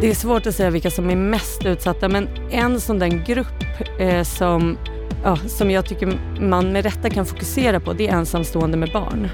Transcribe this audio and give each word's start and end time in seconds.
Det 0.00 0.10
är 0.10 0.14
svårt 0.14 0.46
att 0.46 0.54
säga 0.54 0.70
vilka 0.70 0.90
som 0.90 1.10
är 1.10 1.16
mest 1.16 1.66
utsatta, 1.66 2.08
men 2.08 2.28
en 2.50 2.80
sån 2.80 2.98
där 2.98 3.08
grupp 3.08 3.64
eh, 3.98 4.22
som, 4.22 4.78
ja, 5.24 5.36
som 5.36 5.70
jag 5.70 5.86
tycker 5.86 6.18
man 6.40 6.72
med 6.72 6.84
rätta 6.84 7.10
kan 7.10 7.26
fokusera 7.26 7.80
på, 7.80 7.92
det 7.92 8.08
är 8.08 8.12
ensamstående 8.12 8.76
med 8.76 8.92
barn. 8.92 9.28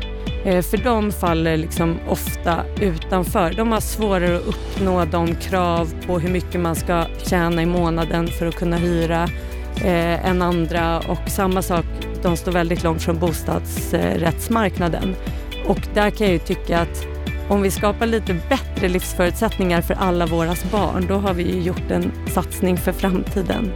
Eh, 0.44 0.62
för 0.62 0.76
de 0.76 1.12
faller 1.12 1.56
liksom 1.56 1.96
ofta 2.08 2.64
utanför. 2.80 3.52
De 3.56 3.72
har 3.72 3.80
svårare 3.80 4.36
att 4.36 4.46
uppnå 4.46 5.04
de 5.04 5.34
krav 5.34 5.94
på 6.06 6.18
hur 6.18 6.30
mycket 6.30 6.60
man 6.60 6.76
ska 6.76 7.04
tjäna 7.18 7.62
i 7.62 7.66
månaden 7.66 8.28
för 8.28 8.46
att 8.46 8.54
kunna 8.56 8.76
hyra 8.76 9.28
eh, 9.76 10.26
än 10.26 10.42
andra. 10.42 10.98
Och 10.98 11.28
samma 11.30 11.62
sak, 11.62 11.84
de 12.22 12.36
står 12.36 12.52
väldigt 12.52 12.82
långt 12.82 13.02
från 13.02 13.18
bostadsrättsmarknaden. 13.18 15.14
Och 15.66 15.80
där 15.94 16.10
kan 16.10 16.26
jag 16.26 16.32
ju 16.32 16.38
tycka 16.38 16.80
att 16.80 17.15
om 17.48 17.62
vi 17.62 17.70
skapar 17.70 18.06
lite 18.06 18.36
bättre 18.48 18.88
livsförutsättningar 18.88 19.82
för 19.82 19.94
alla 19.94 20.26
våra 20.26 20.54
barn, 20.72 21.06
då 21.08 21.14
har 21.14 21.34
vi 21.34 21.42
ju 21.42 21.62
gjort 21.62 21.90
en 21.90 22.12
satsning 22.28 22.76
för 22.76 22.92
framtiden. 22.92 23.72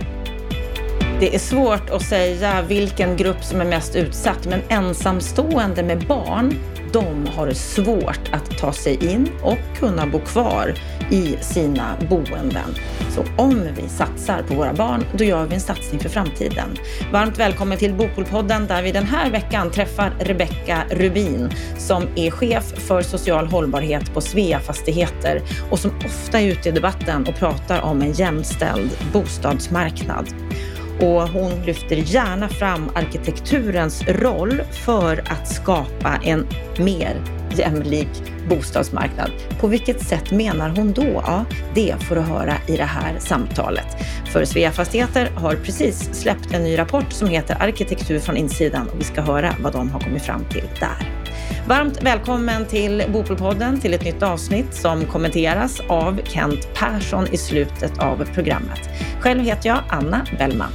Det 1.21 1.35
är 1.35 1.39
svårt 1.39 1.91
att 1.91 2.03
säga 2.03 2.63
vilken 2.63 3.17
grupp 3.17 3.45
som 3.45 3.61
är 3.61 3.65
mest 3.65 3.97
utsatt, 3.97 4.47
men 4.47 4.61
ensamstående 4.69 5.83
med 5.83 6.07
barn, 6.07 6.55
de 6.93 7.27
har 7.27 7.51
svårt 7.51 8.31
att 8.33 8.59
ta 8.59 8.73
sig 8.73 9.13
in 9.13 9.29
och 9.43 9.59
kunna 9.79 10.07
bo 10.07 10.21
kvar 10.21 10.75
i 11.11 11.37
sina 11.41 11.97
boenden. 12.11 12.75
Så 13.11 13.25
om 13.37 13.69
vi 13.77 13.89
satsar 13.89 14.43
på 14.49 14.55
våra 14.55 14.73
barn, 14.73 15.05
då 15.13 15.25
gör 15.25 15.47
vi 15.47 15.55
en 15.55 15.61
satsning 15.61 16.01
för 16.01 16.09
framtiden. 16.09 16.77
Varmt 17.13 17.39
välkommen 17.39 17.79
till 17.79 17.95
Bopolpodden 17.95 18.67
där 18.67 18.83
vi 18.83 18.93
den 18.93 19.07
här 19.07 19.31
veckan 19.31 19.71
träffar 19.71 20.13
Rebecka 20.21 20.85
Rubin 20.91 21.51
som 21.79 22.07
är 22.17 22.31
chef 22.31 22.65
för 22.77 23.03
social 23.03 23.47
hållbarhet 23.47 24.15
på 24.15 24.21
Svea 24.21 24.61
Fastigheter 24.61 25.43
och 25.71 25.79
som 25.79 25.91
ofta 26.05 26.41
är 26.41 26.47
ute 26.47 26.69
i 26.69 26.73
debatten 26.73 27.27
och 27.27 27.35
pratar 27.35 27.81
om 27.81 28.03
en 28.03 28.13
jämställd 28.13 28.91
bostadsmarknad 29.13 30.27
och 31.01 31.29
hon 31.29 31.63
lyfter 31.67 31.97
gärna 31.97 32.49
fram 32.49 32.91
arkitekturens 32.95 34.03
roll 34.09 34.63
för 34.71 35.23
att 35.27 35.49
skapa 35.49 36.21
en 36.25 36.47
mer 36.79 37.17
jämlik 37.57 38.09
bostadsmarknad. 38.49 39.31
På 39.61 39.67
vilket 39.67 40.03
sätt 40.03 40.31
menar 40.31 40.69
hon 40.69 40.93
då? 40.93 41.23
Ja, 41.27 41.45
det 41.75 41.95
får 42.01 42.15
du 42.15 42.21
höra 42.21 42.55
i 42.67 42.77
det 42.77 42.85
här 42.85 43.19
samtalet. 43.19 43.87
För 44.33 44.45
Svea 44.45 44.71
Fastigheter 44.71 45.31
har 45.35 45.55
precis 45.55 46.15
släppt 46.15 46.55
en 46.55 46.63
ny 46.63 46.79
rapport 46.79 47.13
som 47.13 47.29
heter 47.29 47.63
Arkitektur 47.63 48.19
från 48.19 48.37
insidan 48.37 48.89
och 48.89 49.01
vi 49.01 49.05
ska 49.05 49.21
höra 49.21 49.55
vad 49.61 49.73
de 49.73 49.91
har 49.91 50.01
kommit 50.01 50.23
fram 50.23 50.45
till 50.45 50.69
där. 50.81 51.21
Varmt 51.69 52.03
välkommen 52.03 52.67
till 52.67 53.05
Bopolpodden, 53.13 53.81
till 53.81 53.95
ett 53.95 54.05
nytt 54.05 54.23
avsnitt 54.23 54.75
som 54.75 55.05
kommenteras 55.05 55.81
av 55.89 56.21
Kent 56.25 56.69
Persson 56.75 57.27
i 57.33 57.37
slutet 57.37 57.99
av 57.99 58.25
programmet. 58.35 58.91
Själv 59.21 59.45
heter 59.45 59.69
jag 59.69 59.79
Anna 59.89 60.27
Bellman. 60.39 60.73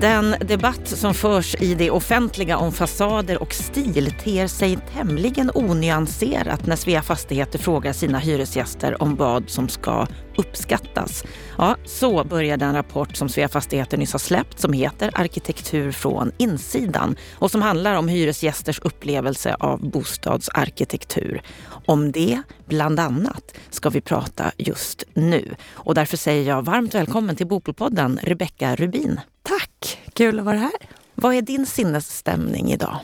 Den 0.00 0.34
debatt 0.40 0.88
som 0.88 1.14
förs 1.14 1.54
i 1.54 1.74
det 1.74 1.90
offentliga 1.90 2.58
om 2.58 2.72
fasader 2.72 3.42
och 3.42 3.54
stil 3.54 4.14
ter 4.24 4.46
sig 4.46 4.78
tämligen 4.92 5.50
onyanserat 5.54 6.66
när 6.66 6.76
Svea 6.76 7.02
Fastigheter 7.02 7.58
frågar 7.58 7.92
sina 7.92 8.18
hyresgäster 8.18 9.02
om 9.02 9.16
vad 9.16 9.50
som 9.50 9.68
ska 9.68 10.06
uppskattas. 10.36 11.24
Ja, 11.56 11.76
så 11.84 12.24
börjar 12.24 12.56
den 12.56 12.74
rapport 12.74 13.16
som 13.16 13.28
Svea 13.28 13.48
Fastigheter 13.48 13.98
nyss 13.98 14.12
har 14.12 14.18
släppt 14.18 14.60
som 14.60 14.72
heter 14.72 15.10
Arkitektur 15.14 15.92
från 15.92 16.32
insidan 16.38 17.16
och 17.32 17.50
som 17.50 17.62
handlar 17.62 17.94
om 17.94 18.08
hyresgästers 18.08 18.80
upplevelse 18.80 19.56
av 19.60 19.90
bostadsarkitektur. 19.90 21.42
Om 21.86 22.12
det, 22.12 22.42
bland 22.66 23.00
annat, 23.00 23.54
ska 23.70 23.90
vi 23.90 24.00
prata 24.00 24.52
just 24.56 25.04
nu. 25.14 25.54
Och 25.70 25.94
därför 25.94 26.16
säger 26.16 26.48
jag 26.48 26.62
varmt 26.62 26.94
välkommen 26.94 27.36
till 27.36 27.46
Bopolpodden, 27.46 28.18
Rebecka 28.22 28.76
Rubin. 28.76 29.20
Tack! 29.48 29.98
Kul 30.12 30.38
att 30.38 30.44
vara 30.44 30.58
här. 30.58 30.72
Vad 31.14 31.34
är 31.34 31.42
din 31.42 31.66
sinnesstämning 31.66 32.72
idag? 32.72 32.98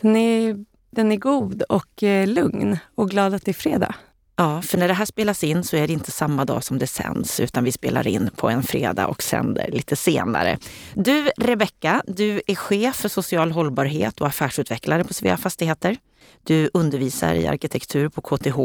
Den 0.00 0.16
är, 0.16 0.64
den 0.90 1.12
är 1.12 1.16
god 1.16 1.62
och 1.62 2.02
eh, 2.02 2.26
lugn 2.26 2.78
och 2.94 3.10
glad 3.10 3.34
att 3.34 3.44
det 3.44 3.50
är 3.50 3.52
fredag. 3.52 3.94
Ja, 4.36 4.62
för 4.62 4.78
när 4.78 4.88
det 4.88 4.94
här 4.94 5.04
spelas 5.04 5.44
in 5.44 5.64
så 5.64 5.76
är 5.76 5.86
det 5.86 5.92
inte 5.92 6.10
samma 6.10 6.44
dag 6.44 6.64
som 6.64 6.78
det 6.78 6.86
sänds 6.86 7.40
utan 7.40 7.64
vi 7.64 7.72
spelar 7.72 8.06
in 8.06 8.30
på 8.36 8.50
en 8.50 8.62
fredag 8.62 9.06
och 9.06 9.22
sänder 9.22 9.70
lite 9.70 9.96
senare. 9.96 10.58
Du 10.94 11.30
Rebecka, 11.36 12.02
du 12.06 12.42
är 12.46 12.54
chef 12.54 12.96
för 12.96 13.08
social 13.08 13.52
hållbarhet 13.52 14.20
och 14.20 14.26
affärsutvecklare 14.26 15.04
på 15.04 15.14
Svea 15.14 15.36
Fastigheter. 15.36 15.96
Du 16.42 16.70
undervisar 16.74 17.34
i 17.34 17.46
arkitektur 17.46 18.08
på 18.08 18.20
KTH 18.20 18.58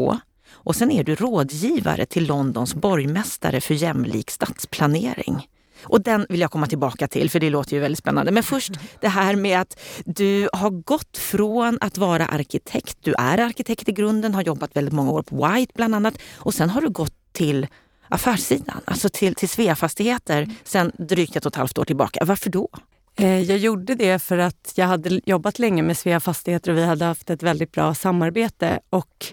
och 0.52 0.76
sen 0.76 0.90
är 0.90 1.04
du 1.04 1.14
rådgivare 1.14 2.06
till 2.06 2.26
Londons 2.26 2.74
borgmästare 2.74 3.60
för 3.60 3.74
jämlik 3.74 4.30
stadsplanering. 4.30 5.46
Och 5.88 6.00
den 6.00 6.26
vill 6.28 6.40
jag 6.40 6.50
komma 6.50 6.66
tillbaka 6.66 7.08
till 7.08 7.30
för 7.30 7.40
det 7.40 7.50
låter 7.50 7.72
ju 7.72 7.80
väldigt 7.80 7.98
spännande. 7.98 8.32
Men 8.32 8.42
först 8.42 8.72
det 9.00 9.08
här 9.08 9.36
med 9.36 9.60
att 9.60 9.78
du 10.04 10.48
har 10.52 10.70
gått 10.70 11.18
från 11.18 11.78
att 11.80 11.98
vara 11.98 12.26
arkitekt, 12.26 12.98
du 13.00 13.14
är 13.18 13.38
arkitekt 13.38 13.88
i 13.88 13.92
grunden, 13.92 14.34
har 14.34 14.42
jobbat 14.42 14.76
väldigt 14.76 14.94
många 14.94 15.10
år 15.10 15.22
på 15.22 15.46
White 15.46 15.72
bland 15.76 15.94
annat 15.94 16.14
och 16.36 16.54
sen 16.54 16.70
har 16.70 16.80
du 16.80 16.88
gått 16.88 17.14
till 17.32 17.66
affärssidan, 18.08 18.80
alltså 18.84 19.08
till, 19.08 19.34
till 19.34 19.48
Sveafastigheter 19.48 20.50
sen 20.64 20.92
drygt 20.98 21.36
ett 21.36 21.46
och 21.46 21.52
ett 21.52 21.56
halvt 21.56 21.78
år 21.78 21.84
tillbaka. 21.84 22.24
Varför 22.24 22.50
då? 22.50 22.68
Eh, 23.16 23.40
jag 23.40 23.58
gjorde 23.58 23.94
det 23.94 24.18
för 24.18 24.38
att 24.38 24.72
jag 24.74 24.86
hade 24.86 25.20
jobbat 25.26 25.58
länge 25.58 25.82
med 25.82 25.98
Svea 25.98 26.20
Fastigheter 26.20 26.70
och 26.70 26.78
vi 26.78 26.84
hade 26.84 27.04
haft 27.04 27.30
ett 27.30 27.42
väldigt 27.42 27.72
bra 27.72 27.94
samarbete. 27.94 28.80
Och 28.90 29.26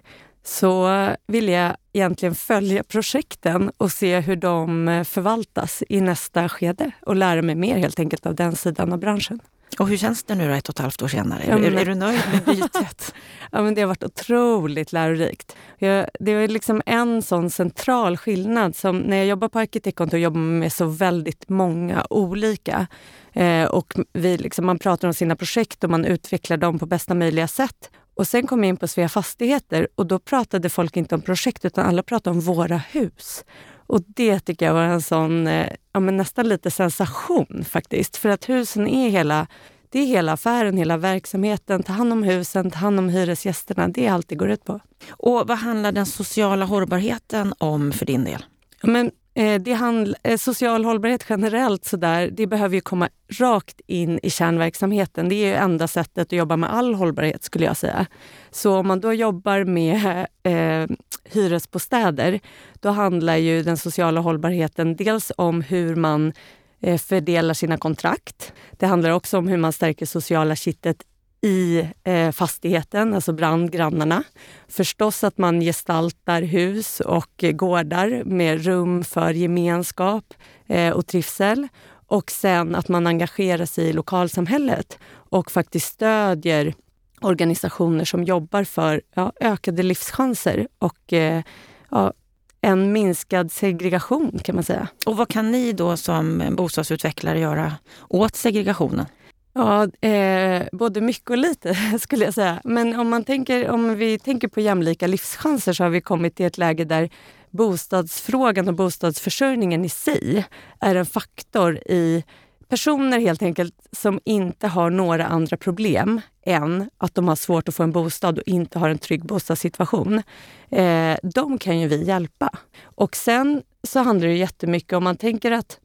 så 0.43 1.09
ville 1.27 1.51
jag 1.51 1.75
egentligen 1.93 2.35
följa 2.35 2.83
projekten 2.83 3.71
och 3.77 3.91
se 3.91 4.19
hur 4.19 4.35
de 4.35 4.87
eh, 4.87 5.03
förvaltas 5.03 5.83
i 5.89 6.01
nästa 6.01 6.49
skede 6.49 6.91
och 7.01 7.15
lära 7.15 7.41
mig 7.41 7.55
mer 7.55 7.77
helt 7.77 7.99
enkelt 7.99 8.25
av 8.25 8.35
den 8.35 8.55
sidan 8.55 8.93
av 8.93 8.99
branschen. 8.99 9.39
Och 9.79 9.87
hur 9.87 9.97
känns 9.97 10.23
det 10.23 10.35
nu 10.35 10.47
då 10.47 10.53
ett 10.53 10.69
och 10.69 10.75
ett 10.75 10.79
halvt 10.79 11.01
år 11.01 11.07
senare? 11.07 11.43
Ja, 11.47 11.57
men, 11.57 11.77
är, 11.77 11.81
är, 11.81 11.85
du 11.85 11.95
nöjd 11.95 12.21
med 12.31 12.43
bytet? 12.43 13.13
ja, 13.51 13.61
men 13.61 13.75
det 13.75 13.81
har 13.81 13.87
varit 13.87 14.03
otroligt 14.03 14.91
lärorikt. 14.91 15.55
Jag, 15.77 16.07
det 16.19 16.31
är 16.31 16.47
liksom 16.47 16.81
en 16.85 17.21
sån 17.21 17.49
central 17.49 18.17
skillnad. 18.17 18.75
som 18.75 18.97
När 18.97 19.17
jag 19.17 19.25
jobbar 19.25 19.49
på 19.49 19.59
arkitektkontor 19.59 20.19
jobbar 20.19 20.39
man 20.39 20.59
med 20.59 20.73
så 20.73 20.85
väldigt 20.85 21.49
många 21.49 22.07
olika. 22.09 22.87
Eh, 23.33 23.65
och 23.65 23.93
vi 24.13 24.37
liksom, 24.37 24.65
man 24.65 24.79
pratar 24.79 25.07
om 25.07 25.13
sina 25.13 25.35
projekt 25.35 25.83
och 25.83 25.89
man 25.89 26.05
utvecklar 26.05 26.57
dem 26.57 26.79
på 26.79 26.85
bästa 26.85 27.13
möjliga 27.13 27.47
sätt. 27.47 27.89
Och 28.15 28.27
sen 28.27 28.47
kom 28.47 28.63
jag 28.63 28.69
in 28.69 28.77
på 28.77 28.87
Svea 28.87 29.09
Fastigheter 29.09 29.87
och 29.95 30.07
då 30.07 30.19
pratade 30.19 30.69
folk 30.69 30.97
inte 30.97 31.15
om 31.15 31.21
projekt 31.21 31.65
utan 31.65 31.85
alla 31.85 32.03
pratade 32.03 32.35
om 32.35 32.41
våra 32.41 32.77
hus. 32.77 33.45
Och 33.87 34.01
det 34.07 34.39
tycker 34.39 34.65
jag 34.65 34.73
var 34.73 34.83
en 34.83 35.01
sån, 35.01 35.47
eh, 35.47 35.69
ja, 35.93 35.99
men 35.99 36.17
nästan 36.17 36.47
lite 36.47 36.71
sensation 36.71 37.65
faktiskt. 37.69 38.17
För 38.17 38.29
att 38.29 38.49
husen 38.49 38.87
är 38.87 39.09
hela, 39.09 39.47
det 39.89 39.99
är 39.99 40.05
hela 40.05 40.31
affären, 40.31 40.77
hela 40.77 40.97
verksamheten. 40.97 41.83
Ta 41.83 41.93
hand 41.93 42.13
om 42.13 42.23
husen, 42.23 42.71
ta 42.71 42.77
hand 42.77 42.99
om 42.99 43.09
hyresgästerna. 43.09 43.87
Det 43.87 44.05
är 44.05 44.11
allt 44.11 44.29
det 44.29 44.35
går 44.35 44.49
ut 44.49 44.65
på. 44.65 44.79
Och 45.09 45.47
vad 45.47 45.57
handlar 45.57 45.91
den 45.91 46.05
sociala 46.05 46.65
hållbarheten 46.65 47.53
om 47.57 47.91
för 47.91 48.05
din 48.05 48.23
del? 48.23 48.45
Ja, 48.81 48.89
men 48.89 49.11
Eh, 49.35 49.61
det 49.61 49.73
handl, 49.73 50.13
eh, 50.23 50.37
social 50.37 50.85
hållbarhet 50.85 51.25
generellt, 51.29 51.85
så 51.85 51.97
där, 51.97 52.29
det 52.31 52.47
behöver 52.47 52.75
ju 52.75 52.81
komma 52.81 53.09
rakt 53.29 53.81
in 53.87 54.19
i 54.23 54.29
kärnverksamheten. 54.29 55.29
Det 55.29 55.35
är 55.35 55.61
enda 55.61 55.87
sättet 55.87 56.17
att 56.17 56.31
jobba 56.31 56.57
med 56.57 56.73
all 56.73 56.93
hållbarhet 56.93 57.43
skulle 57.43 57.65
jag 57.65 57.77
säga. 57.77 58.05
Så 58.51 58.77
om 58.77 58.87
man 58.87 58.99
då 58.99 59.13
jobbar 59.13 59.63
med 59.63 60.27
eh, 60.43 60.95
hyresbostäder, 61.23 62.39
då 62.79 62.89
handlar 62.89 63.35
ju 63.35 63.63
den 63.63 63.77
sociala 63.77 64.21
hållbarheten 64.21 64.95
dels 64.95 65.31
om 65.37 65.61
hur 65.61 65.95
man 65.95 66.33
eh, 66.81 66.97
fördelar 66.97 67.53
sina 67.53 67.77
kontrakt. 67.77 68.53
Det 68.71 68.85
handlar 68.85 69.09
också 69.09 69.37
om 69.37 69.47
hur 69.47 69.57
man 69.57 69.73
stärker 69.73 70.05
sociala 70.05 70.55
kittet 70.55 70.97
i 71.43 71.87
eh, 72.03 72.31
fastigheten, 72.31 73.13
alltså 73.13 73.33
bland 73.33 73.71
grannarna. 73.71 74.23
Förstås 74.67 75.23
att 75.23 75.37
man 75.37 75.61
gestaltar 75.61 76.41
hus 76.41 76.99
och 76.99 77.31
gårdar 77.37 78.23
med 78.25 78.65
rum 78.65 79.03
för 79.03 79.33
gemenskap 79.33 80.33
eh, 80.67 80.93
och 80.93 81.07
trivsel. 81.07 81.67
Och 82.07 82.31
sen 82.31 82.75
att 82.75 82.87
man 82.87 83.07
engagerar 83.07 83.65
sig 83.65 83.85
i 83.85 83.93
lokalsamhället 83.93 84.97
och 85.29 85.51
faktiskt 85.51 85.93
stödjer 85.93 86.73
organisationer 87.21 88.05
som 88.05 88.23
jobbar 88.23 88.63
för 88.63 89.01
ja, 89.15 89.31
ökade 89.39 89.83
livschanser 89.83 90.67
och 90.79 91.13
eh, 91.13 91.43
ja, 91.91 92.13
en 92.61 92.91
minskad 92.91 93.51
segregation 93.51 94.39
kan 94.43 94.55
man 94.55 94.63
säga. 94.63 94.87
Och 95.05 95.17
vad 95.17 95.29
kan 95.29 95.51
ni 95.51 95.73
då 95.73 95.97
som 95.97 96.43
bostadsutvecklare 96.57 97.39
göra 97.39 97.73
åt 98.09 98.35
segregationen? 98.35 99.05
Ja, 99.53 99.87
eh, 100.07 100.63
både 100.71 101.01
mycket 101.01 101.29
och 101.29 101.37
lite 101.37 101.75
skulle 101.99 102.25
jag 102.25 102.33
säga. 102.33 102.61
Men 102.63 102.99
om, 102.99 103.09
man 103.09 103.23
tänker, 103.23 103.69
om 103.69 103.95
vi 103.95 104.19
tänker 104.19 104.47
på 104.47 104.61
jämlika 104.61 105.07
livschanser 105.07 105.73
så 105.73 105.83
har 105.83 105.89
vi 105.89 106.01
kommit 106.01 106.35
till 106.35 106.45
ett 106.45 106.57
läge 106.57 106.85
där 106.85 107.09
bostadsfrågan 107.49 108.67
och 108.67 108.73
bostadsförsörjningen 108.73 109.85
i 109.85 109.89
sig 109.89 110.45
är 110.79 110.95
en 110.95 111.05
faktor 111.05 111.77
i 111.77 112.23
personer 112.67 113.19
helt 113.19 113.41
enkelt 113.41 113.87
som 113.91 114.19
inte 114.25 114.67
har 114.67 114.89
några 114.89 115.25
andra 115.25 115.57
problem 115.57 116.21
än 116.45 116.89
att 116.97 117.15
de 117.15 117.27
har 117.27 117.35
svårt 117.35 117.67
att 117.67 117.75
få 117.75 117.83
en 117.83 117.91
bostad 117.91 118.37
och 118.37 118.47
inte 118.47 118.79
har 118.79 118.89
en 118.89 118.97
trygg 118.97 119.25
bostadssituation. 119.25 120.21
Eh, 120.69 121.17
de 121.23 121.57
kan 121.57 121.79
ju 121.79 121.87
vi 121.87 122.03
hjälpa. 122.03 122.49
Och 122.83 123.15
sen 123.15 123.61
så 123.87 123.99
handlar 123.99 124.27
det 124.27 124.35
jättemycket 124.35 124.93
om 124.93 125.03
man 125.03 125.17
tänker 125.17 125.51
att 125.51 125.79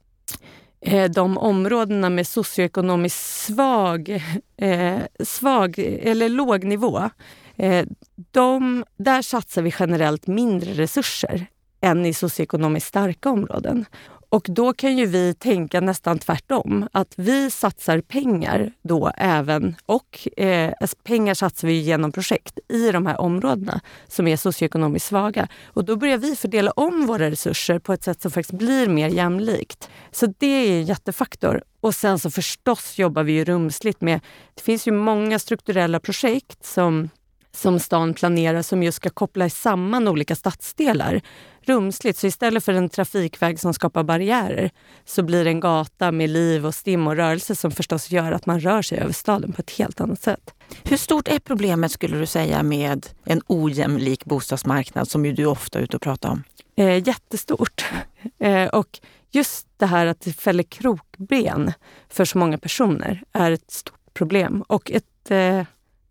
Eh, 0.81 1.11
de 1.11 1.39
områdena 1.39 2.11
med 2.11 2.27
socioekonomiskt 2.27 3.47
svag, 3.47 4.23
eh, 4.57 4.99
svag 5.25 5.79
eller 5.79 6.29
låg 6.29 6.65
nivå, 6.65 7.11
eh, 7.57 7.87
de, 8.31 8.85
där 8.97 9.23
satsar 9.23 9.63
vi 9.63 9.73
generellt 9.79 10.27
mindre 10.27 10.73
resurser 10.73 11.47
än 11.81 12.07
i 12.07 12.15
socioekonomiskt 12.15 12.89
starka 12.89 13.31
områden. 13.31 13.85
Och 14.31 14.47
då 14.49 14.73
kan 14.73 14.99
ju 14.99 15.07
vi 15.07 15.35
tänka 15.35 15.81
nästan 15.81 16.19
tvärtom. 16.19 16.89
Att 16.93 17.15
vi 17.17 17.51
satsar 17.51 18.01
pengar 18.01 18.73
då 18.83 19.13
även, 19.17 19.77
och 19.87 20.29
eh, 20.37 20.73
alltså 20.81 20.97
pengar 21.05 21.35
satsar 21.35 21.69
vi 21.69 21.75
genom 21.75 22.13
projekt 22.13 22.59
i 22.69 22.91
de 22.91 23.07
här 23.07 23.21
områdena 23.21 23.81
som 24.09 24.29
är 24.29 24.37
socioekonomiskt 24.37 25.09
svaga. 25.09 25.49
Och 25.67 25.85
då 25.85 25.97
börjar 25.97 26.19
vi 26.19 26.37
fördela 26.37 26.71
om 26.71 27.07
våra 27.07 27.31
resurser 27.31 27.79
på 27.79 27.93
ett 27.93 28.05
sätt 28.05 28.23
som 28.23 28.31
faktiskt 28.31 28.59
blir 28.59 28.89
mer 28.89 29.09
jämlikt. 29.09 29.91
Så 30.11 30.27
det 30.39 30.47
är 30.47 30.81
en 30.81 30.85
jättefaktor. 30.85 31.63
Och 31.81 31.95
sen 31.95 32.19
så 32.19 32.31
förstås 32.31 32.99
jobbar 32.99 33.23
vi 33.23 33.33
ju 33.33 33.45
rumsligt 33.45 34.01
med, 34.01 34.21
det 34.55 34.63
finns 34.63 34.89
ju 34.89 34.93
många 34.93 35.39
strukturella 35.39 36.01
projekt 36.01 36.65
som 36.65 37.09
som 37.53 37.81
stan 37.81 38.15
planerar 38.15 38.63
som 38.63 38.83
just 38.83 38.97
ska 38.97 39.11
koppla 39.11 39.51
samman 39.51 40.09
olika 40.09 40.37
stadsdelar 40.37 41.21
rumsligt. 41.69 42.19
Så 42.19 42.27
istället 42.27 42.65
för 42.65 42.73
en 42.73 42.89
trafikväg 42.89 43.61
som 43.61 43.75
skapar 43.75 44.03
barriärer 44.03 44.71
så 45.05 45.23
blir 45.23 45.45
det 45.45 45.51
en 45.51 45.61
gata 45.61 46.13
med 46.13 46.31
liv 46.31 46.67
och 46.67 46.75
stim 46.75 47.07
och 47.07 47.17
rörelse 47.17 47.55
som 47.55 47.71
förstås 47.71 48.11
gör 48.11 48.33
att 48.33 48.47
man 48.47 48.61
rör 48.61 48.83
sig 48.83 48.99
över 48.99 49.13
staden 49.13 49.53
på 49.53 49.63
ett 49.63 49.71
helt 49.71 50.01
annat 50.01 50.23
sätt. 50.23 50.55
Hur 50.85 50.97
stort 50.97 51.29
är 51.29 51.39
problemet 51.39 51.93
skulle 51.93 52.19
du 52.19 52.27
säga 52.27 52.63
med 52.63 53.07
en 53.25 53.43
ojämlik 53.47 54.25
bostadsmarknad 54.25 55.09
som 55.09 55.27
ju 55.27 55.33
du 55.33 55.45
ofta 55.45 55.79
är 55.79 55.83
ute 55.83 55.97
och 55.97 56.03
pratar 56.03 56.31
om? 56.31 56.43
Eh, 56.77 57.09
jättestort. 57.09 57.85
Eh, 58.41 58.69
och 58.69 59.01
just 59.31 59.67
det 59.77 59.87
här 59.87 60.07
att 60.07 60.21
det 60.21 60.33
fäller 60.33 60.63
krokben 60.63 61.73
för 62.09 62.25
så 62.25 62.39
många 62.39 62.59
personer 62.59 63.23
är 63.33 63.51
ett 63.51 63.71
stort 63.71 64.15
problem 64.15 64.65
och 64.69 64.91
ett 64.91 65.31
eh, 65.31 65.63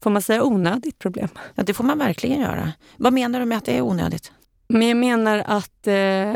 Får 0.04 0.10
man 0.10 0.22
säga 0.22 0.44
onödigt 0.44 1.00
problem? 1.00 1.30
Ja, 1.56 1.64
det 1.64 1.74
får 1.74 1.84
man 1.84 1.98
verkligen 1.98 2.42
göra. 2.42 2.72
Vad 2.98 3.14
menar 3.14 3.40
du 3.40 3.46
med 3.46 3.58
att 3.58 3.66
det 3.66 3.78
är 3.78 3.82
onödigt? 3.82 4.32
Men 4.68 4.88
jag 4.88 4.98
menar 4.98 5.44
att 5.46 5.88
eh, 5.88 6.36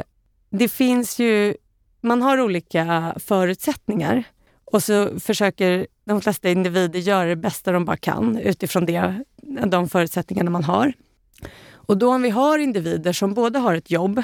det 0.50 0.68
finns 0.72 1.20
ju... 1.20 1.56
Man 2.04 2.22
har 2.22 2.42
olika 2.42 3.16
förutsättningar 3.20 4.24
och 4.66 4.84
så 4.84 5.20
försöker 5.20 5.88
de 6.06 6.22
flesta 6.22 6.50
individer 6.50 7.00
göra 7.00 7.30
det 7.30 7.36
bästa 7.36 7.72
de 7.72 7.86
bara 7.86 7.98
kan 7.98 8.38
utifrån 8.38 8.86
det, 8.86 9.24
de 9.68 9.90
förutsättningarna 9.90 10.50
man 10.50 10.64
har. 10.64 10.94
Och 11.74 11.98
då 11.98 12.14
om 12.14 12.22
vi 12.22 12.30
har 12.30 12.58
individer 12.58 13.14
som 13.14 13.34
både 13.34 13.60
har 13.60 13.74
ett 13.74 13.92
jobb 13.92 14.24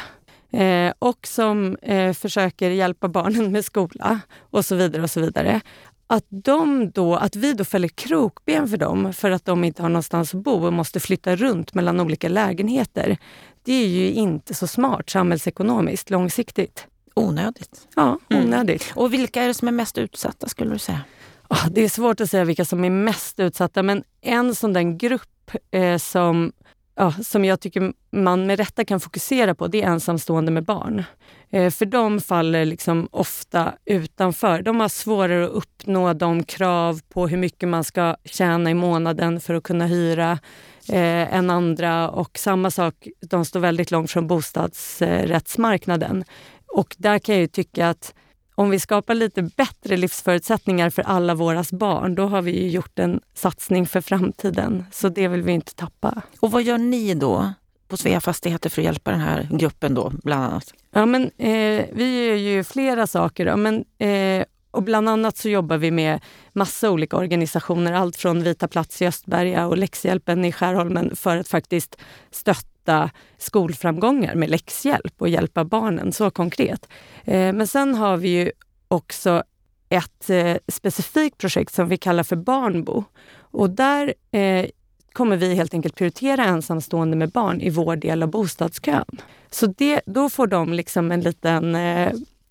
eh, 0.51 0.93
och 0.99 1.27
som 1.27 1.75
eh, 1.81 2.13
försöker 2.13 2.69
hjälpa 2.69 3.07
barnen 3.07 3.51
med 3.51 3.65
skola 3.65 4.19
och 4.39 4.65
så 4.65 4.75
vidare 4.75 5.03
och 5.03 5.11
så 5.11 5.21
vidare 5.21 5.61
att, 6.07 6.25
de 6.29 6.91
då, 6.91 7.15
att 7.15 7.35
vi 7.35 7.53
då 7.53 7.65
fäller 7.65 7.87
krokben 7.87 8.67
för 8.67 8.77
dem 8.77 9.13
för 9.13 9.31
att 9.31 9.45
de 9.45 9.63
inte 9.63 9.81
har 9.81 9.89
någonstans 9.89 10.35
att 10.35 10.43
bo 10.43 10.65
och 10.65 10.73
måste 10.73 10.99
flytta 10.99 11.35
runt 11.35 11.73
mellan 11.73 11.99
olika 11.99 12.29
lägenheter. 12.29 13.17
Det 13.67 13.83
är 13.83 13.87
ju 13.87 14.13
inte 14.13 14.53
så 14.53 14.67
smart 14.67 15.09
samhällsekonomiskt 15.09 16.09
långsiktigt. 16.09 16.87
Onödigt. 17.13 17.87
Ja, 17.95 18.19
mm. 18.29 18.43
onödigt. 18.43 18.91
Mm. 18.91 19.03
Och 19.03 19.13
vilka 19.13 19.43
är 19.43 19.47
det 19.47 19.53
som 19.53 19.67
är 19.67 19.71
mest 19.71 19.97
utsatta 19.97 20.47
skulle 20.47 20.73
du 20.73 20.79
säga? 20.79 21.01
Det 21.71 21.81
är 21.81 21.89
svårt 21.89 22.21
att 22.21 22.29
säga 22.29 22.45
vilka 22.45 22.65
som 22.65 22.85
är 22.85 22.89
mest 22.89 23.39
utsatta 23.39 23.83
men 23.83 24.03
en 24.21 24.55
sån 24.55 24.73
där 24.73 24.97
grupp 24.97 25.51
eh, 25.71 25.97
som 25.97 26.51
ja, 26.95 27.11
som 27.11 27.45
jag 27.45 27.59
tycker 27.59 27.93
man 28.11 28.45
med 28.45 28.59
rätta 28.59 28.85
kan 28.85 28.99
fokusera 28.99 29.55
på, 29.55 29.67
det 29.67 29.81
är 29.81 29.87
ensamstående 29.87 30.51
med 30.51 30.63
barn. 30.63 31.03
Eh, 31.49 31.71
för 31.71 31.85
de 31.85 32.21
faller 32.21 32.65
liksom 32.65 33.07
ofta 33.11 33.73
utanför. 33.85 34.61
De 34.61 34.79
har 34.79 34.89
svårare 34.89 35.45
att 35.45 35.51
uppnå 35.51 36.13
de 36.13 36.43
krav 36.43 37.01
på 37.09 37.27
hur 37.27 37.37
mycket 37.37 37.69
man 37.69 37.83
ska 37.83 38.15
tjäna 38.25 38.71
i 38.71 38.73
månaden 38.73 39.39
för 39.39 39.53
att 39.53 39.63
kunna 39.63 39.85
hyra 39.85 40.39
eh, 40.89 41.35
än 41.35 41.49
andra. 41.49 42.09
Och 42.09 42.37
samma 42.37 42.71
sak, 42.71 43.07
de 43.21 43.45
står 43.45 43.59
väldigt 43.59 43.91
långt 43.91 44.11
från 44.11 44.27
bostadsrättsmarknaden. 44.27 46.23
Och 46.67 46.95
där 46.97 47.19
kan 47.19 47.39
jag 47.39 47.51
tycka 47.51 47.89
att 47.89 48.13
om 48.55 48.69
vi 48.69 48.79
skapar 48.79 49.13
lite 49.13 49.41
bättre 49.41 49.97
livsförutsättningar 49.97 50.89
för 50.89 51.01
alla 51.01 51.35
våra 51.35 51.63
barn, 51.71 52.15
då 52.15 52.27
har 52.27 52.41
vi 52.41 52.69
gjort 52.69 52.99
en 52.99 53.21
satsning 53.33 53.87
för 53.87 54.01
framtiden. 54.01 54.85
Så 54.91 55.09
det 55.09 55.27
vill 55.27 55.41
vi 55.41 55.51
inte 55.51 55.75
tappa. 55.75 56.21
Och 56.39 56.51
vad 56.51 56.63
gör 56.63 56.77
ni 56.77 57.13
då 57.13 57.53
på 57.87 57.97
Svea 57.97 58.21
Fastigheter 58.21 58.69
för 58.69 58.81
att 58.81 58.85
hjälpa 58.85 59.11
den 59.11 59.19
här 59.19 59.49
gruppen 59.51 59.93
då, 59.93 60.11
bland 60.23 60.43
annat? 60.43 60.73
Ja, 60.91 61.05
men, 61.05 61.23
eh, 61.23 61.85
vi 61.93 62.27
gör 62.27 62.35
ju 62.35 62.63
flera 62.63 63.07
saker. 63.07 63.45
Då, 63.45 63.57
men, 63.57 63.85
eh, 63.97 64.45
och 64.77 64.83
bland 64.83 65.09
annat 65.09 65.37
så 65.37 65.49
jobbar 65.49 65.77
vi 65.77 65.91
med 65.91 66.19
massa 66.53 66.91
olika 66.91 67.17
organisationer. 67.17 67.93
Allt 67.93 68.15
från 68.15 68.43
Vita 68.43 68.67
Plats 68.67 69.01
i 69.01 69.07
Östberga 69.07 69.67
och 69.67 69.77
Läxhjälpen 69.77 70.45
i 70.45 70.51
Skärholmen 70.51 71.15
för 71.15 71.37
att 71.37 71.47
faktiskt 71.47 71.97
stötta 72.31 73.09
skolframgångar 73.37 74.35
med 74.35 74.49
läxhjälp 74.49 75.13
och 75.17 75.29
hjälpa 75.29 75.63
barnen 75.63 76.11
så 76.11 76.29
konkret. 76.29 76.87
Eh, 77.23 77.53
men 77.53 77.67
sen 77.67 77.95
har 77.95 78.17
vi 78.17 78.29
ju 78.29 78.51
också 78.87 79.43
ett 79.89 80.29
eh, 80.29 80.55
specifikt 80.67 81.37
projekt 81.37 81.73
som 81.73 81.89
vi 81.89 81.97
kallar 81.97 82.23
för 82.23 82.35
Barnbo. 82.35 83.03
Och 83.39 83.69
där 83.69 84.13
eh, 84.31 84.65
kommer 85.13 85.37
vi 85.37 85.55
helt 85.55 85.73
enkelt 85.73 85.95
prioritera 85.95 86.45
ensamstående 86.45 87.17
med 87.17 87.29
barn 87.29 87.61
i 87.61 87.69
vår 87.69 87.95
del 87.95 88.23
av 88.23 88.29
bostadskön. 88.29 89.17
Så 89.51 89.67
det, 89.67 90.01
då 90.05 90.29
får 90.29 90.47
de 90.47 90.73
liksom 90.73 91.11
en 91.11 91.21
liten 91.21 91.75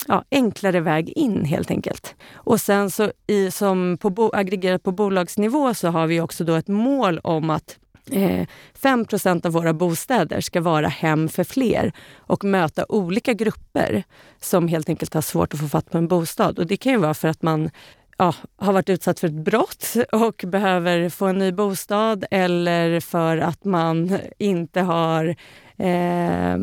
ja, 0.08 0.24
enklare 0.30 0.80
väg 0.80 1.08
in 1.08 1.44
helt 1.44 1.70
enkelt. 1.70 2.14
Och 2.34 2.60
sen 2.60 2.90
så 2.90 3.12
i, 3.26 3.50
som 3.50 3.98
på 4.00 4.10
bo, 4.10 4.30
aggregerat 4.34 4.82
på 4.82 4.92
bolagsnivå 4.92 5.74
så 5.74 5.88
har 5.88 6.06
vi 6.06 6.20
också 6.20 6.44
då 6.44 6.54
ett 6.54 6.68
mål 6.68 7.18
om 7.18 7.50
att 7.50 7.78
Eh, 8.10 8.46
5 8.74 9.04
av 9.44 9.52
våra 9.52 9.72
bostäder 9.72 10.40
ska 10.40 10.60
vara 10.60 10.88
hem 10.88 11.28
för 11.28 11.44
fler 11.44 11.92
och 12.16 12.44
möta 12.44 12.86
olika 12.88 13.32
grupper 13.32 14.04
som 14.40 14.68
helt 14.68 14.88
enkelt 14.88 15.14
har 15.14 15.20
svårt 15.20 15.54
att 15.54 15.60
få 15.60 15.68
fatt 15.68 15.90
på 15.90 15.98
en 15.98 16.08
bostad. 16.08 16.58
Och 16.58 16.66
det 16.66 16.76
kan 16.76 16.92
ju 16.92 16.98
vara 16.98 17.14
för 17.14 17.28
att 17.28 17.42
man 17.42 17.70
ja, 18.18 18.34
har 18.56 18.72
varit 18.72 18.88
utsatt 18.88 19.20
för 19.20 19.28
ett 19.28 19.44
brott 19.44 19.94
och 20.12 20.44
behöver 20.46 21.08
få 21.08 21.26
en 21.26 21.38
ny 21.38 21.52
bostad 21.52 22.24
eller 22.30 23.00
för 23.00 23.38
att 23.38 23.64
man 23.64 24.18
inte 24.38 24.80
har 24.80 25.36
eh, 25.76 26.56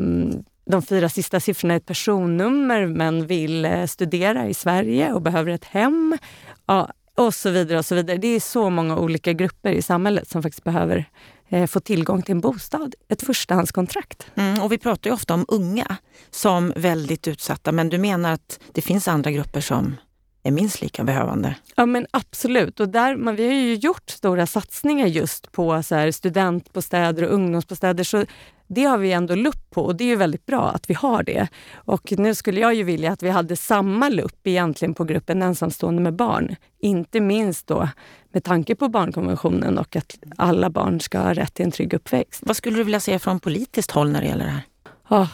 de 0.65 0.81
fyra 0.81 1.09
sista 1.09 1.39
siffrorna 1.39 1.73
i 1.73 1.77
ett 1.77 1.85
personnummer 1.85 2.85
men 2.85 3.27
vill 3.27 3.65
eh, 3.65 3.85
studera 3.85 4.47
i 4.47 4.53
Sverige 4.53 5.13
och 5.13 5.21
behöver 5.21 5.51
ett 5.51 5.65
hem. 5.65 6.17
Ja, 6.65 6.89
och 7.15 7.33
så 7.33 7.49
vidare. 7.49 7.79
och 7.79 7.85
så 7.85 7.95
vidare. 7.95 8.17
Det 8.17 8.27
är 8.27 8.39
så 8.39 8.69
många 8.69 8.97
olika 8.97 9.33
grupper 9.33 9.71
i 9.71 9.81
samhället 9.81 10.29
som 10.29 10.43
faktiskt 10.43 10.63
behöver 10.63 11.05
eh, 11.49 11.67
få 11.67 11.79
tillgång 11.79 12.21
till 12.21 12.31
en 12.31 12.41
bostad, 12.41 12.95
ett 13.09 13.21
förstahandskontrakt. 13.21 14.27
Mm, 14.35 14.61
och 14.61 14.71
vi 14.71 14.77
pratar 14.77 15.09
ju 15.09 15.13
ofta 15.13 15.33
om 15.33 15.45
unga 15.47 15.97
som 16.31 16.73
väldigt 16.75 17.27
utsatta, 17.27 17.71
men 17.71 17.89
du 17.89 17.97
menar 17.97 18.33
att 18.33 18.59
det 18.71 18.81
finns 18.81 19.07
andra 19.07 19.31
grupper 19.31 19.61
som 19.61 19.95
är 20.43 20.51
minst 20.51 20.81
lika 20.81 21.03
behövande? 21.03 21.55
Ja 21.75 21.85
men 21.85 22.07
absolut. 22.11 22.79
Och 22.79 22.89
där, 22.89 23.15
man, 23.15 23.35
vi 23.35 23.47
har 23.47 23.53
ju 23.53 23.75
gjort 23.75 24.09
stora 24.09 24.45
satsningar 24.47 25.07
just 25.07 25.51
på 25.51 25.83
så 25.83 25.95
här, 25.95 26.11
studentbostäder 26.11 27.23
och 27.23 27.33
ungdomsbostäder. 27.33 28.03
Så 28.03 28.25
det 28.73 28.83
har 28.83 28.97
vi 28.97 29.11
ändå 29.11 29.35
lupp 29.35 29.69
på 29.69 29.81
och 29.85 29.95
det 29.95 30.11
är 30.11 30.15
väldigt 30.15 30.45
bra 30.45 30.69
att 30.69 30.89
vi 30.89 30.93
har 30.93 31.23
det. 31.23 31.47
Och 31.75 32.13
nu 32.17 32.35
skulle 32.35 32.59
jag 32.59 32.73
ju 32.73 32.83
vilja 32.83 33.11
att 33.11 33.23
vi 33.23 33.29
hade 33.29 33.55
samma 33.55 34.09
lupp 34.09 34.47
egentligen 34.47 34.93
på 34.93 35.03
gruppen 35.03 35.41
ensamstående 35.41 36.01
med 36.01 36.13
barn. 36.13 36.55
Inte 36.79 37.19
minst 37.19 37.67
då 37.67 37.89
med 38.31 38.43
tanke 38.43 38.75
på 38.75 38.89
barnkonventionen 38.89 39.77
och 39.77 39.95
att 39.95 40.19
alla 40.37 40.69
barn 40.69 40.99
ska 40.99 41.19
ha 41.19 41.33
rätt 41.33 41.53
till 41.53 41.65
en 41.65 41.71
trygg 41.71 41.93
uppväxt. 41.93 42.43
Vad 42.45 42.57
skulle 42.57 42.77
du 42.77 42.83
vilja 42.83 42.99
se 42.99 43.19
från 43.19 43.39
politiskt 43.39 43.91
håll 43.91 44.11
när 44.11 44.21
det 44.21 44.27
gäller 44.27 44.45
det 44.45 44.51
här? 44.51 44.63
Oh. 45.09 45.29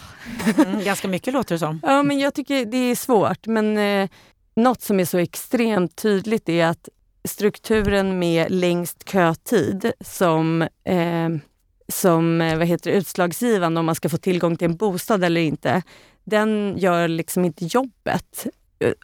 Mm, 0.58 0.84
ganska 0.84 1.08
mycket 1.08 1.34
låter 1.34 1.56
det 1.56 1.60
som. 1.60 1.80
Ja, 1.84 2.04
men 2.04 2.20
jag 2.20 2.34
tycker 2.34 2.66
det 2.66 2.78
är 2.78 2.96
svårt. 2.96 3.48
Men 3.48 3.78
eh, 3.78 4.10
något 4.56 4.82
som 4.82 5.00
är 5.00 5.06
så 5.06 5.18
extremt 5.18 5.96
tydligt 5.96 6.50
är 6.50 6.66
att 6.66 6.90
strukturen 7.24 8.20
med 8.20 8.52
längst 8.52 9.10
kötid 9.10 9.92
som, 10.02 10.62
eh, 10.84 11.30
som 11.90 12.42
eh, 12.42 12.58
vad 12.58 12.68
heter 12.68 12.92
det, 12.92 12.98
utslagsgivande 12.98 13.80
om 13.80 13.86
man 13.86 13.96
ska 13.96 14.10
få 14.10 14.18
tillgång 14.18 14.56
till 14.56 14.66
en 14.66 14.76
bostad 14.76 15.24
eller 15.24 15.42
inte, 15.42 15.82
den 16.24 16.78
gör 16.78 17.08
liksom 17.08 17.46
inte 17.46 17.66
jobbet. 17.66 18.48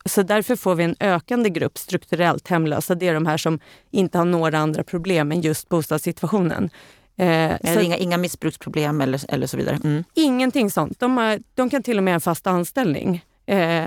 Så 0.06 0.24
därför 0.24 0.56
får 0.56 0.75
vi 0.75 0.84
en 0.84 0.96
ökande 1.00 1.50
grupp 1.50 1.77
strukturellt 1.77 2.48
hemlösa. 2.48 2.96
Det 2.96 3.08
är 3.08 3.13
de 3.13 3.25
här 3.25 3.38
som 3.38 3.60
inte 3.92 4.18
har 4.18 4.25
några 4.25 4.58
andra 4.58 4.84
problem 4.84 5.32
än 5.32 5.42
just 5.42 5.70
bostadssituationen. 5.70 6.70
Eh, 7.18 7.74
så 7.74 7.80
inga, 7.80 7.98
inga 7.98 8.18
missbruksproblem 8.18 9.01
eller, 9.01 9.34
eller 9.34 9.48
så 9.48 9.58
vidare? 9.58 9.80
Mm. 9.84 10.04
Ingenting 10.13 10.72
sånt. 10.72 11.00
De, 11.00 11.18
har, 11.18 11.39
de 11.54 11.70
kan 11.70 11.84
till 11.84 11.98
och 11.98 12.04
med 12.04 12.12
ha 12.12 12.15
en 12.15 12.22
fast 12.22 12.48
anställning. 12.48 13.25
Eh, 13.46 13.86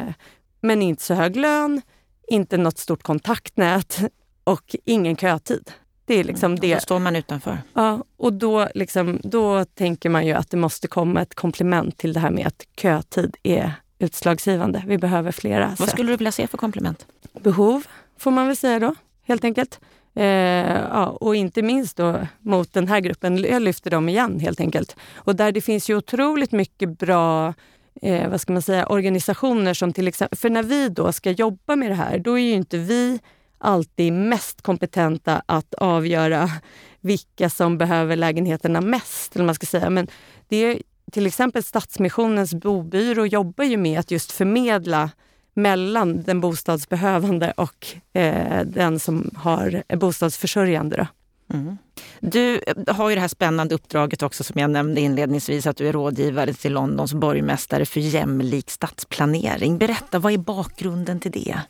men 0.60 0.82
inte 0.82 1.02
så 1.02 1.14
hög 1.14 1.36
lön, 1.36 1.82
inte 2.28 2.56
något 2.56 2.78
stort 2.78 3.02
kontaktnät 3.02 4.00
och 4.44 4.76
ingen 4.84 5.16
kötid. 5.16 5.70
Det 6.08 6.14
är 6.14 6.24
liksom 6.24 6.52
mm, 6.52 6.60
det. 6.60 6.74
Då 6.74 6.80
står 6.80 6.98
man 6.98 7.16
utanför. 7.16 7.58
Ja, 7.74 8.04
och 8.16 8.32
då, 8.32 8.68
liksom, 8.74 9.20
då 9.22 9.64
tänker 9.64 10.10
man 10.10 10.26
ju 10.26 10.32
att 10.32 10.50
det 10.50 10.56
måste 10.56 10.88
komma 10.88 11.22
ett 11.22 11.34
komplement 11.34 11.96
till 11.96 12.12
det 12.12 12.20
här 12.20 12.30
med 12.30 12.46
att 12.46 12.66
kötid 12.76 13.36
är 13.42 13.72
utslagsgivande. 13.98 14.82
Vi 14.86 14.98
behöver 14.98 15.32
flera 15.32 15.66
Vad 15.68 15.78
sätt. 15.78 15.90
skulle 15.90 16.12
du 16.12 16.16
vilja 16.16 16.32
se 16.32 16.46
för 16.46 16.58
komplement? 16.58 17.06
Behov, 17.40 17.82
får 18.18 18.30
man 18.30 18.46
väl 18.46 18.56
säga 18.56 18.78
då, 18.78 18.94
helt 19.22 19.44
enkelt. 19.44 19.80
Eh, 20.14 20.24
ja, 20.24 21.06
och 21.06 21.36
inte 21.36 21.62
minst 21.62 21.96
då 21.96 22.20
mot 22.38 22.72
den 22.72 22.88
här 22.88 23.00
gruppen. 23.00 23.38
Jag 23.38 23.62
lyfter 23.62 23.90
dem 23.90 24.08
igen 24.08 24.40
helt 24.40 24.60
enkelt. 24.60 24.96
Och 25.14 25.36
där 25.36 25.52
det 25.52 25.60
finns 25.60 25.90
ju 25.90 25.96
otroligt 25.96 26.52
mycket 26.52 26.98
bra 26.98 27.54
eh, 28.02 28.28
vad 28.28 28.40
ska 28.40 28.52
man 28.52 28.62
säga, 28.62 28.86
organisationer 28.86 29.74
som 29.74 29.92
till 29.92 30.08
exempel... 30.08 30.38
För 30.38 30.50
när 30.50 30.62
vi 30.62 30.88
då 30.88 31.12
ska 31.12 31.30
jobba 31.30 31.76
med 31.76 31.90
det 31.90 31.94
här, 31.94 32.18
då 32.18 32.38
är 32.38 32.42
ju 32.42 32.52
inte 32.52 32.78
vi 32.78 33.20
alltid 33.58 34.12
mest 34.12 34.62
kompetenta 34.62 35.42
att 35.46 35.74
avgöra 35.74 36.50
vilka 37.00 37.50
som 37.50 37.78
behöver 37.78 38.16
lägenheterna 38.16 38.80
mest. 38.80 39.36
Eller 39.36 39.44
man 39.44 39.54
ska 39.54 39.66
säga. 39.66 39.90
Men 39.90 40.06
det 40.48 40.56
är, 40.56 40.82
till 41.12 41.26
exempel 41.26 41.62
Stadsmissionens 41.62 42.54
bobyrå 42.54 43.26
jobbar 43.26 43.64
ju 43.64 43.76
med 43.76 44.00
att 44.00 44.10
just 44.10 44.32
förmedla 44.32 45.10
mellan 45.54 46.22
den 46.22 46.40
bostadsbehövande 46.40 47.52
och 47.56 47.86
eh, 48.12 48.66
den 48.66 48.98
som 48.98 49.30
har 49.34 49.96
bostadsförsörjande. 49.96 50.96
Då. 50.96 51.06
Mm. 51.54 51.78
Du 52.20 52.60
eh, 52.66 52.94
har 52.94 53.08
ju 53.08 53.14
det 53.14 53.20
här 53.20 53.28
spännande 53.28 53.74
uppdraget 53.74 54.22
också 54.22 54.44
som 54.44 54.60
jag 54.60 54.70
nämnde 54.70 55.00
inledningsvis 55.00 55.66
att 55.66 55.76
du 55.76 55.88
är 55.88 55.92
rådgivare 55.92 56.52
till 56.52 56.72
Londons 56.72 57.14
borgmästare 57.14 57.86
för 57.86 58.00
jämlik 58.00 58.70
stadsplanering. 58.70 59.78
Berätta, 59.78 60.18
vad 60.18 60.32
är 60.32 60.38
bakgrunden 60.38 61.20
till 61.20 61.32
det? 61.32 61.60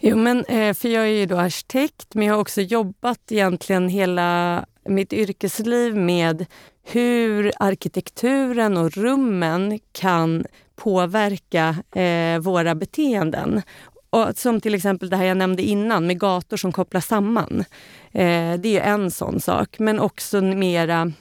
Jo, 0.00 0.16
men, 0.16 0.44
eh, 0.44 0.74
för 0.74 0.88
jag 0.88 1.02
är 1.04 1.08
ju 1.08 1.26
då 1.26 1.36
arkitekt 1.36 2.14
men 2.14 2.26
jag 2.26 2.34
har 2.34 2.40
också 2.40 2.60
jobbat 2.60 3.32
egentligen 3.32 3.88
hela 3.88 4.64
mitt 4.84 5.12
yrkesliv 5.12 5.96
med 5.96 6.46
hur 6.84 7.52
arkitekturen 7.58 8.76
och 8.76 8.92
rummen 8.92 9.78
kan 9.92 10.44
påverka 10.76 11.76
eh, 12.00 12.38
våra 12.38 12.74
beteenden. 12.74 13.62
Och 14.10 14.38
som 14.38 14.60
till 14.60 14.74
exempel 14.74 15.10
det 15.10 15.16
här 15.16 15.24
jag 15.24 15.36
nämnde 15.36 15.62
innan 15.62 16.06
med 16.06 16.20
gator 16.20 16.56
som 16.56 16.72
kopplas 16.72 17.06
samman. 17.06 17.64
Eh, 18.12 18.54
det 18.54 18.78
är 18.78 18.80
en 18.80 19.10
sån 19.10 19.40
sak, 19.40 19.78
men 19.78 20.00
också 20.00 20.40
mera 20.40 21.12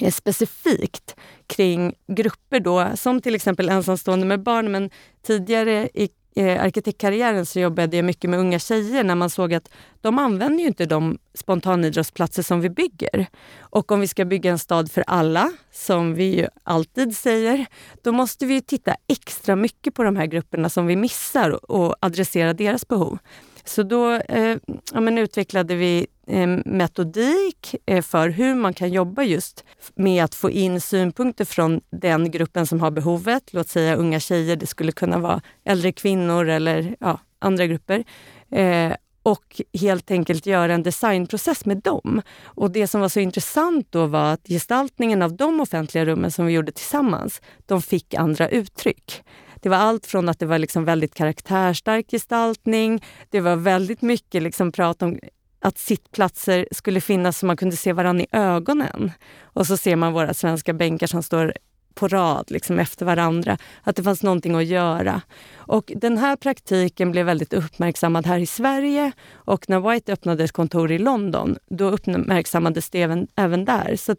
eh, 0.00 0.12
specifikt 0.12 1.16
kring 1.46 1.94
grupper 2.06 2.60
då, 2.60 2.90
som 2.94 3.20
till 3.20 3.34
exempel 3.34 3.68
ensamstående 3.68 4.26
med 4.26 4.42
barn. 4.42 4.72
Men 4.72 4.90
tidigare 5.26 5.88
i 5.94 6.08
eh, 6.34 6.62
arkitektkarriären 6.62 7.46
så 7.46 7.60
jobbade 7.60 7.96
jag 7.96 8.04
mycket 8.04 8.30
med 8.30 8.38
unga 8.40 8.58
tjejer 8.58 9.04
när 9.04 9.14
man 9.14 9.30
såg 9.30 9.54
att 9.54 9.70
de 10.00 10.18
använder 10.18 10.58
ju 10.58 10.66
inte 10.66 10.86
de 10.86 11.18
spontanidrottsplatser 11.34 12.42
som 12.42 12.60
vi 12.60 12.70
bygger. 12.70 13.26
Och 13.60 13.92
om 13.92 14.00
vi 14.00 14.08
ska 14.08 14.24
bygga 14.24 14.50
en 14.50 14.58
stad 14.58 14.90
för 14.90 15.04
alla, 15.06 15.52
som 15.72 16.14
vi 16.14 16.36
ju 16.36 16.46
alltid 16.62 17.16
säger, 17.16 17.66
då 18.02 18.12
måste 18.12 18.46
vi 18.46 18.62
titta 18.62 18.96
extra 19.08 19.56
mycket 19.56 19.94
på 19.94 20.02
de 20.02 20.16
här 20.16 20.26
grupperna 20.26 20.68
som 20.68 20.86
vi 20.86 20.96
missar 20.96 21.70
och 21.70 21.96
adressera 22.00 22.52
deras 22.52 22.88
behov. 22.88 23.18
Så 23.64 23.82
då 23.82 24.12
eh, 24.12 24.56
ja, 24.92 25.00
men 25.00 25.18
utvecklade 25.18 25.74
vi 25.74 26.06
eh, 26.26 26.46
metodik 26.64 27.74
eh, 27.86 28.02
för 28.02 28.28
hur 28.28 28.54
man 28.54 28.74
kan 28.74 28.92
jobba 28.92 29.22
just 29.22 29.64
med 29.94 30.24
att 30.24 30.34
få 30.34 30.50
in 30.50 30.80
synpunkter 30.80 31.44
från 31.44 31.80
den 31.90 32.30
gruppen 32.30 32.66
som 32.66 32.80
har 32.80 32.90
behovet. 32.90 33.52
Låt 33.52 33.68
säga 33.68 33.94
unga 33.94 34.20
tjejer, 34.20 34.56
det 34.56 34.66
skulle 34.66 34.92
kunna 34.92 35.18
vara 35.18 35.40
äldre 35.64 35.92
kvinnor 35.92 36.48
eller 36.48 36.96
ja, 37.00 37.20
andra 37.38 37.66
grupper. 37.66 38.04
Eh, 38.50 38.92
och 39.22 39.60
helt 39.80 40.10
enkelt 40.10 40.46
göra 40.46 40.74
en 40.74 40.82
designprocess 40.82 41.64
med 41.64 41.76
dem. 41.76 42.22
Och 42.44 42.70
Det 42.70 42.86
som 42.86 43.00
var 43.00 43.08
så 43.08 43.20
intressant 43.20 43.86
då 43.90 44.06
var 44.06 44.32
att 44.32 44.48
gestaltningen 44.48 45.22
av 45.22 45.36
de 45.36 45.60
offentliga 45.60 46.04
rummen 46.04 46.30
som 46.30 46.46
vi 46.46 46.52
gjorde 46.52 46.72
tillsammans, 46.72 47.42
de 47.66 47.82
fick 47.82 48.14
andra 48.14 48.48
uttryck. 48.48 49.22
Det 49.64 49.70
var 49.70 49.76
allt 49.76 50.06
från 50.06 50.28
att 50.28 50.38
det 50.38 50.46
var 50.46 50.58
liksom 50.58 50.84
väldigt 50.84 51.14
karaktärstark 51.14 52.10
gestaltning, 52.10 53.04
det 53.30 53.40
var 53.40 53.56
väldigt 53.56 54.02
mycket 54.02 54.42
liksom 54.42 54.72
prat 54.72 55.02
om 55.02 55.18
att 55.60 55.78
sittplatser 55.78 56.68
skulle 56.72 57.00
finnas 57.00 57.38
så 57.38 57.46
man 57.46 57.56
kunde 57.56 57.76
se 57.76 57.92
varandra 57.92 58.24
i 58.24 58.26
ögonen. 58.32 59.12
Och 59.42 59.66
så 59.66 59.76
ser 59.76 59.96
man 59.96 60.12
våra 60.12 60.34
svenska 60.34 60.72
bänkar 60.72 61.06
som 61.06 61.22
står 61.22 61.54
på 61.94 62.08
rad 62.08 62.50
liksom 62.50 62.78
efter 62.78 63.06
varandra. 63.06 63.58
Att 63.82 63.96
det 63.96 64.02
fanns 64.02 64.22
någonting 64.22 64.54
att 64.54 64.64
göra. 64.64 65.20
Och 65.54 65.92
den 65.96 66.18
här 66.18 66.36
praktiken 66.36 67.12
blev 67.12 67.26
väldigt 67.26 67.52
uppmärksammad 67.52 68.26
här 68.26 68.38
i 68.38 68.46
Sverige 68.46 69.12
och 69.32 69.68
när 69.68 69.90
White 69.90 70.12
öppnade 70.12 70.44
ett 70.44 70.52
kontor 70.52 70.92
i 70.92 70.98
London, 70.98 71.56
då 71.68 71.90
uppmärksammades 71.90 72.90
det 72.90 73.02
även, 73.02 73.26
även 73.36 73.64
där. 73.64 73.96
Så 73.96 74.16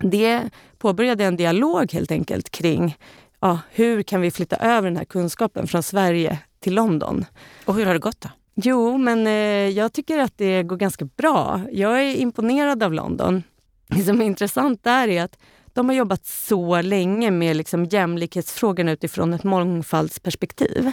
det 0.00 0.50
påbörjade 0.78 1.24
en 1.24 1.36
dialog 1.36 1.92
helt 1.92 2.10
enkelt 2.10 2.50
kring 2.50 2.96
ja, 3.40 3.58
hur 3.70 4.02
kan 4.02 4.20
vi 4.20 4.30
flytta 4.30 4.56
över 4.56 4.88
den 4.88 4.96
här 4.96 5.04
kunskapen 5.04 5.66
från 5.66 5.82
Sverige 5.82 6.38
till 6.60 6.74
London. 6.74 7.24
Och 7.64 7.74
hur 7.74 7.86
har 7.86 7.92
det 7.92 8.00
gått 8.00 8.20
då? 8.20 8.28
Jo, 8.54 8.98
men 8.98 9.26
eh, 9.26 9.32
jag 9.68 9.92
tycker 9.92 10.18
att 10.18 10.38
det 10.38 10.62
går 10.62 10.76
ganska 10.76 11.04
bra. 11.04 11.60
Jag 11.72 12.02
är 12.02 12.16
imponerad 12.16 12.82
av 12.82 12.92
London. 12.92 13.42
Det 13.88 14.02
som 14.02 14.20
är 14.20 14.24
intressant 14.24 14.84
där 14.84 15.08
är 15.08 15.22
att 15.22 15.38
de 15.72 15.88
har 15.88 15.96
jobbat 15.96 16.26
så 16.26 16.82
länge 16.82 17.30
med 17.30 17.56
liksom 17.56 17.84
jämlikhetsfrågorna 17.84 18.92
utifrån 18.92 19.34
ett 19.34 19.44
mångfaldsperspektiv. 19.44 20.92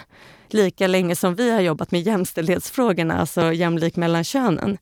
Lika 0.50 0.88
länge 0.88 1.16
som 1.16 1.36
vi 1.36 1.52
har 1.52 1.62
jobbat 1.62 1.92
med 1.92 2.02
jämställdhetsfrågorna, 2.02 3.20
alltså 3.20 3.54
jämlik 3.54 3.96
mellan 3.96 4.24
könen. 4.24 4.78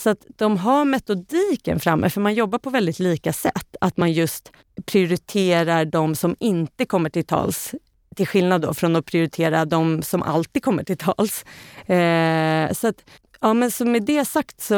Så 0.00 0.10
att 0.10 0.26
de 0.36 0.56
har 0.56 0.84
metodiken 0.84 1.80
framme, 1.80 2.10
för 2.10 2.20
man 2.20 2.34
jobbar 2.34 2.58
på 2.58 2.70
väldigt 2.70 2.98
lika 2.98 3.32
sätt. 3.32 3.76
Att 3.80 3.96
man 3.96 4.12
just 4.12 4.52
prioriterar 4.86 5.84
de 5.84 6.14
som 6.14 6.36
inte 6.38 6.84
kommer 6.84 7.10
till 7.10 7.26
tals 7.26 7.74
till 8.16 8.26
skillnad 8.26 8.60
då 8.60 8.74
från 8.74 8.96
att 8.96 9.04
prioritera 9.06 9.64
de 9.64 10.02
som 10.02 10.22
alltid 10.22 10.64
kommer 10.64 10.84
till 10.84 10.98
tals. 10.98 11.44
Eh, 11.86 12.72
så 12.72 12.88
att 12.88 13.04
Ja, 13.42 13.54
men 13.54 13.70
så 13.70 13.84
med 13.84 14.02
det 14.02 14.24
sagt 14.24 14.60
så 14.60 14.74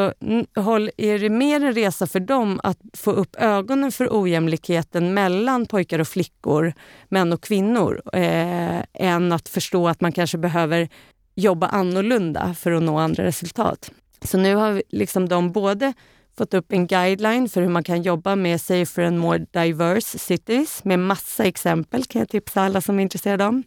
är 0.96 1.18
det 1.18 1.28
mer 1.28 1.64
en 1.64 1.74
resa 1.74 2.06
för 2.06 2.20
dem 2.20 2.60
att 2.62 2.78
få 2.96 3.10
upp 3.10 3.36
ögonen 3.36 3.92
för 3.92 4.08
ojämlikheten 4.10 5.14
mellan 5.14 5.66
pojkar 5.66 5.98
och 5.98 6.08
flickor, 6.08 6.74
män 7.08 7.32
och 7.32 7.42
kvinnor, 7.42 8.02
eh, 8.12 8.82
än 8.92 9.32
att 9.32 9.48
förstå 9.48 9.88
att 9.88 10.00
man 10.00 10.12
kanske 10.12 10.38
behöver 10.38 10.88
jobba 11.34 11.66
annorlunda 11.66 12.54
för 12.58 12.72
att 12.72 12.82
nå 12.82 12.98
andra 12.98 13.24
resultat. 13.24 13.90
Så 14.24 14.38
nu 14.38 14.54
har 14.54 14.82
liksom 14.88 15.28
de 15.28 15.52
både 15.52 15.92
fått 16.38 16.54
upp 16.54 16.72
en 16.72 16.86
guideline 16.86 17.48
för 17.48 17.62
hur 17.62 17.68
man 17.68 17.84
kan 17.84 18.02
jobba 18.02 18.36
med 18.36 18.60
safer 18.60 19.02
and 19.02 19.18
more 19.18 19.38
diverse 19.38 20.18
cities 20.18 20.84
med 20.84 20.98
massa 20.98 21.44
exempel 21.44 22.04
kan 22.04 22.18
jag 22.18 22.28
tipsa 22.28 22.62
alla 22.62 22.80
som 22.80 22.98
är 22.98 23.02
intresserade 23.02 23.44
om. 23.44 23.62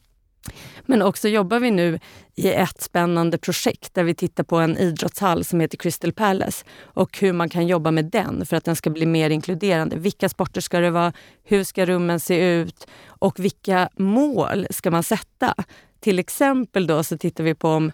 Men 0.86 1.02
också 1.02 1.28
jobbar 1.28 1.60
vi 1.60 1.72
nu 1.72 2.00
i 2.36 2.52
ett 2.52 2.82
spännande 2.82 3.38
projekt 3.38 3.94
där 3.94 4.04
vi 4.04 4.16
tittar 4.16 4.44
på 4.44 4.58
en 4.58 4.78
idrottshall 4.78 5.46
som 5.46 5.60
heter 5.60 5.78
Crystal 5.78 6.14
Palace 6.14 6.66
och 6.82 7.18
hur 7.20 7.34
man 7.34 7.50
kan 7.50 7.68
jobba 7.68 7.92
med 7.92 8.06
den 8.06 8.46
för 8.46 8.58
att 8.58 8.66
den 8.66 8.76
ska 8.76 8.90
bli 8.90 9.06
mer 9.06 9.30
inkluderande. 9.30 9.96
Vilka 9.96 10.30
sporter 10.30 10.62
ska 10.62 10.80
det 10.80 10.92
vara? 10.92 11.14
Hur 11.44 11.64
ska 11.64 11.86
rummen 11.86 12.20
se 12.20 12.54
ut? 12.54 12.88
Och 13.06 13.40
vilka 13.40 13.90
mål 13.98 14.68
ska 14.70 14.92
man 14.92 15.04
sätta? 15.04 15.56
Till 16.00 16.20
exempel 16.20 16.88
då 16.88 17.04
så 17.04 17.18
tittar 17.18 17.44
vi 17.44 17.56
på 17.56 17.70
om, 17.70 17.92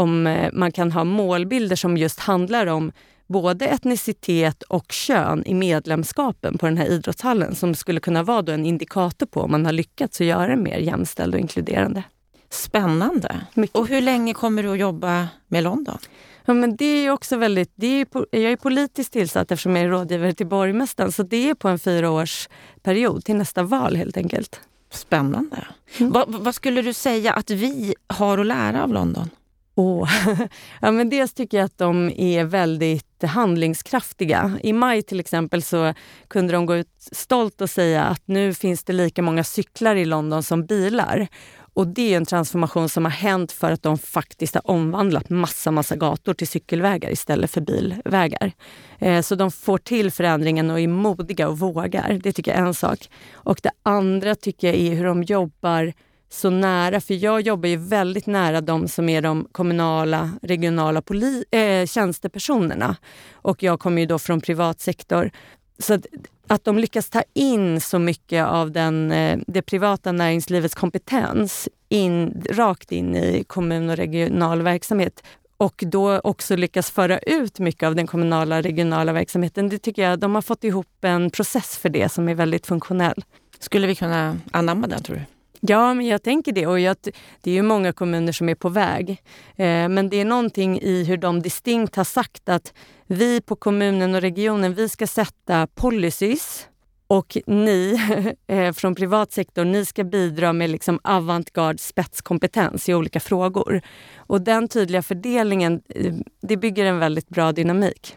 om 0.00 0.26
eh, 0.26 0.50
man 0.52 0.72
kan 0.72 0.92
ha 0.92 1.04
målbilder 1.04 1.76
som 1.76 1.96
just 1.96 2.20
handlar 2.20 2.66
om 2.66 2.92
både 3.26 3.66
etnicitet 3.66 4.62
och 4.62 4.92
kön 4.92 5.42
i 5.46 5.54
medlemskapen 5.54 6.58
på 6.58 6.66
den 6.66 6.76
här 6.76 6.86
idrottshallen 6.86 7.54
som 7.54 7.74
skulle 7.74 8.00
kunna 8.00 8.22
vara 8.22 8.54
en 8.54 8.66
indikator 8.66 9.26
på 9.26 9.40
om 9.40 9.50
man 9.50 9.66
har 9.66 9.72
lyckats 9.72 10.20
att 10.20 10.26
göra 10.26 10.46
den 10.46 10.62
mer 10.62 10.78
jämställd 10.78 11.34
och 11.34 11.40
inkluderande. 11.40 12.02
Spännande. 12.50 13.40
Mycket. 13.54 13.76
Och 13.76 13.88
hur 13.88 14.00
länge 14.00 14.34
kommer 14.34 14.62
du 14.62 14.72
att 14.72 14.78
jobba 14.78 15.28
med 15.48 15.64
London? 15.64 15.98
Ja, 16.44 16.54
men 16.54 16.76
det 16.76 16.84
är 16.84 17.10
också 17.10 17.36
väldigt, 17.36 17.72
det 17.74 17.86
är, 17.86 18.06
jag 18.30 18.52
är 18.52 18.56
politiskt 18.56 19.12
tillsatt 19.12 19.50
eftersom 19.50 19.76
jag 19.76 19.84
är 19.84 19.88
rådgivare 19.88 20.32
till 20.32 20.46
borgmästaren 20.46 21.12
så 21.12 21.22
det 21.22 21.50
är 21.50 21.54
på 21.54 21.68
en 21.68 21.78
fyraårsperiod 21.78 23.24
till 23.24 23.36
nästa 23.36 23.62
val 23.62 23.96
helt 23.96 24.16
enkelt. 24.16 24.60
Spännande. 24.90 25.64
Mm. 25.98 26.12
Vad, 26.12 26.34
vad 26.34 26.54
skulle 26.54 26.82
du 26.82 26.92
säga 26.92 27.32
att 27.32 27.50
vi 27.50 27.94
har 28.06 28.38
att 28.38 28.46
lära 28.46 28.82
av 28.82 28.92
London? 28.92 29.30
Oh. 29.74 30.10
ja, 30.80 30.90
men 30.90 31.10
dels 31.10 31.34
tycker 31.34 31.58
jag 31.58 31.64
att 31.64 31.78
de 31.78 32.10
är 32.16 32.44
väldigt 32.44 33.22
handlingskraftiga. 33.22 34.58
I 34.62 34.72
maj 34.72 35.02
till 35.02 35.20
exempel 35.20 35.62
så 35.62 35.94
kunde 36.28 36.52
de 36.52 36.66
gå 36.66 36.76
ut 36.76 37.08
stolt 37.12 37.60
och 37.60 37.70
säga 37.70 38.04
att 38.04 38.22
nu 38.24 38.54
finns 38.54 38.84
det 38.84 38.92
lika 38.92 39.22
många 39.22 39.44
cyklar 39.44 39.96
i 39.96 40.04
London 40.04 40.42
som 40.42 40.66
bilar. 40.66 41.28
Och 41.74 41.86
det 41.86 42.12
är 42.12 42.16
en 42.16 42.26
transformation 42.26 42.88
som 42.88 43.04
har 43.04 43.12
hänt 43.12 43.52
för 43.52 43.72
att 43.72 43.82
de 43.82 43.98
faktiskt 43.98 44.54
har 44.54 44.70
omvandlat 44.70 45.30
massa, 45.30 45.70
massa 45.70 45.96
gator 45.96 46.34
till 46.34 46.48
cykelvägar 46.48 47.10
istället 47.10 47.50
för 47.50 47.60
bilvägar. 47.60 48.52
Eh, 48.98 49.22
så 49.22 49.34
de 49.34 49.50
får 49.50 49.78
till 49.78 50.10
förändringen 50.10 50.70
och 50.70 50.80
är 50.80 50.88
modiga 50.88 51.48
och 51.48 51.58
vågar. 51.58 52.20
Det 52.22 52.32
tycker 52.32 52.50
jag 52.50 52.60
är 52.60 52.66
en 52.66 52.74
sak. 52.74 53.10
Och 53.32 53.60
det 53.62 53.70
andra 53.82 54.34
tycker 54.34 54.66
jag 54.66 54.76
är 54.76 54.94
hur 54.94 55.04
de 55.04 55.22
jobbar 55.22 55.92
så 56.32 56.50
nära, 56.50 57.00
för 57.00 57.14
jag 57.14 57.40
jobbar 57.40 57.68
ju 57.68 57.76
väldigt 57.76 58.26
nära 58.26 58.60
de 58.60 58.88
som 58.88 59.08
är 59.08 59.22
de 59.22 59.48
kommunala, 59.52 60.30
regionala 60.42 61.02
poli, 61.02 61.44
eh, 61.50 61.86
tjänstepersonerna. 61.86 62.96
Och 63.32 63.62
jag 63.62 63.80
kommer 63.80 64.00
ju 64.00 64.06
då 64.06 64.18
från 64.18 64.40
privat 64.40 64.80
sektor. 64.80 65.30
Så 65.78 65.94
att, 65.94 66.06
att 66.46 66.64
de 66.64 66.78
lyckas 66.78 67.10
ta 67.10 67.22
in 67.34 67.80
så 67.80 67.98
mycket 67.98 68.46
av 68.46 68.70
den, 68.70 69.12
eh, 69.12 69.38
det 69.46 69.62
privata 69.62 70.12
näringslivets 70.12 70.74
kompetens 70.74 71.68
in, 71.88 72.42
rakt 72.50 72.92
in 72.92 73.16
i 73.16 73.44
kommun 73.44 73.90
och 73.90 73.96
regional 73.96 74.62
verksamhet 74.62 75.22
och 75.56 75.84
då 75.86 76.18
också 76.18 76.56
lyckas 76.56 76.90
föra 76.90 77.18
ut 77.18 77.58
mycket 77.58 77.86
av 77.86 77.94
den 77.94 78.06
kommunala 78.06 78.56
och 78.56 78.62
regionala 78.62 79.12
verksamheten. 79.12 79.68
Det 79.68 79.78
tycker 79.78 80.02
jag, 80.02 80.18
de 80.18 80.34
har 80.34 80.42
fått 80.42 80.64
ihop 80.64 81.04
en 81.04 81.30
process 81.30 81.78
för 81.78 81.88
det 81.88 82.08
som 82.08 82.28
är 82.28 82.34
väldigt 82.34 82.66
funktionell. 82.66 83.24
Skulle 83.58 83.86
vi 83.86 83.94
kunna 83.94 84.36
anamma 84.50 84.86
den, 84.86 85.02
tror 85.02 85.16
du? 85.16 85.39
Ja, 85.60 85.94
men 85.94 86.06
jag 86.06 86.22
tänker 86.22 86.52
det. 86.52 86.66
Och 86.66 86.80
jag, 86.80 86.96
det 87.40 87.50
är 87.50 87.54
ju 87.54 87.62
många 87.62 87.92
kommuner 87.92 88.32
som 88.32 88.48
är 88.48 88.54
på 88.54 88.68
väg. 88.68 89.10
Eh, 89.56 89.88
men 89.88 90.08
det 90.08 90.20
är 90.20 90.24
någonting 90.24 90.80
i 90.80 91.04
hur 91.04 91.16
de 91.16 91.42
distinkt 91.42 91.96
har 91.96 92.04
sagt 92.04 92.48
att 92.48 92.72
vi 93.06 93.40
på 93.40 93.56
kommunen 93.56 94.14
och 94.14 94.20
regionen, 94.20 94.74
vi 94.74 94.88
ska 94.88 95.06
sätta 95.06 95.66
policies 95.66 96.66
och 97.06 97.38
ni 97.46 98.00
eh, 98.46 98.72
från 98.72 98.94
privat 98.94 99.32
sektor, 99.32 99.64
ni 99.64 99.84
ska 99.84 100.04
bidra 100.04 100.52
med 100.52 100.70
liksom 100.70 101.00
avantgarde 101.04 101.78
spetskompetens 101.78 102.88
i 102.88 102.94
olika 102.94 103.20
frågor. 103.20 103.82
Och 104.16 104.40
den 104.40 104.68
tydliga 104.68 105.02
fördelningen, 105.02 105.82
eh, 105.88 106.14
det 106.42 106.56
bygger 106.56 106.84
en 106.84 106.98
väldigt 106.98 107.28
bra 107.28 107.52
dynamik. 107.52 108.16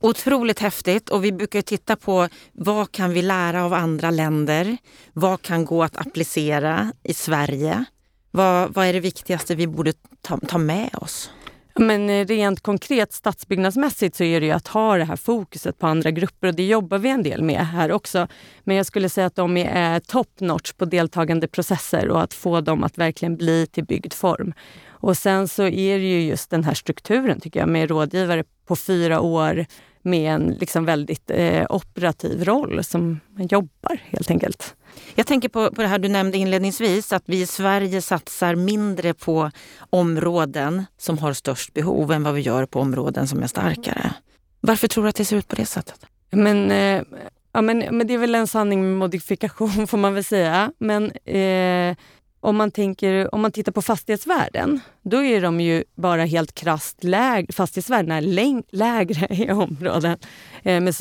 Otroligt 0.00 0.58
häftigt 0.58 1.08
och 1.08 1.24
vi 1.24 1.32
brukar 1.32 1.62
titta 1.62 1.96
på 1.96 2.28
vad 2.52 2.92
kan 2.92 3.12
vi 3.12 3.22
lära 3.22 3.64
av 3.64 3.74
andra 3.74 4.10
länder? 4.10 4.76
Vad 5.12 5.42
kan 5.42 5.64
gå 5.64 5.82
att 5.82 5.96
applicera 5.96 6.92
i 7.02 7.14
Sverige? 7.14 7.84
Vad, 8.30 8.74
vad 8.74 8.86
är 8.86 8.92
det 8.92 9.00
viktigaste 9.00 9.54
vi 9.54 9.66
borde 9.66 9.92
ta, 10.22 10.38
ta 10.38 10.58
med 10.58 10.90
oss? 10.94 11.30
Men 11.74 12.10
eh, 12.10 12.26
rent 12.26 12.60
konkret 12.60 13.12
stadsbyggnadsmässigt 13.12 14.16
så 14.16 14.24
är 14.24 14.40
det 14.40 14.46
ju 14.46 14.52
att 14.52 14.68
ha 14.68 14.96
det 14.96 15.04
här 15.04 15.16
fokuset 15.16 15.78
på 15.78 15.86
andra 15.86 16.10
grupper 16.10 16.48
och 16.48 16.54
det 16.54 16.66
jobbar 16.66 16.98
vi 16.98 17.08
en 17.08 17.22
del 17.22 17.42
med 17.42 17.66
här 17.66 17.92
också. 17.92 18.28
Men 18.64 18.76
jag 18.76 18.86
skulle 18.86 19.08
säga 19.08 19.26
att 19.26 19.36
de 19.36 19.56
är 19.56 20.00
top 20.00 20.40
notch 20.40 20.72
på 20.72 20.84
deltagande 20.84 21.48
processer 21.48 22.08
och 22.08 22.22
att 22.22 22.34
få 22.34 22.60
dem 22.60 22.84
att 22.84 22.98
verkligen 22.98 23.36
bli 23.36 23.66
till 23.66 23.84
byggd 23.84 24.12
form. 24.12 24.52
Och 24.88 25.16
sen 25.16 25.48
så 25.48 25.62
är 25.62 25.98
det 25.98 26.04
ju 26.04 26.20
just 26.20 26.50
den 26.50 26.64
här 26.64 26.74
strukturen 26.74 27.40
tycker 27.40 27.60
jag 27.60 27.68
med 27.68 27.90
rådgivare 27.90 28.44
på 28.66 28.76
fyra 28.76 29.20
år 29.20 29.66
med 30.08 30.32
en 30.32 30.56
liksom 30.60 30.84
väldigt 30.84 31.30
eh, 31.30 31.66
operativ 31.70 32.44
roll 32.44 32.84
som 32.84 33.20
jobbar 33.36 34.00
helt 34.04 34.30
enkelt. 34.30 34.74
Jag 35.14 35.26
tänker 35.26 35.48
på, 35.48 35.70
på 35.70 35.82
det 35.82 35.88
här 35.88 35.98
du 35.98 36.08
nämnde 36.08 36.38
inledningsvis, 36.38 37.12
att 37.12 37.22
vi 37.26 37.40
i 37.40 37.46
Sverige 37.46 38.02
satsar 38.02 38.54
mindre 38.54 39.14
på 39.14 39.50
områden 39.90 40.84
som 40.98 41.18
har 41.18 41.32
störst 41.32 41.74
behov 41.74 42.12
än 42.12 42.22
vad 42.22 42.34
vi 42.34 42.40
gör 42.40 42.66
på 42.66 42.80
områden 42.80 43.28
som 43.28 43.42
är 43.42 43.46
starkare. 43.46 44.12
Varför 44.60 44.88
tror 44.88 45.04
du 45.04 45.10
att 45.10 45.16
det 45.16 45.24
ser 45.24 45.36
ut 45.36 45.48
på 45.48 45.56
det 45.56 45.66
sättet? 45.66 46.06
Men, 46.30 46.70
eh, 46.70 47.02
ja, 47.52 47.62
men, 47.62 47.78
men 47.78 48.06
det 48.06 48.14
är 48.14 48.18
väl 48.18 48.34
en 48.34 48.46
sanning 48.46 48.82
med 48.82 48.98
modifikation 48.98 49.86
får 49.86 49.98
man 49.98 50.14
väl 50.14 50.24
säga. 50.24 50.72
Men 50.78 51.10
eh, 51.10 51.96
om 52.40 52.56
man, 52.56 52.70
tänker, 52.70 53.34
om 53.34 53.40
man 53.40 53.52
tittar 53.52 53.72
på 53.72 53.82
fastighetsvärden, 53.82 54.80
då 55.02 55.24
är 55.24 55.40
de 55.40 55.60
ju 55.60 55.84
bara 55.94 56.24
helt 56.24 56.54
krasst 56.54 57.04
lägre, 57.04 57.52
fastighetsvärdena 57.52 58.20
läng, 58.20 58.62
lägre 58.70 59.26
i 59.30 59.50
områden 59.50 60.18
eh, 60.62 60.80
med 60.80 60.94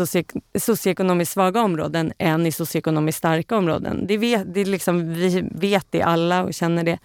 socioekonomiskt 0.60 1.34
svaga 1.34 1.62
områden 1.62 2.14
än 2.18 2.46
i 2.46 2.52
socioekonomiskt 2.52 3.18
starka 3.18 3.58
områden. 3.58 4.08
Det 4.08 4.18
vet, 4.18 4.54
det 4.54 4.66
liksom, 4.66 5.14
vi 5.14 5.50
vet 5.52 5.88
det 5.90 6.02
alla 6.02 6.44
och 6.44 6.54
känner 6.54 6.84
det. 6.84 7.00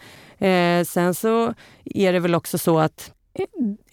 Eh, 0.46 0.84
sen 0.84 1.14
så 1.14 1.54
är 1.84 2.12
det 2.12 2.20
väl 2.20 2.34
också 2.34 2.58
så 2.58 2.78
att 2.78 3.12
eh, 3.34 3.46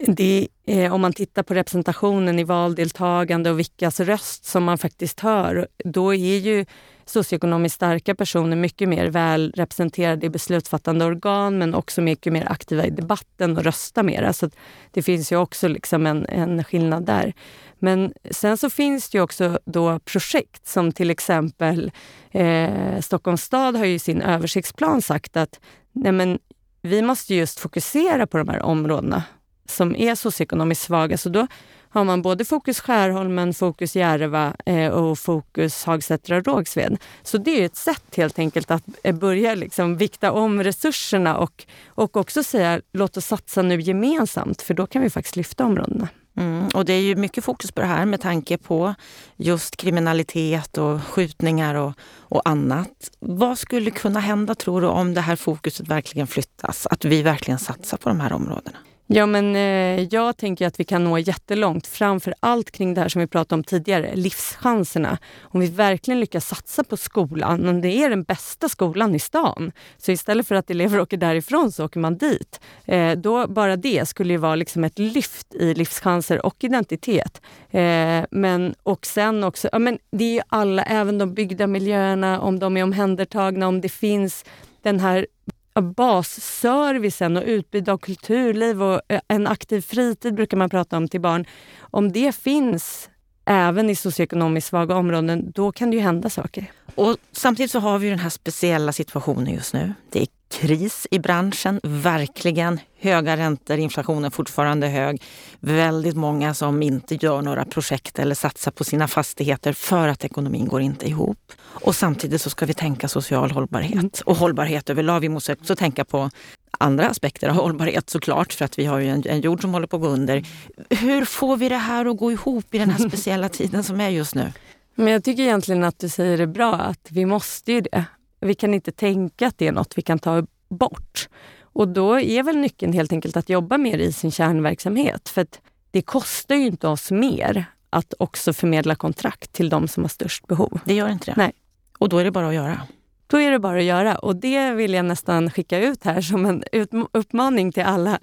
det, 0.07 0.47
eh, 0.65 0.93
om 0.93 1.01
man 1.01 1.13
tittar 1.13 1.43
på 1.43 1.53
representationen 1.53 2.39
i 2.39 2.43
valdeltagande 2.43 3.51
och 3.51 3.59
vilkas 3.59 3.99
röst 3.99 4.45
som 4.45 4.63
man 4.63 4.77
faktiskt 4.77 5.19
hör, 5.19 5.67
då 5.83 6.13
är 6.15 6.37
ju 6.37 6.65
socioekonomiskt 7.09 7.75
starka 7.75 8.15
personer 8.15 8.55
mycket 8.55 8.89
mer 8.89 9.07
väl 9.07 9.53
representerade 9.55 10.25
i 10.25 10.29
beslutsfattande 10.29 11.05
organ 11.05 11.57
men 11.57 11.75
också 11.75 12.01
mycket 12.01 12.33
mer 12.33 12.51
aktiva 12.51 12.85
i 12.85 12.89
debatten 12.89 13.57
och 13.57 13.63
rösta 13.63 14.03
mer. 14.03 14.31
Så 14.31 14.49
det 14.91 15.01
finns 15.01 15.31
ju 15.31 15.37
också 15.37 15.67
liksom 15.67 16.05
en, 16.05 16.25
en 16.25 16.63
skillnad 16.63 17.05
där. 17.05 17.33
Men 17.79 18.13
sen 18.31 18.57
så 18.57 18.69
finns 18.69 19.09
det 19.09 19.17
ju 19.17 19.21
också 19.21 19.59
då 19.65 19.99
projekt 19.99 20.67
som 20.67 20.91
till 20.91 21.09
exempel 21.09 21.91
eh, 22.31 22.99
Stockholms 22.99 23.43
stad 23.43 23.75
har 23.75 23.85
ju 23.85 23.93
i 23.93 23.99
sin 23.99 24.21
översiktsplan 24.21 25.01
sagt 25.01 25.37
att 25.37 25.59
nej 25.91 26.11
men, 26.11 26.39
vi 26.81 27.01
måste 27.01 27.35
just 27.35 27.59
fokusera 27.59 28.27
på 28.27 28.37
de 28.37 28.49
här 28.49 28.61
områdena 28.61 29.23
som 29.65 29.95
är 29.95 30.15
socioekonomiskt 30.15 30.83
svaga. 30.83 31.17
Så 31.17 31.29
då 31.29 31.47
har 31.89 32.03
man 32.03 32.21
både 32.21 32.45
Fokus 32.45 32.79
Skärholmen, 32.79 33.53
Fokus 33.53 33.95
Järva 33.95 34.53
eh, 34.65 34.91
och 34.91 35.19
Fokus 35.19 35.83
Hagsätra 35.85 36.37
och 36.37 36.45
Rågsved. 36.45 36.97
Så 37.23 37.37
det 37.37 37.61
är 37.61 37.65
ett 37.65 37.75
sätt 37.75 38.15
helt 38.17 38.39
enkelt 38.39 38.71
att 38.71 38.83
eh, 39.03 39.15
börja 39.15 39.55
liksom 39.55 39.97
vikta 39.97 40.31
om 40.31 40.63
resurserna 40.63 41.37
och, 41.37 41.65
och 41.87 42.17
också 42.17 42.43
säga 42.43 42.81
låt 42.93 43.17
oss 43.17 43.25
satsa 43.25 43.61
nu 43.61 43.81
gemensamt 43.81 44.61
för 44.61 44.73
då 44.73 44.87
kan 44.87 45.01
vi 45.01 45.09
faktiskt 45.09 45.35
lyfta 45.35 45.65
områdena. 45.65 46.07
Mm, 46.37 46.67
och 46.73 46.85
det 46.85 46.93
är 46.93 47.01
ju 47.01 47.15
mycket 47.15 47.43
fokus 47.43 47.71
på 47.71 47.81
det 47.81 47.87
här 47.87 48.05
med 48.05 48.21
tanke 48.21 48.57
på 48.57 48.95
just 49.37 49.77
kriminalitet 49.77 50.77
och 50.77 51.03
skjutningar 51.03 51.75
och, 51.75 51.93
och 52.19 52.49
annat. 52.49 53.11
Vad 53.19 53.59
skulle 53.59 53.91
kunna 53.91 54.19
hända 54.19 54.55
tror 54.55 54.81
du 54.81 54.87
om 54.87 55.13
det 55.13 55.21
här 55.21 55.35
fokuset 55.35 55.87
verkligen 55.87 56.27
flyttas? 56.27 56.87
Att 56.87 57.05
vi 57.05 57.21
verkligen 57.21 57.59
satsar 57.59 57.97
på 57.97 58.09
de 58.09 58.19
här 58.19 58.33
områdena? 58.33 58.77
Ja, 59.11 59.25
men 59.25 59.55
eh, 59.55 60.07
jag 60.11 60.37
tänker 60.37 60.67
att 60.67 60.79
vi 60.79 60.83
kan 60.83 61.03
nå 61.03 61.17
jättelångt. 61.17 61.87
Framför 61.87 62.33
allt 62.39 62.71
kring 62.71 62.93
det 62.93 63.01
här 63.01 63.09
som 63.09 63.19
vi 63.19 63.27
pratade 63.27 63.59
om 63.59 63.63
tidigare, 63.63 64.15
livschanserna. 64.15 65.17
Om 65.41 65.59
vi 65.59 65.67
verkligen 65.67 66.19
lyckas 66.19 66.47
satsa 66.47 66.83
på 66.83 66.97
skolan, 66.97 67.67
om 67.67 67.81
det 67.81 67.87
är 67.87 68.09
den 68.09 68.23
bästa 68.23 68.69
skolan 68.69 69.15
i 69.15 69.19
stan, 69.19 69.71
så 69.97 70.11
istället 70.11 70.47
för 70.47 70.55
att 70.55 70.69
elever 70.69 70.99
åker 70.99 71.17
därifrån 71.17 71.71
så 71.71 71.85
åker 71.85 71.99
man 71.99 72.17
dit. 72.17 72.59
Eh, 72.85 73.11
då 73.11 73.47
bara 73.47 73.75
det 73.75 74.07
skulle 74.07 74.33
ju 74.33 74.37
vara 74.37 74.55
liksom 74.55 74.83
ett 74.83 74.99
lyft 74.99 75.55
i 75.55 75.73
livschanser 75.73 76.45
och 76.45 76.63
identitet. 76.63 77.41
Eh, 77.69 78.23
men, 78.31 78.75
och 78.83 79.05
sen 79.05 79.43
också, 79.43 79.69
ja, 79.71 79.79
men 79.79 79.99
det 80.11 80.23
är 80.23 80.33
ju 80.33 80.41
alla, 80.47 80.83
även 80.83 81.17
de 81.17 81.33
byggda 81.33 81.67
miljöerna, 81.67 82.39
om 82.41 82.59
de 82.59 82.77
är 82.77 82.83
omhändertagna, 82.83 83.67
om 83.67 83.81
det 83.81 83.89
finns 83.89 84.45
den 84.81 84.99
här 84.99 85.27
basservicen 85.73 87.37
och 87.37 87.43
utbud 87.45 87.89
av 87.89 87.97
kulturliv 87.97 88.83
och 88.83 89.01
eh, 89.07 89.21
en 89.27 89.47
aktiv 89.47 89.81
fritid 89.81 90.33
brukar 90.33 90.57
man 90.57 90.69
prata 90.69 90.97
om 90.97 91.07
till 91.07 91.21
barn. 91.21 91.45
Om 91.79 92.11
det 92.11 92.35
finns 92.35 93.09
även 93.45 93.89
i 93.89 93.95
socioekonomiskt 93.95 94.67
svaga 94.69 94.95
områden, 94.95 95.51
då 95.55 95.71
kan 95.71 95.91
det 95.91 95.97
ju 95.97 96.03
hända 96.03 96.29
saker. 96.29 96.71
Och 96.95 97.17
samtidigt 97.31 97.71
så 97.71 97.79
har 97.79 97.99
vi 97.99 98.09
den 98.09 98.19
här 98.19 98.29
speciella 98.29 98.91
situationen 98.91 99.53
just 99.53 99.73
nu. 99.73 99.93
Det 100.09 100.21
är 100.21 100.27
kris 100.49 101.07
i 101.11 101.19
branschen, 101.19 101.79
verkligen. 101.83 102.79
Höga 102.99 103.37
räntor, 103.37 103.77
inflationen 103.77 104.31
fortfarande 104.31 104.87
hög. 104.87 105.21
Väldigt 105.59 106.15
många 106.15 106.53
som 106.53 106.83
inte 106.83 107.15
gör 107.15 107.41
några 107.41 107.65
projekt 107.65 108.19
eller 108.19 108.35
satsar 108.35 108.71
på 108.71 108.83
sina 108.83 109.07
fastigheter 109.07 109.73
för 109.73 110.07
att 110.07 110.25
ekonomin 110.25 110.67
går 110.67 110.81
inte 110.81 111.07
ihop. 111.07 111.51
Och 111.61 111.95
samtidigt 111.95 112.41
så 112.41 112.49
ska 112.49 112.65
vi 112.65 112.73
tänka 112.73 113.07
social 113.07 113.51
hållbarhet 113.51 113.93
mm. 113.93 114.11
och 114.25 114.35
hållbarhet 114.35 114.89
överlag. 114.89 115.19
Vi 115.19 115.29
måste 115.29 115.53
också 115.53 115.75
tänka 115.75 116.05
på 116.05 116.29
andra 116.77 117.07
aspekter 117.07 117.49
av 117.49 117.55
hållbarhet 117.55 118.09
såklart, 118.09 118.53
för 118.53 118.65
att 118.65 118.79
vi 118.79 118.85
har 118.85 118.99
ju 118.99 119.09
en, 119.09 119.23
en 119.27 119.41
jord 119.41 119.61
som 119.61 119.73
håller 119.73 119.87
på 119.87 119.95
att 119.95 120.01
gå 120.01 120.07
under. 120.07 120.43
Hur 120.89 121.25
får 121.25 121.57
vi 121.57 121.69
det 121.69 121.75
här 121.75 122.05
att 122.05 122.17
gå 122.17 122.31
ihop 122.31 122.75
i 122.75 122.77
den 122.77 122.89
här 122.89 123.07
speciella 123.07 123.49
tiden 123.49 123.83
som 123.83 124.01
är 124.01 124.09
just 124.09 124.35
nu? 124.35 124.53
Men 124.95 125.13
jag 125.13 125.23
tycker 125.23 125.43
egentligen 125.43 125.83
att 125.83 125.99
du 125.99 126.09
säger 126.09 126.37
det 126.37 126.47
bra, 126.47 126.73
att 126.75 127.07
vi 127.09 127.25
måste 127.25 127.71
ju 127.71 127.81
det. 127.81 128.05
Vi 128.39 128.55
kan 128.55 128.73
inte 128.73 128.91
tänka 128.91 129.47
att 129.47 129.57
det 129.57 129.67
är 129.67 129.71
något 129.71 129.97
vi 129.97 130.01
kan 130.01 130.19
ta 130.19 130.45
bort. 130.69 131.29
Och 131.61 131.87
då 131.87 132.19
är 132.19 132.43
väl 132.43 132.57
nyckeln 132.57 132.93
helt 132.93 133.11
enkelt 133.11 133.37
att 133.37 133.49
jobba 133.49 133.77
mer 133.77 133.97
i 133.97 134.11
sin 134.11 134.31
kärnverksamhet. 134.31 135.29
För 135.29 135.47
det 135.91 136.01
kostar 136.01 136.55
ju 136.55 136.65
inte 136.65 136.87
oss 136.87 137.11
mer 137.11 137.65
att 137.89 138.13
också 138.19 138.53
förmedla 138.53 138.95
kontrakt 138.95 139.53
till 139.53 139.69
de 139.69 139.87
som 139.87 140.03
har 140.03 140.09
störst 140.09 140.47
behov. 140.47 140.79
Det 140.85 140.93
gör 140.93 141.09
inte 141.09 141.31
det? 141.31 141.33
Nej. 141.37 141.51
Och 141.97 142.09
då 142.09 142.17
är 142.17 142.23
det 142.23 142.31
bara 142.31 142.47
att 142.47 142.53
göra? 142.53 142.81
Då 143.27 143.41
är 143.41 143.51
det 143.51 143.59
bara 143.59 143.77
att 143.77 143.83
göra. 143.83 144.15
Och 144.15 144.35
det 144.35 144.71
vill 144.71 144.93
jag 144.93 145.05
nästan 145.05 145.51
skicka 145.51 145.79
ut 145.79 146.03
här 146.03 146.21
som 146.21 146.45
en 146.45 146.63
uppmaning 147.11 147.71
till 147.71 147.83
alla 147.83 148.19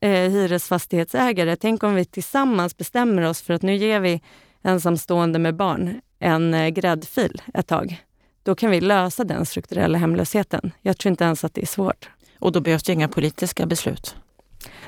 eh, 0.00 0.10
hyresfastighetsägare. 0.10 1.56
Tänk 1.56 1.82
om 1.82 1.94
vi 1.94 2.04
tillsammans 2.04 2.76
bestämmer 2.76 3.22
oss 3.22 3.42
för 3.42 3.54
att 3.54 3.62
nu 3.62 3.76
ger 3.76 4.00
vi 4.00 4.22
ensamstående 4.62 5.38
med 5.38 5.56
barn 5.56 6.00
en 6.18 6.54
eh, 6.54 6.68
gräddfil 6.68 7.42
ett 7.54 7.66
tag. 7.66 8.02
Då 8.48 8.54
kan 8.54 8.70
vi 8.70 8.80
lösa 8.80 9.24
den 9.24 9.46
strukturella 9.46 9.98
hemlösheten. 9.98 10.72
Jag 10.82 10.98
tror 10.98 11.10
inte 11.10 11.24
ens 11.24 11.44
att 11.44 11.54
det 11.54 11.62
är 11.62 11.66
svårt. 11.66 12.10
Och 12.38 12.52
då 12.52 12.60
behövs 12.60 12.82
det 12.82 12.92
inga 12.92 13.08
politiska 13.08 13.66
beslut? 13.66 14.16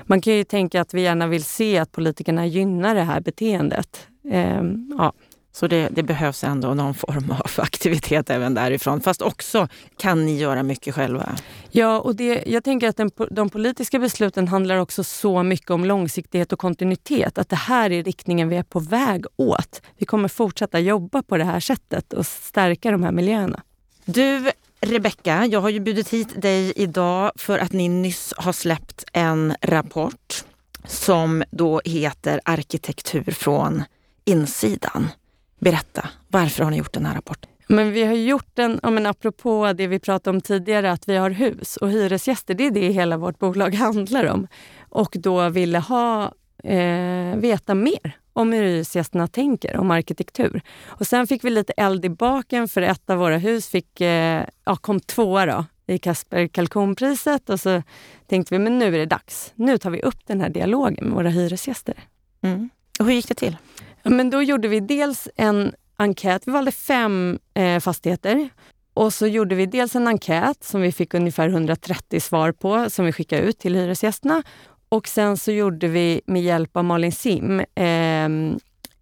Man 0.03 0.20
kan 0.20 0.35
ju 0.35 0.44
tänka 0.44 0.81
att 0.81 0.94
vi 0.94 1.01
gärna 1.01 1.27
vill 1.27 1.44
se 1.44 1.79
att 1.79 1.92
politikerna 1.92 2.46
gynnar 2.46 2.94
det 2.94 3.03
här 3.03 3.20
beteendet. 3.20 4.07
Ehm, 4.31 4.94
ja. 4.99 5.12
Så 5.52 5.66
det, 5.66 5.88
det, 5.88 6.02
behövs 6.02 6.44
ändå 6.44 6.74
någon 6.74 6.94
form 6.94 7.30
av 7.30 7.50
aktivitet 7.56 8.30
även 8.30 8.54
därifrån. 8.54 9.00
Fast 9.00 9.22
också 9.22 9.68
kan 9.96 10.26
ni 10.26 10.38
göra 10.38 10.62
mycket 10.62 10.94
själva. 10.94 11.36
Ja, 11.70 12.00
och 12.00 12.16
det, 12.16 12.42
jag 12.46 12.64
tänker 12.64 12.88
att 12.88 12.96
den, 12.96 13.10
de 13.30 13.50
politiska 13.50 13.98
besluten 13.98 14.48
handlar 14.48 14.76
också 14.76 15.04
så 15.04 15.42
mycket 15.42 15.70
om 15.70 15.84
långsiktighet 15.84 16.52
och 16.52 16.58
kontinuitet. 16.58 17.38
Att 17.38 17.48
det 17.48 17.56
här 17.56 17.92
är 17.92 18.04
riktningen 18.04 18.48
vi 18.48 18.56
är 18.56 18.62
på 18.62 18.80
väg 18.80 19.24
åt. 19.36 19.82
Vi 19.98 20.06
kommer 20.06 20.28
fortsätta 20.28 20.78
jobba 20.78 21.22
på 21.22 21.36
det 21.36 21.44
här 21.44 21.60
sättet 21.60 22.12
och 22.12 22.26
stärka 22.26 22.90
de 22.90 23.02
här 23.02 23.12
miljöerna. 23.12 23.62
Du, 24.04 24.50
Rebecka, 24.80 25.46
jag 25.46 25.60
har 25.60 25.70
ju 25.70 25.80
bjudit 25.80 26.08
hit 26.08 26.42
dig 26.42 26.72
idag 26.76 27.32
för 27.36 27.58
att 27.58 27.72
ni 27.72 27.88
nyss 27.88 28.34
har 28.36 28.52
släppt 28.52 29.04
en 29.12 29.54
rapport 29.60 30.44
som 30.84 31.44
då 31.50 31.80
heter 31.84 32.40
Arkitektur 32.44 33.30
från 33.30 33.84
insidan. 34.24 35.08
Berätta, 35.61 36.09
varför 36.29 36.64
har 36.64 36.70
ni 36.70 36.77
gjort 36.77 36.92
den 36.92 37.07
här 37.07 37.14
rapporten? 37.14 37.51
Men 37.68 37.92
vi 37.92 38.05
har 38.05 38.14
gjort 38.14 38.51
den, 38.55 38.81
ja, 38.83 38.90
men 38.90 39.07
apropå 39.07 39.73
det 39.73 39.87
vi 39.87 39.99
pratade 39.99 40.37
om 40.37 40.40
tidigare, 40.40 40.92
att 40.92 41.09
vi 41.09 41.16
har 41.16 41.31
hus 41.31 41.77
och 41.77 41.90
hyresgäster. 41.90 42.55
Det 42.55 42.66
är 42.66 42.70
det 42.70 42.88
hela 42.88 43.16
vårt 43.16 43.38
bolag 43.38 43.75
handlar 43.75 44.25
om. 44.25 44.46
Och 44.88 45.16
då 45.18 45.49
ville 45.49 45.79
ha, 45.79 46.33
eh, 46.64 47.37
veta 47.37 47.75
mer 47.75 48.16
om 48.33 48.53
hur 48.53 48.62
hyresgästerna 48.62 49.27
tänker 49.27 49.77
om 49.77 49.90
arkitektur. 49.90 50.62
Och 50.87 51.07
sen 51.07 51.27
fick 51.27 51.44
vi 51.44 51.51
lite 51.51 51.73
eld 51.73 52.05
i 52.05 52.09
baken 52.09 52.68
för 52.68 52.83
ett 52.83 53.11
av 53.11 53.18
våra 53.18 53.38
hus 53.38 53.68
fick, 53.68 54.01
eh, 54.01 54.44
ja, 54.64 54.77
kom 54.77 55.01
tvåa 55.01 55.46
då, 55.46 55.64
i 55.87 55.99
Kasper 55.99 56.46
Kalkonpriset 56.46 57.51
och 57.51 57.61
så 57.61 57.83
tänkte 58.27 58.55
vi 58.55 58.59
men 58.59 58.79
nu 58.79 58.94
är 58.94 58.99
det 58.99 59.07
dags. 59.07 59.53
Nu 59.55 59.79
tar 59.79 59.90
vi 59.90 60.03
upp 60.03 60.27
den 60.27 60.40
här 60.40 60.49
dialogen 60.49 61.05
med 61.05 61.14
våra 61.14 61.29
hyresgäster. 61.29 61.94
Mm. 62.42 62.70
Och 62.99 63.07
hur 63.07 63.12
gick 63.12 63.29
det 63.29 63.35
till? 63.35 63.57
Men 64.04 64.30
då 64.30 64.42
gjorde 64.42 64.68
vi 64.68 64.80
dels 64.80 65.28
en 65.36 65.72
enkät. 65.96 66.42
Vi 66.46 66.52
valde 66.52 66.72
fem 66.72 67.38
eh, 67.54 67.80
fastigheter. 67.80 68.48
Och 68.94 69.14
så 69.14 69.26
gjorde 69.26 69.54
vi 69.54 69.66
dels 69.66 69.96
en 69.96 70.08
enkät 70.08 70.64
som 70.64 70.80
vi 70.80 70.92
fick 70.92 71.14
ungefär 71.14 71.48
130 71.48 72.20
svar 72.20 72.52
på 72.52 72.90
som 72.90 73.04
vi 73.04 73.12
skickade 73.12 73.42
ut 73.42 73.58
till 73.58 73.74
hyresgästerna. 73.74 74.42
Och 74.88 75.08
sen 75.08 75.36
så 75.36 75.52
gjorde 75.52 75.88
vi 75.88 76.20
med 76.26 76.42
hjälp 76.42 76.76
av 76.76 76.84
Malin 76.84 77.12
Sim 77.12 77.60
eh, 77.60 78.28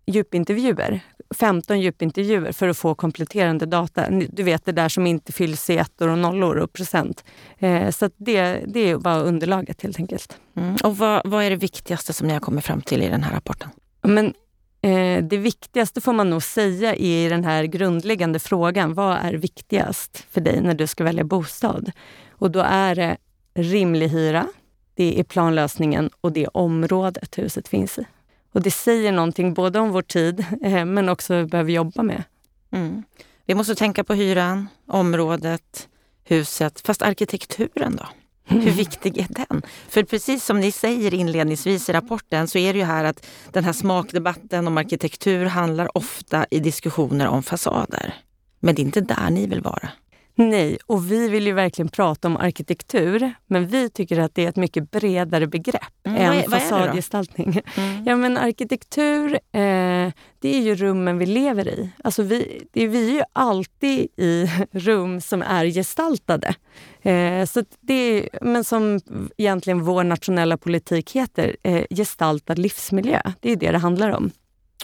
djupintervjuer. 0.06 1.00
15 1.34 1.80
djupintervjuer 1.80 2.52
för 2.52 2.68
att 2.68 2.78
få 2.78 2.94
kompletterande 2.94 3.66
data. 3.66 4.10
Du 4.10 4.42
vet 4.42 4.64
det 4.64 4.72
där 4.72 4.88
som 4.88 5.06
inte 5.06 5.32
fylls 5.32 5.70
i 5.70 5.76
ettor 5.76 6.08
och 6.08 6.18
nollor 6.18 6.56
och 6.56 6.72
procent. 6.72 7.24
Eh, 7.58 7.90
så 7.90 8.10
det, 8.16 8.62
det 8.66 8.94
var 8.94 9.24
underlaget 9.24 9.82
helt 9.82 9.98
enkelt. 9.98 10.38
Mm. 10.56 10.76
Och 10.84 10.96
vad, 10.96 11.22
vad, 11.24 11.44
är 11.44 11.50
det 11.50 11.56
viktigaste 11.56 12.12
som 12.12 12.26
ni 12.26 12.32
har 12.32 12.40
kommit 12.40 12.64
fram 12.64 12.82
till 12.82 13.02
i 13.02 13.08
den 13.08 13.22
här 13.22 13.34
rapporten? 13.34 13.68
Men 14.02 14.34
Eh, 14.82 15.24
det 15.24 15.36
viktigaste 15.36 16.00
får 16.00 16.12
man 16.12 16.30
nog 16.30 16.42
säga 16.42 16.94
i 16.94 17.28
den 17.28 17.44
här 17.44 17.64
grundläggande 17.64 18.38
frågan. 18.38 18.94
Vad 18.94 19.16
är 19.16 19.32
viktigast 19.32 20.26
för 20.30 20.40
dig 20.40 20.60
när 20.60 20.74
du 20.74 20.86
ska 20.86 21.04
välja 21.04 21.24
bostad? 21.24 21.92
Och 22.30 22.50
då 22.50 22.60
är 22.60 22.94
det 22.94 23.16
rimlig 23.54 24.08
hyra, 24.08 24.46
det 24.94 25.20
är 25.20 25.24
planlösningen 25.24 26.10
och 26.20 26.32
det 26.32 26.44
är 26.44 26.56
området 26.56 27.38
huset 27.38 27.68
finns 27.68 27.98
i. 27.98 28.04
Och 28.52 28.62
det 28.62 28.70
säger 28.70 29.12
någonting 29.12 29.54
både 29.54 29.78
om 29.78 29.90
vår 29.90 30.02
tid, 30.02 30.46
eh, 30.62 30.84
men 30.84 31.08
också 31.08 31.34
vad 31.34 31.42
vi 31.42 31.48
behöver 31.48 31.72
jobba 31.72 32.02
med. 32.02 32.22
Mm. 32.70 33.02
Vi 33.46 33.54
måste 33.54 33.74
tänka 33.74 34.04
på 34.04 34.14
hyran, 34.14 34.68
området, 34.86 35.88
huset. 36.24 36.80
Fast 36.80 37.02
arkitekturen 37.02 37.96
då? 37.96 38.06
Hur 38.48 38.70
viktig 38.70 39.18
är 39.18 39.26
den? 39.28 39.62
För 39.88 40.02
precis 40.02 40.44
som 40.44 40.60
ni 40.60 40.72
säger 40.72 41.14
inledningsvis 41.14 41.88
i 41.88 41.92
rapporten 41.92 42.48
så 42.48 42.58
är 42.58 42.72
det 42.72 42.78
ju 42.78 42.84
här 42.84 43.04
att 43.04 43.26
den 43.52 43.64
här 43.64 43.72
smakdebatten 43.72 44.66
om 44.66 44.78
arkitektur 44.78 45.46
handlar 45.46 45.96
ofta 45.96 46.46
i 46.50 46.58
diskussioner 46.58 47.28
om 47.28 47.42
fasader. 47.42 48.14
Men 48.60 48.74
det 48.74 48.82
är 48.82 48.84
inte 48.84 49.00
där 49.00 49.30
ni 49.30 49.46
vill 49.46 49.60
vara. 49.60 49.88
Nej, 50.40 50.78
och 50.86 51.12
vi 51.12 51.28
vill 51.28 51.46
ju 51.46 51.52
verkligen 51.52 51.88
prata 51.88 52.28
om 52.28 52.36
arkitektur, 52.36 53.32
men 53.46 53.66
vi 53.66 53.90
tycker 53.90 54.18
att 54.18 54.34
det 54.34 54.44
är 54.44 54.48
ett 54.48 54.56
mycket 54.56 54.90
bredare 54.90 55.46
begrepp 55.46 56.06
mm, 56.06 56.22
än 56.22 56.28
vad 56.28 56.38
är, 56.38 56.60
fasadgestaltning. 56.60 57.60
Mm. 57.76 58.04
Ja, 58.06 58.16
men 58.16 58.36
arkitektur, 58.36 59.32
eh, 59.34 60.12
det 60.38 60.56
är 60.56 60.60
ju 60.60 60.74
rummen 60.74 61.18
vi 61.18 61.26
lever 61.26 61.68
i. 61.68 61.90
Alltså 62.04 62.22
vi, 62.22 62.62
det, 62.72 62.86
vi 62.86 63.10
är 63.10 63.14
ju 63.14 63.22
alltid 63.32 64.08
i 64.16 64.50
rum 64.72 65.20
som 65.20 65.42
är 65.42 65.64
gestaltade. 65.64 66.54
Eh, 67.02 67.44
så 67.46 67.64
det 67.80 67.94
är, 67.94 68.28
men 68.42 68.64
som 68.64 69.00
egentligen 69.36 69.84
vår 69.84 70.04
nationella 70.04 70.56
politik 70.56 71.16
heter, 71.16 71.56
eh, 71.62 71.84
gestaltad 71.90 72.54
livsmiljö. 72.54 73.20
Det 73.40 73.52
är 73.52 73.56
det 73.56 73.70
det 73.70 73.78
handlar 73.78 74.10
om. 74.10 74.30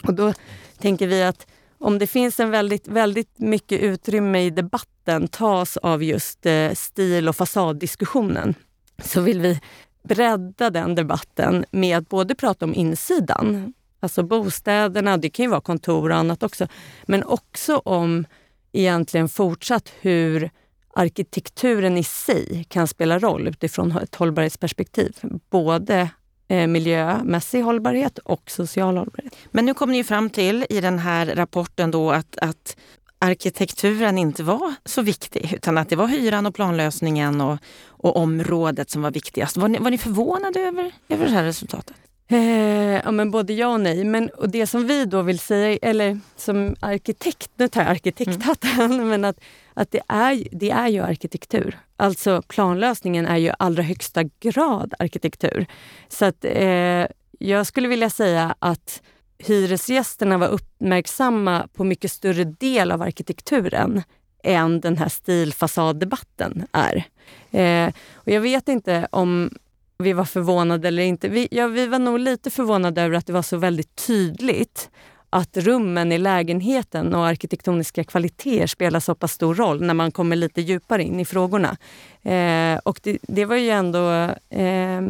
Och 0.03 0.13
då 0.13 0.33
tänker 0.77 1.07
vi 1.07 1.23
att 1.23 1.47
om 1.77 1.99
det 1.99 2.07
finns 2.07 2.39
en 2.39 2.51
väldigt, 2.51 2.87
väldigt 2.87 3.39
mycket 3.39 3.81
utrymme 3.81 4.45
i 4.45 4.49
debatten 4.49 5.27
tas 5.27 5.77
av 5.77 6.03
just 6.03 6.45
eh, 6.45 6.71
stil 6.71 7.29
och 7.29 7.35
fasaddiskussionen 7.35 8.55
så 9.03 9.21
vill 9.21 9.41
vi 9.41 9.59
bredda 10.03 10.69
den 10.69 10.95
debatten 10.95 11.65
med 11.71 11.97
att 11.97 12.09
både 12.09 12.35
prata 12.35 12.65
om 12.65 12.73
insidan, 12.73 13.73
alltså 13.99 14.23
bostäderna, 14.23 15.17
det 15.17 15.29
kan 15.29 15.43
ju 15.43 15.49
vara 15.49 15.61
kontor 15.61 16.09
och 16.09 16.17
annat 16.17 16.43
också, 16.43 16.67
men 17.05 17.23
också 17.23 17.77
om 17.77 18.25
egentligen 18.71 19.29
fortsatt 19.29 19.93
hur 20.01 20.49
arkitekturen 20.95 21.97
i 21.97 22.03
sig 22.03 22.65
kan 22.69 22.87
spela 22.87 23.19
roll 23.19 23.47
utifrån 23.47 23.97
ett 23.97 24.15
hållbarhetsperspektiv. 24.15 25.15
Både 25.49 26.09
eh, 26.47 26.67
miljömässig 26.67 27.61
hållbarhet 27.61 28.17
och 28.17 28.51
social 28.51 28.97
hållbarhet. 28.97 29.35
Men 29.51 29.65
nu 29.65 29.73
kom 29.73 29.91
ni 29.91 30.03
fram 30.03 30.29
till 30.29 30.65
i 30.69 30.81
den 30.81 30.99
här 30.99 31.25
rapporten 31.25 31.91
då 31.91 32.11
att, 32.11 32.37
att 32.41 32.77
arkitekturen 33.19 34.17
inte 34.17 34.43
var 34.43 34.73
så 34.85 35.01
viktig 35.01 35.53
utan 35.53 35.77
att 35.77 35.89
det 35.89 35.95
var 35.95 36.07
hyran 36.07 36.45
och 36.45 36.55
planlösningen 36.55 37.41
och, 37.41 37.57
och 37.87 38.15
området 38.15 38.89
som 38.89 39.01
var 39.01 39.11
viktigast. 39.11 39.57
Var 39.57 39.67
ni, 39.67 39.79
var 39.79 39.91
ni 39.91 39.97
förvånade 39.97 40.59
över, 40.59 40.91
över 41.09 41.25
det 41.25 41.31
här 41.31 41.43
resultatet? 41.43 41.95
Eh, 42.27 43.01
ja, 43.03 43.11
men 43.11 43.31
både 43.31 43.53
ja 43.53 43.67
och 43.67 43.79
nej. 43.79 44.03
Men, 44.03 44.29
och 44.29 44.49
det 44.49 44.67
som 44.67 44.87
vi 44.87 45.05
då 45.05 45.21
vill 45.21 45.39
säga, 45.39 45.79
eller 45.81 46.19
som 46.35 46.75
arkitekt, 46.79 47.51
nu 47.55 47.67
tar 47.67 47.81
jag 47.81 47.91
arkitekthatten, 47.91 48.81
mm. 48.91 49.09
men 49.09 49.25
att, 49.25 49.39
att 49.73 49.91
det, 49.91 50.01
är, 50.07 50.47
det 50.51 50.71
är 50.71 50.87
ju 50.87 51.03
arkitektur. 51.03 51.79
Alltså 51.97 52.41
planlösningen 52.41 53.25
är 53.25 53.37
ju 53.37 53.51
allra 53.59 53.83
högsta 53.83 54.23
grad 54.39 54.93
arkitektur. 54.99 55.65
Så 56.07 56.25
att 56.25 56.45
eh, 56.45 57.05
jag 57.39 57.67
skulle 57.67 57.87
vilja 57.87 58.09
säga 58.09 58.55
att 58.59 59.01
hyresgästerna 59.37 60.37
var 60.37 60.47
uppmärksamma 60.47 61.67
på 61.73 61.83
mycket 61.83 62.11
större 62.11 62.43
del 62.43 62.91
av 62.91 63.01
arkitekturen 63.01 64.03
än 64.43 64.79
den 64.79 64.97
här 64.97 65.09
stilfasaddebatten 65.09 66.67
är. 66.71 67.03
Eh, 67.51 67.93
och 68.13 68.31
jag 68.31 68.41
vet 68.41 68.67
inte 68.67 69.07
om 69.11 69.49
vi 69.97 70.13
var 70.13 70.25
förvånade 70.25 70.87
eller 70.87 71.03
inte. 71.03 71.29
Vi, 71.29 71.47
ja, 71.51 71.67
vi 71.67 71.87
var 71.87 71.99
nog 71.99 72.19
lite 72.19 72.49
förvånade 72.49 73.01
över 73.01 73.17
att 73.17 73.25
det 73.25 73.33
var 73.33 73.41
så 73.41 73.57
väldigt 73.57 73.95
tydligt 74.07 74.89
att 75.29 75.57
rummen 75.57 76.11
i 76.11 76.17
lägenheten 76.17 77.15
och 77.15 77.27
arkitektoniska 77.27 78.03
kvaliteter 78.03 78.67
spelar 78.67 78.99
så 78.99 79.15
pass 79.15 79.31
stor 79.31 79.55
roll 79.55 79.81
när 79.81 79.93
man 79.93 80.11
kommer 80.11 80.35
lite 80.35 80.61
djupare 80.61 81.03
in 81.03 81.19
i 81.19 81.25
frågorna. 81.25 81.77
Eh, 82.21 82.79
och 82.83 82.99
det, 83.03 83.17
det, 83.21 83.45
var 83.45 83.55
ju 83.55 83.69
ändå 83.69 84.11
eh, 84.49 85.01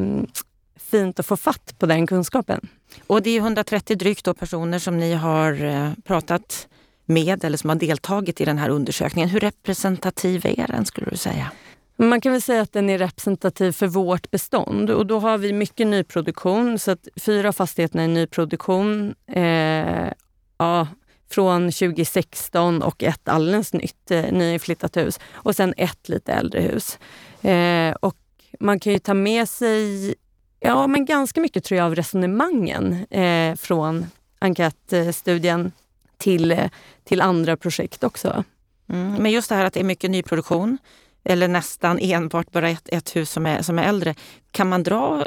fint 0.76 1.20
att 1.20 1.26
få 1.26 1.38
fatt 1.38 1.76
på 1.80 1.86
den 1.86 2.08
kunskapen. 2.08 2.68
Och 3.08 3.22
det 3.22 3.30
är 3.30 3.40
130 3.40 3.98
drygt 3.98 4.40
personer 4.40 4.80
som 4.80 4.98
ni 4.98 5.14
har 5.14 5.64
eh, 5.64 5.92
pratat 6.04 6.68
med 7.06 7.44
eller 7.44 7.58
som 7.58 7.70
har 7.70 7.78
deltagit 7.78 8.42
i 8.42 8.46
den 8.46 8.58
här 8.58 8.70
undersökningen. 8.70 9.30
Hur 9.30 9.40
representativ 9.40 10.46
är 10.46 10.68
den 10.68 10.86
skulle 10.86 11.10
du 11.10 11.18
säga? 11.18 11.52
Man 11.98 12.22
kan 12.22 12.32
väl 12.32 12.42
säga 12.42 12.62
att 12.62 12.74
den 12.74 12.90
är 12.90 12.98
representativ 12.98 13.72
för 13.72 13.88
vårt 13.88 14.32
bestånd 14.32 14.90
och 14.90 15.06
då 15.06 15.20
har 15.20 15.38
vi 15.38 15.54
mycket 15.54 15.88
nyproduktion. 15.88 16.80
Så 16.80 16.92
att 16.92 17.08
fyra 17.22 17.48
av 17.48 17.54
fastigheterna 17.54 18.04
är 18.04 18.08
nyproduktion 18.08 19.16
eh, 19.28 20.12
ja, 20.58 20.88
från 21.30 21.72
2016 21.72 22.82
och 22.82 23.04
ett 23.04 23.28
alldeles 23.28 23.74
nytt 23.74 24.12
eh, 24.12 24.32
nyinflyttat 24.32 24.98
hus 24.98 25.20
och 25.34 25.56
sen 25.56 25.74
ett 25.78 26.10
lite 26.10 26.34
äldre 26.34 26.62
hus. 26.62 27.00
Eh, 27.42 27.96
och 27.96 28.18
man 28.60 28.80
kan 28.80 28.94
ju 28.94 29.00
ta 29.00 29.14
med 29.14 29.50
sig 29.50 30.16
ja, 30.60 30.88
men 30.88 31.06
ganska 31.06 31.42
mycket 31.42 31.64
tror 31.64 31.78
jag 31.78 31.86
av 31.86 31.96
resonemangen 31.96 33.06
eh, 33.10 33.56
från 33.56 34.06
enkätstudien 34.40 35.72
till, 36.18 36.52
eh, 36.52 36.70
till 37.04 37.22
andra 37.22 37.58
projekt 37.58 38.04
också. 38.04 38.44
Mm, 38.90 39.14
men 39.14 39.32
just 39.32 39.50
det 39.50 39.56
här 39.56 39.66
att 39.66 39.74
det 39.74 39.80
är 39.80 39.84
mycket 39.84 40.12
nyproduktion 40.12 40.78
eller 41.26 41.48
nästan 41.48 42.00
enbart 42.02 42.52
bara 42.52 42.70
ett, 42.70 42.90
ett 42.92 43.16
hus 43.16 43.32
som 43.32 43.46
är, 43.46 43.62
som 43.62 43.80
är 43.80 43.84
äldre. 43.84 44.16
Kan 44.52 44.70
man 44.70 44.84
dra 44.84 45.26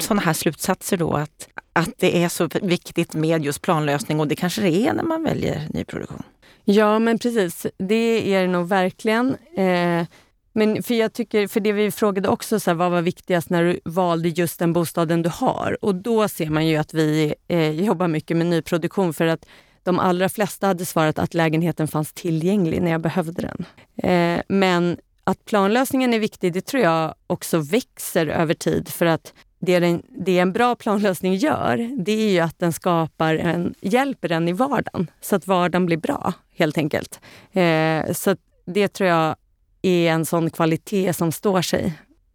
sådana 0.00 0.22
här 0.22 0.32
slutsatser 0.32 0.96
då 0.96 1.12
att, 1.12 1.48
att 1.72 1.90
det 1.98 2.22
är 2.22 2.28
så 2.28 2.48
viktigt 2.62 3.14
med 3.14 3.44
just 3.44 3.62
planlösning 3.62 4.20
och 4.20 4.28
det 4.28 4.36
kanske 4.36 4.60
det 4.60 4.86
är 4.86 4.92
när 4.92 5.04
man 5.04 5.22
väljer 5.22 5.68
nyproduktion? 5.70 6.22
Ja 6.64 6.98
men 6.98 7.18
precis, 7.18 7.66
det 7.78 8.34
är 8.34 8.42
det 8.42 8.48
nog 8.48 8.68
verkligen. 8.68 9.36
Eh, 9.56 10.06
men 10.52 10.82
för 10.82 10.94
jag 10.94 11.12
tycker, 11.12 11.48
för 11.48 11.60
det 11.60 11.72
vi 11.72 11.90
frågade 11.90 12.28
också, 12.28 12.60
så 12.60 12.70
här, 12.70 12.74
vad 12.74 12.90
var 12.90 13.02
viktigast 13.02 13.50
när 13.50 13.64
du 13.64 13.80
valde 13.84 14.28
just 14.28 14.58
den 14.58 14.72
bostaden 14.72 15.22
du 15.22 15.28
har? 15.28 15.84
Och 15.84 15.94
då 15.94 16.28
ser 16.28 16.50
man 16.50 16.66
ju 16.66 16.76
att 16.76 16.94
vi 16.94 17.34
eh, 17.48 17.70
jobbar 17.70 18.08
mycket 18.08 18.36
med 18.36 18.46
nyproduktion 18.46 19.14
för 19.14 19.26
att 19.26 19.46
de 19.82 19.98
allra 19.98 20.28
flesta 20.28 20.66
hade 20.66 20.86
svarat 20.86 21.18
att 21.18 21.34
lägenheten 21.34 21.88
fanns 21.88 22.12
tillgänglig 22.12 22.82
när 22.82 22.90
jag 22.90 23.00
behövde 23.00 23.42
den. 23.42 23.64
Eh, 24.10 24.42
men 24.48 24.96
att 25.24 25.44
planlösningen 25.44 26.14
är 26.14 26.18
viktig, 26.18 26.52
det 26.52 26.60
tror 26.60 26.82
jag 26.82 27.14
också 27.26 27.58
växer 27.58 28.26
över 28.26 28.54
tid 28.54 28.88
för 28.88 29.06
att 29.06 29.32
det, 29.60 29.78
den, 29.78 30.02
det 30.08 30.38
en 30.38 30.52
bra 30.52 30.74
planlösning 30.74 31.34
gör, 31.34 31.90
det 32.04 32.12
är 32.12 32.30
ju 32.30 32.40
att 32.40 32.58
den 32.58 32.72
skapar 32.72 33.34
en, 33.34 33.74
hjälper 33.80 34.32
en 34.32 34.48
i 34.48 34.52
vardagen 34.52 35.10
så 35.20 35.36
att 35.36 35.46
vardagen 35.46 35.86
blir 35.86 35.96
bra, 35.96 36.32
helt 36.56 36.78
enkelt. 36.78 37.20
Eh, 37.52 38.12
så 38.12 38.36
det 38.66 38.88
tror 38.88 39.08
jag 39.08 39.36
är 39.82 40.10
en 40.10 40.26
sån 40.26 40.50
kvalitet 40.50 41.12
som 41.12 41.32
står 41.32 41.62
sig. 41.62 41.92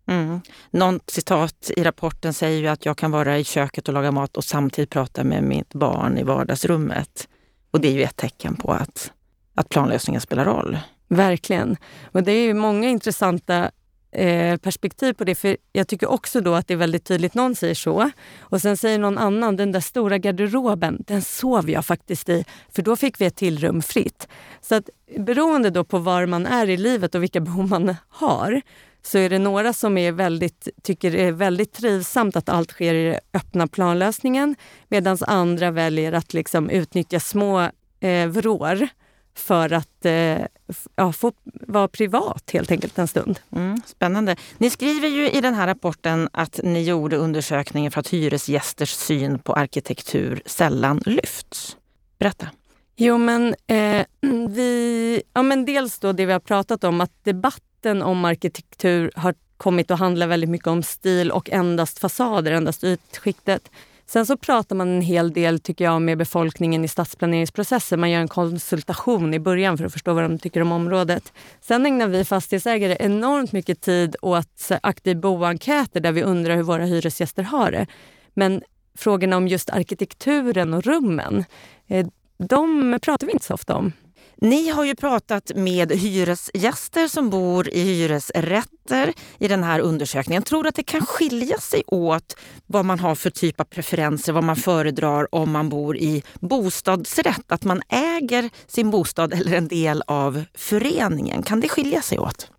Mm. 0.08 0.42
Någon 0.72 1.00
citat 1.08 1.72
i 1.78 1.84
rapporten 1.84 2.34
säger 2.34 2.60
ju 2.60 2.68
att 2.68 2.86
jag 2.86 2.98
kan 2.98 3.12
vara 3.12 3.38
i 3.38 3.44
köket 3.44 3.88
och 3.88 3.94
laga 3.94 4.12
mat 4.12 4.38
och 4.38 4.44
samtidigt 4.44 4.90
prata 4.90 5.24
med 5.24 5.44
mitt 5.44 5.74
barn 5.74 6.18
i 6.18 6.24
vardagsrummet. 6.24 7.28
Och 7.72 7.82
det 7.82 7.88
är 7.88 7.94
ju 7.94 8.04
ett 8.04 8.16
tecken 8.16 8.56
på 8.56 8.72
att, 8.72 9.12
att 9.56 9.70
planlösningen 9.70 10.22
spelar 10.22 10.46
roll. 10.46 10.78
Verkligen. 11.08 11.78
Och 12.12 12.24
det 12.24 12.32
är 12.32 12.54
många 12.54 12.90
intressanta 12.90 13.72
eh, 14.12 14.58
perspektiv 14.58 15.14
på 15.14 15.24
det. 15.24 15.36
För 15.36 15.58
Jag 15.72 15.88
tycker 15.88 16.10
också 16.10 16.42
då 16.42 16.54
att 16.54 16.68
det 16.68 16.74
är 16.74 16.78
väldigt 16.78 17.06
tydligt. 17.06 17.34
Någon 17.34 17.56
säger 17.56 17.76
så 17.76 18.12
och 18.40 18.62
sen 18.62 18.78
säger 18.78 19.00
någon 19.00 19.18
annan, 19.18 19.56
den 19.56 19.72
där 19.72 19.80
stora 19.80 20.18
garderoben, 20.18 21.04
den 21.08 21.22
sov 21.22 21.70
jag 21.70 21.86
faktiskt 21.86 22.30
i. 22.30 22.46
För 22.76 22.82
då 22.82 22.96
fick 22.96 23.22
vi 23.22 23.26
ett 23.26 23.36
till 23.36 23.60
rum 23.60 23.82
fritt. 23.82 24.28
Så 24.62 24.76
att 24.76 24.90
beroende 25.18 25.70
då 25.70 25.84
på 25.84 25.98
var 25.98 26.26
man 26.26 26.46
är 26.46 26.70
i 26.70 26.78
livet 26.78 27.16
och 27.16 27.24
vilka 27.24 27.40
behov 27.42 27.70
man 27.70 27.96
har 28.10 28.62
så 29.02 29.18
är 29.18 29.30
det 29.30 29.40
några 29.40 29.74
som 29.74 29.98
är 29.98 30.12
väldigt, 30.12 30.68
tycker 30.84 31.12
det 31.12 31.24
är 31.24 31.32
väldigt 31.32 31.74
trivsamt 31.74 32.36
att 32.36 32.50
allt 32.50 32.72
sker 32.72 32.94
i 32.94 33.06
den 33.06 33.20
öppna 33.34 33.68
planlösningen 33.68 34.56
medan 34.88 35.18
andra 35.22 35.72
väljer 35.72 36.14
att 36.14 36.34
liksom 36.34 36.70
utnyttja 36.70 37.20
små 37.20 37.70
eh, 38.00 38.28
vrår 38.28 38.88
för 39.36 39.74
att 39.74 40.06
eh, 40.06 40.38
ja, 40.96 41.12
få 41.12 41.32
vara 41.46 41.88
privat 41.88 42.50
helt 42.54 42.72
enkelt 42.72 42.98
en 43.00 43.08
stund. 43.08 43.40
Mm, 43.52 43.82
spännande. 43.86 44.36
Ni 44.58 44.70
skriver 44.70 45.08
ju 45.08 45.30
i 45.30 45.42
den 45.42 45.54
här 45.54 45.68
rapporten 45.68 46.30
att 46.34 46.60
ni 46.64 46.84
gjorde 46.84 47.18
undersökningen 47.18 47.92
för 47.92 48.00
att 48.00 48.08
hyresgästers 48.08 48.92
syn 48.92 49.40
på 49.40 49.54
arkitektur 49.54 50.42
sällan 50.46 51.02
lyfts. 51.06 51.78
Berätta. 52.20 52.48
Jo, 52.96 53.18
men, 53.18 53.56
eh, 53.68 54.06
vi, 54.50 55.22
ja, 55.34 55.42
men 55.44 55.66
dels 55.66 56.00
då 56.00 56.12
det 56.12 56.26
vi 56.26 56.32
har 56.32 56.40
pratat 56.40 56.84
om, 56.84 57.02
att 57.02 57.24
debatten 57.24 58.02
om 58.02 58.26
arkitektur 58.26 59.12
har 59.16 59.36
kommit 59.58 59.92
att 59.92 60.00
handla 60.00 60.28
väldigt 60.28 60.50
mycket 60.50 60.68
om 60.68 60.84
stil 60.84 61.32
och 61.32 61.50
endast 61.50 62.00
fasader, 62.00 62.52
endast 62.52 62.84
ytskiktet. 62.84 63.72
Sen 64.08 64.26
så 64.26 64.38
pratar 64.38 64.76
man 64.76 64.90
en 64.90 65.02
hel 65.02 65.34
del 65.34 65.60
tycker 65.60 65.86
jag 65.86 66.02
med 66.02 66.18
befolkningen 66.18 66.86
i 66.86 66.88
stadsplaneringsprocessen. 66.88 68.00
Man 68.00 68.12
gör 68.12 68.22
en 68.22 68.28
konsultation 68.28 69.34
i 69.34 69.40
början 69.40 69.78
för 69.78 69.86
att 69.86 69.94
förstå 69.94 70.14
vad 70.14 70.24
de 70.24 70.40
tycker 70.40 70.62
om 70.62 70.72
området. 70.72 71.34
Sen 71.62 71.86
ägnar 71.86 72.08
vi 72.08 72.26
fastighetsägare 72.26 72.98
enormt 73.00 73.52
mycket 73.52 73.82
tid 73.82 74.16
åt 74.22 74.72
eh, 74.72 74.78
aktiv 74.84 75.18
boenkäter 75.18 76.00
där 76.00 76.12
vi 76.12 76.24
undrar 76.24 76.56
hur 76.56 76.64
våra 76.64 76.86
hyresgäster 76.86 77.44
har 77.44 77.72
det. 77.72 77.88
Men 78.34 78.62
frågorna 78.98 79.38
om 79.38 79.48
just 79.48 79.70
arkitekturen 79.70 80.74
och 80.74 80.84
rummen, 80.84 81.46
eh, 81.88 82.08
de 82.38 83.00
pratar 83.02 83.28
vi 83.28 83.34
inte 83.34 83.46
så 83.46 83.54
ofta 83.54 83.76
om. 83.76 83.92
Ni 84.38 84.70
har 84.70 84.84
ju 84.84 84.96
pratat 84.96 85.52
med 85.56 85.92
hyresgäster 85.92 87.08
som 87.08 87.30
bor 87.30 87.70
i 87.70 87.82
hyresrätter 87.82 89.14
i 89.40 89.48
den 89.48 89.64
här 89.64 89.80
undersökningen. 89.80 90.44
Tror 90.44 90.64
du 90.64 90.70
att 90.70 90.76
det 90.76 90.84
kan 90.84 91.06
skilja 91.06 91.58
sig 91.58 91.84
åt 91.88 92.36
vad 92.68 92.86
man 92.86 93.00
har 93.00 93.16
för 93.16 93.30
typ 93.30 93.60
av 93.60 93.64
preferenser, 93.64 94.34
vad 94.34 94.44
man 94.44 94.56
föredrar 94.56 95.36
om 95.36 95.52
man 95.52 95.70
bor 95.70 95.98
i 95.98 96.24
bostadsrätt? 96.40 97.52
Att 97.52 97.64
man 97.64 97.82
äger 97.90 98.50
sin 98.68 98.92
bostad 98.92 99.34
eller 99.34 99.58
en 99.58 99.68
del 99.68 100.04
av 100.08 100.44
föreningen. 100.54 101.44
Kan 101.44 101.60
det 101.60 101.70
skilja 101.70 102.02
sig 102.02 102.20
åt? 102.20 102.50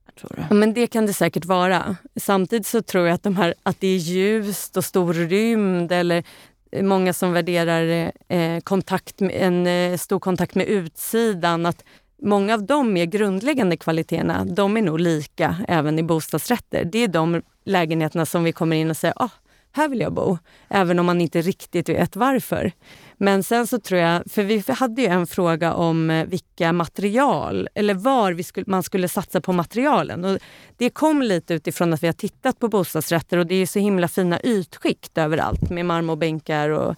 Ja, 0.48 0.54
men 0.54 0.74
det 0.74 0.86
kan 0.86 1.06
det 1.06 1.12
säkert 1.12 1.44
vara. 1.44 1.96
Samtidigt 2.20 2.66
så 2.66 2.82
tror 2.82 3.06
jag 3.06 3.14
att, 3.14 3.22
de 3.22 3.36
här, 3.36 3.54
att 3.62 3.80
det 3.80 3.86
är 3.86 3.96
ljust 3.96 4.76
och 4.76 4.84
stor 4.84 5.14
rymd 5.14 5.92
eller 5.92 6.24
många 6.72 7.12
som 7.12 7.32
värderar 7.32 8.12
eh, 8.28 8.60
kontakt, 8.60 9.22
en 9.22 9.66
eh, 9.66 9.96
stor 9.96 10.20
kontakt 10.20 10.54
med 10.54 10.66
utsidan. 10.66 11.66
Att 11.66 11.84
många 12.22 12.54
av 12.54 12.66
de 12.66 12.92
mer 12.92 13.04
grundläggande 13.04 13.76
kvaliteterna, 13.76 14.44
de 14.44 14.76
är 14.76 14.82
nog 14.82 15.00
lika 15.00 15.56
även 15.68 15.98
i 15.98 16.02
bostadsrätter. 16.02 16.84
Det 16.84 16.98
är 16.98 17.08
de 17.08 17.42
lägenheterna 17.64 18.26
som 18.26 18.44
vi 18.44 18.52
kommer 18.52 18.76
in 18.76 18.90
och 18.90 18.96
säger, 18.96 19.22
ah, 19.22 19.30
här 19.72 19.88
vill 19.88 20.00
jag 20.00 20.12
bo. 20.12 20.38
Även 20.68 20.98
om 20.98 21.06
man 21.06 21.20
inte 21.20 21.40
riktigt 21.40 21.88
vet 21.88 22.16
varför. 22.16 22.72
Men 23.18 23.42
sen 23.42 23.66
så 23.66 23.78
tror 23.78 24.00
jag, 24.00 24.22
för 24.30 24.42
vi 24.42 24.64
hade 24.68 25.02
ju 25.02 25.08
en 25.08 25.26
fråga 25.26 25.74
om 25.74 26.10
eh, 26.10 26.26
vilka 26.26 26.72
material, 26.72 27.68
eller 27.74 27.94
var 27.94 28.32
vi 28.32 28.42
skulle, 28.42 28.64
man 28.68 28.82
skulle 28.82 29.08
satsa 29.08 29.40
på 29.40 29.52
materialen. 29.52 30.24
Och 30.24 30.38
det 30.76 30.90
kom 30.90 31.22
lite 31.22 31.54
utifrån 31.54 31.92
att 31.92 32.02
vi 32.02 32.06
har 32.06 32.14
tittat 32.14 32.58
på 32.58 32.68
bostadsrätter 32.68 33.38
och 33.38 33.46
det 33.46 33.54
är 33.54 33.66
så 33.66 33.78
himla 33.78 34.08
fina 34.08 34.40
ytskikt 34.40 35.18
överallt 35.18 35.70
med 35.70 35.86
marmorbänkar. 35.86 36.70
Och, 36.70 36.94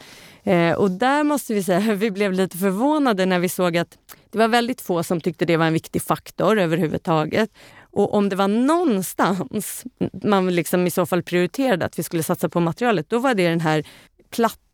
eh, 0.50 0.74
och 0.74 0.90
där 0.90 1.24
måste 1.24 1.54
vi 1.54 1.62
säga 1.62 1.94
vi 1.94 2.10
blev 2.10 2.32
lite 2.32 2.58
förvånade 2.58 3.26
när 3.26 3.38
vi 3.38 3.48
såg 3.48 3.76
att 3.76 3.98
det 4.30 4.38
var 4.38 4.48
väldigt 4.48 4.80
få 4.80 5.02
som 5.02 5.20
tyckte 5.20 5.44
det 5.44 5.56
var 5.56 5.66
en 5.66 5.72
viktig 5.72 6.02
faktor 6.02 6.58
överhuvudtaget. 6.58 7.50
Och 7.90 8.14
om 8.14 8.28
det 8.28 8.36
var 8.36 8.48
någonstans 8.48 9.84
man 10.22 10.54
liksom 10.54 10.86
i 10.86 10.90
så 10.90 11.06
fall 11.06 11.22
prioriterade 11.22 11.86
att 11.86 11.98
vi 11.98 12.02
skulle 12.02 12.22
satsa 12.22 12.48
på 12.48 12.60
materialet, 12.60 13.10
då 13.10 13.18
var 13.18 13.34
det 13.34 13.48
den 13.48 13.60
här 13.60 13.84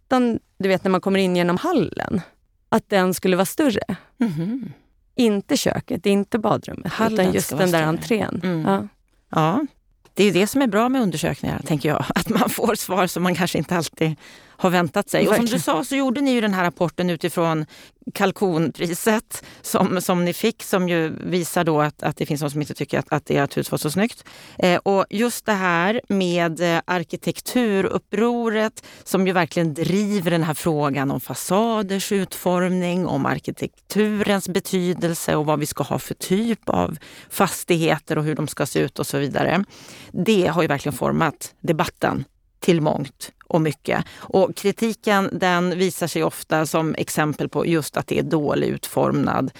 plattan, 0.08 0.40
du 0.58 0.68
vet 0.68 0.84
när 0.84 0.90
man 0.90 1.00
kommer 1.00 1.18
in 1.18 1.36
genom 1.36 1.56
hallen. 1.56 2.20
Att 2.68 2.90
den 2.90 3.14
skulle 3.14 3.36
vara 3.36 3.46
större. 3.46 3.96
Mm 4.20 4.32
-hmm. 4.32 4.72
Inte 5.16 5.56
köket, 5.56 6.06
inte 6.06 6.38
badrummet, 6.38 6.92
hallen 6.92 7.20
utan 7.20 7.32
just 7.32 7.50
den 7.50 7.58
där 7.58 7.66
större. 7.68 7.84
entrén. 7.84 8.40
Mm. 8.44 8.64
Ja. 8.66 8.88
ja, 9.30 9.66
det 10.14 10.24
är 10.24 10.32
det 10.32 10.46
som 10.46 10.62
är 10.62 10.66
bra 10.66 10.88
med 10.88 11.02
undersökningar, 11.02 11.62
tänker 11.66 11.88
jag. 11.88 12.04
Att 12.14 12.28
man 12.28 12.50
får 12.50 12.74
svar 12.74 13.06
som 13.06 13.22
man 13.22 13.34
kanske 13.34 13.58
inte 13.58 13.76
alltid 13.76 14.16
har 14.56 14.70
väntat 14.70 15.10
sig. 15.10 15.28
Och 15.28 15.34
som 15.34 15.46
du 15.46 15.58
sa 15.58 15.84
så 15.84 15.96
gjorde 15.96 16.20
ni 16.20 16.30
ju 16.30 16.40
den 16.40 16.54
här 16.54 16.64
rapporten 16.64 17.10
utifrån 17.10 17.66
kalkonpriset 18.14 19.44
som, 19.62 20.00
som 20.00 20.24
ni 20.24 20.32
fick 20.32 20.62
som 20.62 20.88
ju 20.88 21.08
visar 21.08 21.64
då 21.64 21.80
att, 21.80 22.02
att 22.02 22.16
det 22.16 22.26
finns 22.26 22.40
de 22.40 22.50
som 22.50 22.60
inte 22.60 22.74
tycker 22.74 22.98
att, 22.98 23.12
att 23.12 23.30
ert 23.30 23.56
hus 23.56 23.70
var 23.70 23.78
så 23.78 23.90
snyggt. 23.90 24.24
Eh, 24.58 24.80
och 24.82 25.06
just 25.10 25.46
det 25.46 25.52
här 25.52 26.00
med 26.08 26.60
eh, 26.60 26.80
arkitekturupproret 26.84 28.84
som 29.04 29.26
ju 29.26 29.32
verkligen 29.32 29.74
driver 29.74 30.30
den 30.30 30.42
här 30.42 30.54
frågan 30.54 31.10
om 31.10 31.20
fasaders 31.20 32.12
utformning, 32.12 33.06
om 33.06 33.26
arkitekturens 33.26 34.48
betydelse 34.48 35.36
och 35.36 35.46
vad 35.46 35.58
vi 35.58 35.66
ska 35.66 35.84
ha 35.84 35.98
för 35.98 36.14
typ 36.14 36.68
av 36.68 36.98
fastigheter 37.30 38.18
och 38.18 38.24
hur 38.24 38.34
de 38.34 38.48
ska 38.48 38.66
se 38.66 38.80
ut 38.80 38.98
och 38.98 39.06
så 39.06 39.18
vidare. 39.18 39.64
Det 40.12 40.46
har 40.46 40.62
ju 40.62 40.68
verkligen 40.68 40.98
format 40.98 41.54
debatten 41.60 42.24
till 42.60 42.80
mångt 42.80 43.32
och 43.54 43.60
mycket. 43.60 44.04
Och 44.16 44.56
kritiken 44.56 45.28
den 45.32 45.78
visar 45.78 46.06
sig 46.06 46.24
ofta 46.24 46.66
som 46.66 46.94
exempel 46.94 47.48
på 47.48 47.66
just 47.66 47.96
att 47.96 48.06
det 48.06 48.18
är 48.18 48.22
dålig 48.22 48.68
utformad, 48.68 49.50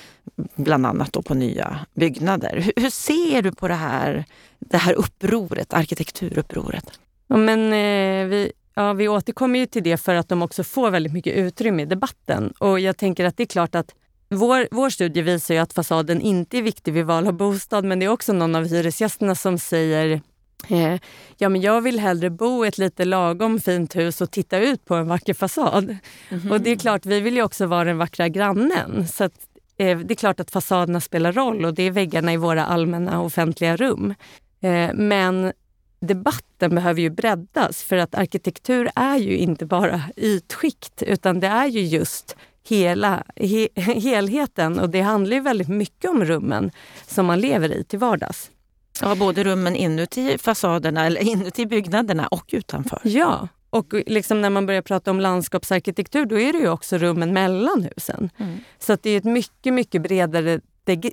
bland 0.55 0.87
annat 0.87 1.13
då 1.13 1.23
på 1.23 1.35
nya 1.35 1.79
byggnader. 1.95 2.61
Hur, 2.61 2.83
hur 2.83 2.91
ser 2.91 3.43
du 3.43 3.53
på 3.53 3.69
det 3.69 3.75
här, 3.75 4.25
det 4.59 4.77
här 4.77 4.93
upproret, 4.93 5.75
arkitekturupproret? 5.75 6.85
Ja, 7.27 7.37
men, 7.37 7.73
eh, 7.73 8.29
vi, 8.29 8.53
ja, 8.75 8.93
vi 8.93 9.09
återkommer 9.09 9.59
ju 9.59 9.67
till 9.67 9.83
det 9.83 9.97
för 9.97 10.15
att 10.15 10.29
de 10.29 10.43
också 10.43 10.65
får 10.65 10.91
väldigt 10.91 11.13
mycket 11.13 11.37
utrymme 11.37 11.83
i 11.83 11.87
debatten. 11.87 12.53
Och 12.59 12.81
jag 12.81 12.97
tänker 12.97 13.25
att 13.25 13.37
det 13.37 13.43
är 13.43 13.47
klart 13.47 13.75
att 13.75 13.95
vår, 14.29 14.69
vår 14.71 14.91
studie 14.91 15.23
visar 15.23 15.55
ju 15.55 15.61
att 15.61 15.73
fasaden 15.73 16.21
inte 16.21 16.59
är 16.59 16.63
viktig 16.63 16.93
vid 16.93 17.05
val 17.05 17.27
av 17.27 17.33
bostad 17.33 17.85
men 17.85 17.99
det 17.99 18.07
är 18.07 18.11
också 18.11 18.33
någon 18.33 18.55
av 18.55 18.65
hyresgästerna 18.65 19.35
som 19.35 19.59
säger 19.59 20.21
Eh, 20.69 21.01
ja, 21.37 21.49
men 21.49 21.61
jag 21.61 21.81
vill 21.81 22.01
hellre 22.01 22.31
bo 22.31 22.65
i 22.65 22.69
ett 22.69 22.79
lite 22.79 23.05
lagom 23.05 23.61
fint 23.61 23.97
hus 23.97 24.21
och 24.21 24.31
titta 24.31 24.59
ut 24.59 24.85
på 24.85 24.95
en 24.95 25.09
vacker 25.09 25.35
fasad. 25.35 25.85
Mm 25.85 25.99
-hmm. 26.29 26.51
Och 26.51 26.61
det 26.61 26.71
är 26.71 26.77
klart, 26.77 27.07
vi 27.07 27.21
vill 27.21 27.35
ju 27.35 27.43
också 27.43 27.67
vara 27.67 27.85
den 27.85 27.99
vackra 27.99 28.29
grannen. 28.29 29.09
Så 29.09 29.25
att, 29.25 29.35
eh, 29.77 29.99
det 29.99 30.15
är 30.15 30.17
klart 30.17 30.41
att 30.41 30.51
fasaderna 30.51 31.01
spelar 31.01 31.33
roll 31.33 31.65
och 31.65 31.75
det 31.75 31.83
är 31.83 31.91
väggarna 31.91 32.33
i 32.33 32.37
våra 32.37 32.67
allmänna 32.67 33.23
offentliga 33.23 33.77
rum. 33.77 34.15
Eh, 34.61 34.91
men 34.95 35.53
debatten 36.01 36.75
behöver 36.75 37.01
ju 37.01 37.11
breddas 37.11 37.83
för 37.83 37.97
att 37.97 38.15
arkitektur 38.15 38.91
är 38.95 39.17
ju 39.17 39.37
inte 39.37 39.67
bara 39.67 40.03
ytskikt 40.17 41.03
utan 41.03 41.41
det 41.41 41.47
är 41.47 41.67
ju 41.67 41.81
just 41.81 42.37
hela 42.69 43.23
he, 43.37 43.69
helheten 43.75 44.79
och 44.79 44.91
det 44.91 45.01
handlar 45.01 45.37
ju 45.37 45.43
väldigt 45.43 45.69
mycket 45.69 46.11
om 46.11 46.25
rummen 46.25 46.71
som 47.07 47.27
man 47.27 47.41
lever 47.41 47.73
i 47.73 47.85
till 47.85 47.99
vardags. 47.99 48.51
Ja, 49.01 49.15
både 49.15 49.45
rummen 49.45 49.77
inuti 49.77 50.39
fasaderna, 50.39 51.07
eller 51.07 51.21
inuti 51.21 51.67
byggnaderna 51.67 52.27
och 52.27 52.45
utanför. 52.53 53.01
Ja, 53.03 53.49
och 53.71 53.95
liksom 54.07 54.41
när 54.41 54.51
man 54.51 54.67
börjar 54.67 54.83
prata 54.83 55.11
om 55.11 55.21
landskapsarkitektur 55.21 56.25
då 56.25 56.41
är 56.41 56.53
det 56.53 56.59
ju 56.59 56.69
också 56.69 56.99
rummen 56.99 57.33
mellan 57.33 57.83
husen. 57.83 58.31
Mm. 58.39 58.59
Så 58.79 58.93
att 58.93 59.03
det 59.03 59.11
är 59.11 59.19
ett 59.19 59.25
mycket, 59.25 59.75
mycket 59.75 60.03
bredare 60.03 60.61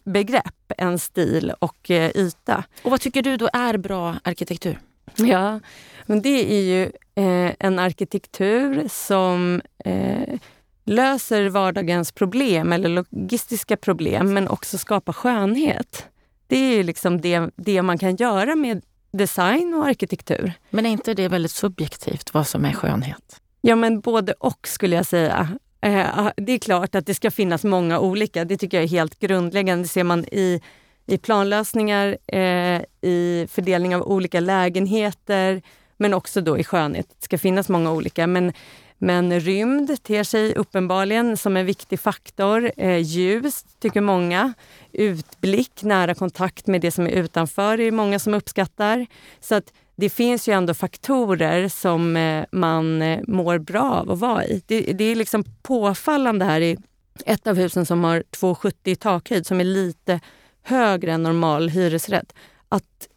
begrepp 0.04 0.72
än 0.78 1.00
stil 1.00 1.54
och 1.60 1.92
eh, 1.92 2.12
yta. 2.16 2.64
Och 2.84 2.92
vad 2.92 3.02
tycker 3.02 3.22
du 3.22 3.38
då 3.38 3.50
är 3.54 3.78
bra 3.78 4.16
arkitektur? 4.24 4.80
Ja, 5.16 5.60
men 6.06 6.22
det 6.22 6.54
är 6.54 6.62
ju 6.62 6.84
eh, 7.16 7.54
en 7.60 7.80
arkitektur 7.80 8.88
som 8.90 9.62
eh, 9.86 10.40
löser 10.86 11.50
vardagens 11.50 12.12
problem 12.12 12.74
eller 12.74 12.90
logistiska 12.90 13.78
problem 13.78 14.34
men 14.34 14.48
också 14.48 14.78
skapar 14.78 15.14
skönhet. 15.14 16.06
Det 16.52 16.80
är 16.80 16.84
liksom 16.84 17.22
det, 17.22 17.50
det 17.56 17.82
man 17.82 17.98
kan 17.98 18.16
göra 18.16 18.56
med 18.56 18.82
design 19.12 19.74
och 19.74 19.86
arkitektur. 19.86 20.54
Men 20.70 20.86
är 20.86 20.90
inte 20.90 21.14
det 21.14 21.28
väldigt 21.28 21.52
subjektivt, 21.52 22.34
vad 22.34 22.48
som 22.48 22.66
är 22.66 22.74
skönhet? 22.74 23.42
Ja, 23.62 23.76
men 23.76 24.00
både 24.00 24.34
och 24.34 24.68
skulle 24.68 24.96
jag 24.96 25.06
säga. 25.06 25.50
Eh, 25.82 26.30
det 26.38 26.52
är 26.52 26.60
klart 26.60 26.96
att 26.96 27.06
det 27.06 27.14
ska 27.14 27.32
finnas 27.32 27.64
många 27.64 28.00
olika. 28.00 28.46
Det 28.46 28.58
tycker 28.58 28.78
jag 28.78 28.84
är 28.84 28.88
helt 28.88 29.20
grundläggande. 29.20 29.84
Det 29.84 29.88
ser 29.88 30.04
man 30.04 30.26
i, 30.26 30.62
i 31.06 31.18
planlösningar, 31.18 32.18
eh, 32.28 32.82
i 33.02 33.48
fördelning 33.52 33.96
av 33.96 34.02
olika 34.02 34.40
lägenheter, 34.40 35.62
men 35.98 36.14
också 36.14 36.42
då 36.42 36.58
i 36.58 36.64
skönhet. 36.64 37.08
Det 37.20 37.26
ska 37.26 37.38
finnas 37.38 37.70
många 37.70 37.92
olika. 37.92 38.28
Men, 38.28 38.54
men 39.02 39.40
rymd 39.40 40.04
ter 40.04 40.24
sig 40.24 40.56
uppenbarligen 40.56 41.38
som 41.38 41.58
en 41.58 41.66
viktig 41.66 42.00
faktor. 42.00 42.72
Eh, 42.78 42.98
ljus 42.98 43.66
tycker 43.80 44.02
många. 44.02 44.54
Utblick, 44.92 45.84
nära 45.84 46.16
kontakt 46.16 46.68
med 46.68 46.82
det 46.82 46.92
som 46.92 47.08
är 47.08 47.12
utanför 47.12 47.80
är 47.80 47.92
många 47.92 48.20
som 48.20 48.34
uppskattar. 48.34 49.06
Så 49.40 49.56
att 49.56 49.74
det 49.96 50.10
finns 50.10 50.48
ju 50.48 50.54
ändå 50.54 50.74
faktorer 50.74 51.68
som 51.68 52.18
eh, 52.18 52.46
man 52.52 53.02
eh, 53.02 53.20
mår 53.28 53.58
bra 53.58 53.92
av 53.92 54.12
att 54.12 54.20
vara 54.20 54.46
i. 54.46 54.64
Det, 54.66 54.82
det 54.82 55.04
är 55.04 55.16
liksom 55.16 55.44
påfallande 55.62 56.46
här 56.46 56.62
i 56.62 56.78
ett 57.26 57.48
av 57.48 57.56
husen 57.56 57.86
som 57.86 58.04
har 58.04 58.24
2,70 58.32 58.74
i 58.84 58.96
takhöjd 58.96 59.48
som 59.48 59.60
är 59.60 59.64
lite 59.64 60.20
högre 60.64 61.12
än 61.12 61.24
normal 61.24 61.70
hyresrätt. 61.70 62.34
Att 62.70 63.08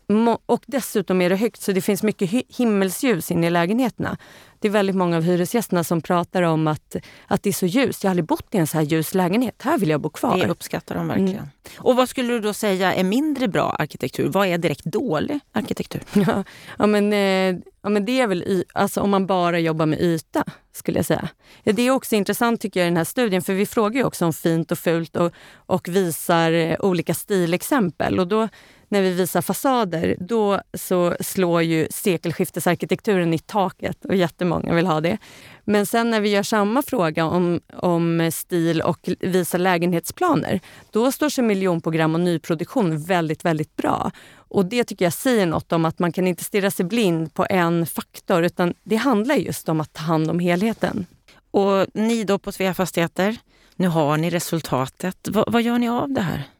och 0.47 0.64
dessutom 0.66 1.23
är 1.23 1.31
det 1.31 1.37
högt 1.37 1.62
så 1.62 1.73
det 1.73 1.81
finns 1.81 2.03
mycket 2.03 2.31
himmelsljus 2.49 3.31
inne 3.31 3.47
i 3.47 3.51
lägenheterna. 3.51 4.16
Det 4.64 4.68
är 4.68 4.72
väldigt 4.72 4.96
många 4.96 5.16
av 5.16 5.22
hyresgästerna 5.22 5.85
som 5.85 6.00
pratar 6.00 6.42
om 6.42 6.66
att, 6.66 6.96
att 7.27 7.42
det 7.42 7.50
är 7.50 7.53
så 7.53 7.66
ljust. 7.66 8.05
Jag 8.05 8.09
har 8.09 8.12
aldrig 8.12 8.27
bott 8.27 8.55
i 8.55 8.59
en 8.59 8.66
så 8.66 8.79
här 8.79 8.85
ljus 8.85 9.14
lägenhet. 9.14 9.62
Här 9.62 9.79
vill 9.79 9.88
jag 9.88 10.00
bo 10.00 10.11
kvar. 10.11 10.38
Det 10.38 10.48
uppskattar 10.48 10.94
de 10.94 11.09
verkligen. 11.09 11.31
Mm. 11.31 11.48
Och 11.79 11.96
vad 11.96 12.09
skulle 12.09 12.33
du 12.33 12.40
då 12.40 12.53
säga 12.53 12.94
är 12.94 13.05
mindre 13.05 13.48
bra 13.48 13.70
arkitektur? 13.79 14.29
Vad 14.29 14.46
är 14.46 14.59
direkt 14.59 14.85
dålig 14.85 15.40
arkitektur? 15.53 16.03
Ja, 16.27 16.44
ja, 16.79 16.87
men, 16.87 17.12
eh, 17.12 17.61
ja 17.83 17.88
men 17.88 18.05
det 18.05 18.20
är 18.20 18.27
väl 18.27 18.64
alltså, 18.74 19.00
om 19.00 19.11
man 19.11 19.27
bara 19.27 19.59
jobbar 19.59 19.87
med 19.87 20.00
yta, 20.00 20.44
skulle 20.72 20.98
jag 20.98 21.07
säga. 21.07 21.29
Det 21.64 21.83
är 21.83 21.90
också 21.90 22.14
intressant 22.14 22.61
tycker 22.61 22.81
jag 22.81 22.87
i 22.87 22.90
den 22.90 22.96
här 22.96 23.05
studien, 23.05 23.42
för 23.42 23.55
vi 23.55 23.66
frågar 23.66 24.00
ju 24.00 24.07
också 24.07 24.24
om 24.24 24.33
fint 24.33 24.72
och 24.72 24.79
fult 24.79 25.16
och, 25.16 25.33
och 25.55 25.88
visar 25.88 26.53
eh, 26.53 26.77
olika 26.81 27.14
stilexempel. 27.14 28.20
Och 28.20 28.29
då 28.29 28.48
när 28.94 29.02
vi 29.02 29.11
visar 29.11 29.42
fasader, 29.42 30.16
då 30.20 30.61
så 30.74 31.16
slår 31.20 31.62
ju 31.62 31.88
sekelskiftesarkitekturen 31.90 33.35
i 33.35 33.38
taket 33.38 34.04
och 34.04 34.16
jättemånga 34.16 34.74
vill 34.74 34.87
ha 34.87 35.00
det. 35.00 35.18
Men 35.64 35.87
sen 35.87 36.11
när 36.11 36.20
vi 36.20 36.28
gör 36.28 36.42
samma 36.42 36.83
fråga 36.83 37.24
om, 37.24 37.61
om 37.76 38.30
stil 38.33 38.80
och 38.80 39.09
visar 39.20 39.59
lägenhetsplaner, 39.59 40.61
då 40.90 41.12
står 41.12 41.28
sig 41.28 41.44
miljonprogram 41.44 42.14
och 42.14 42.20
nyproduktion 42.20 43.02
väldigt, 43.02 43.44
väldigt 43.44 43.76
bra. 43.76 44.11
Och 44.37 44.66
det 44.66 44.85
tycker 44.85 45.04
jag 45.04 45.12
säger 45.12 45.46
något 45.46 45.72
om 45.72 45.85
att 45.85 45.98
man 45.98 46.12
kan 46.12 46.26
inte 46.26 46.44
stirra 46.44 46.70
sig 46.70 46.85
blind 46.85 47.35
på 47.35 47.46
en 47.50 47.87
faktor, 47.87 48.44
utan 48.44 48.74
det 48.83 48.96
handlar 48.96 49.35
just 49.35 49.68
om 49.68 49.80
att 49.80 49.92
ta 49.92 50.02
hand 50.02 50.30
om 50.30 50.38
helheten. 50.38 51.07
Och 51.50 51.87
ni 51.94 52.24
då 52.24 52.38
på 52.38 52.52
Svea 52.52 52.74
Fastigheter, 52.74 53.37
nu 53.76 53.88
har 53.88 54.16
ni 54.16 54.30
resultatet. 54.30 55.28
V 55.28 55.42
vad 55.46 55.62
gör 55.62 55.78
ni 55.78 55.88
av 55.88 56.11
det 56.11 56.20
här? 56.20 56.54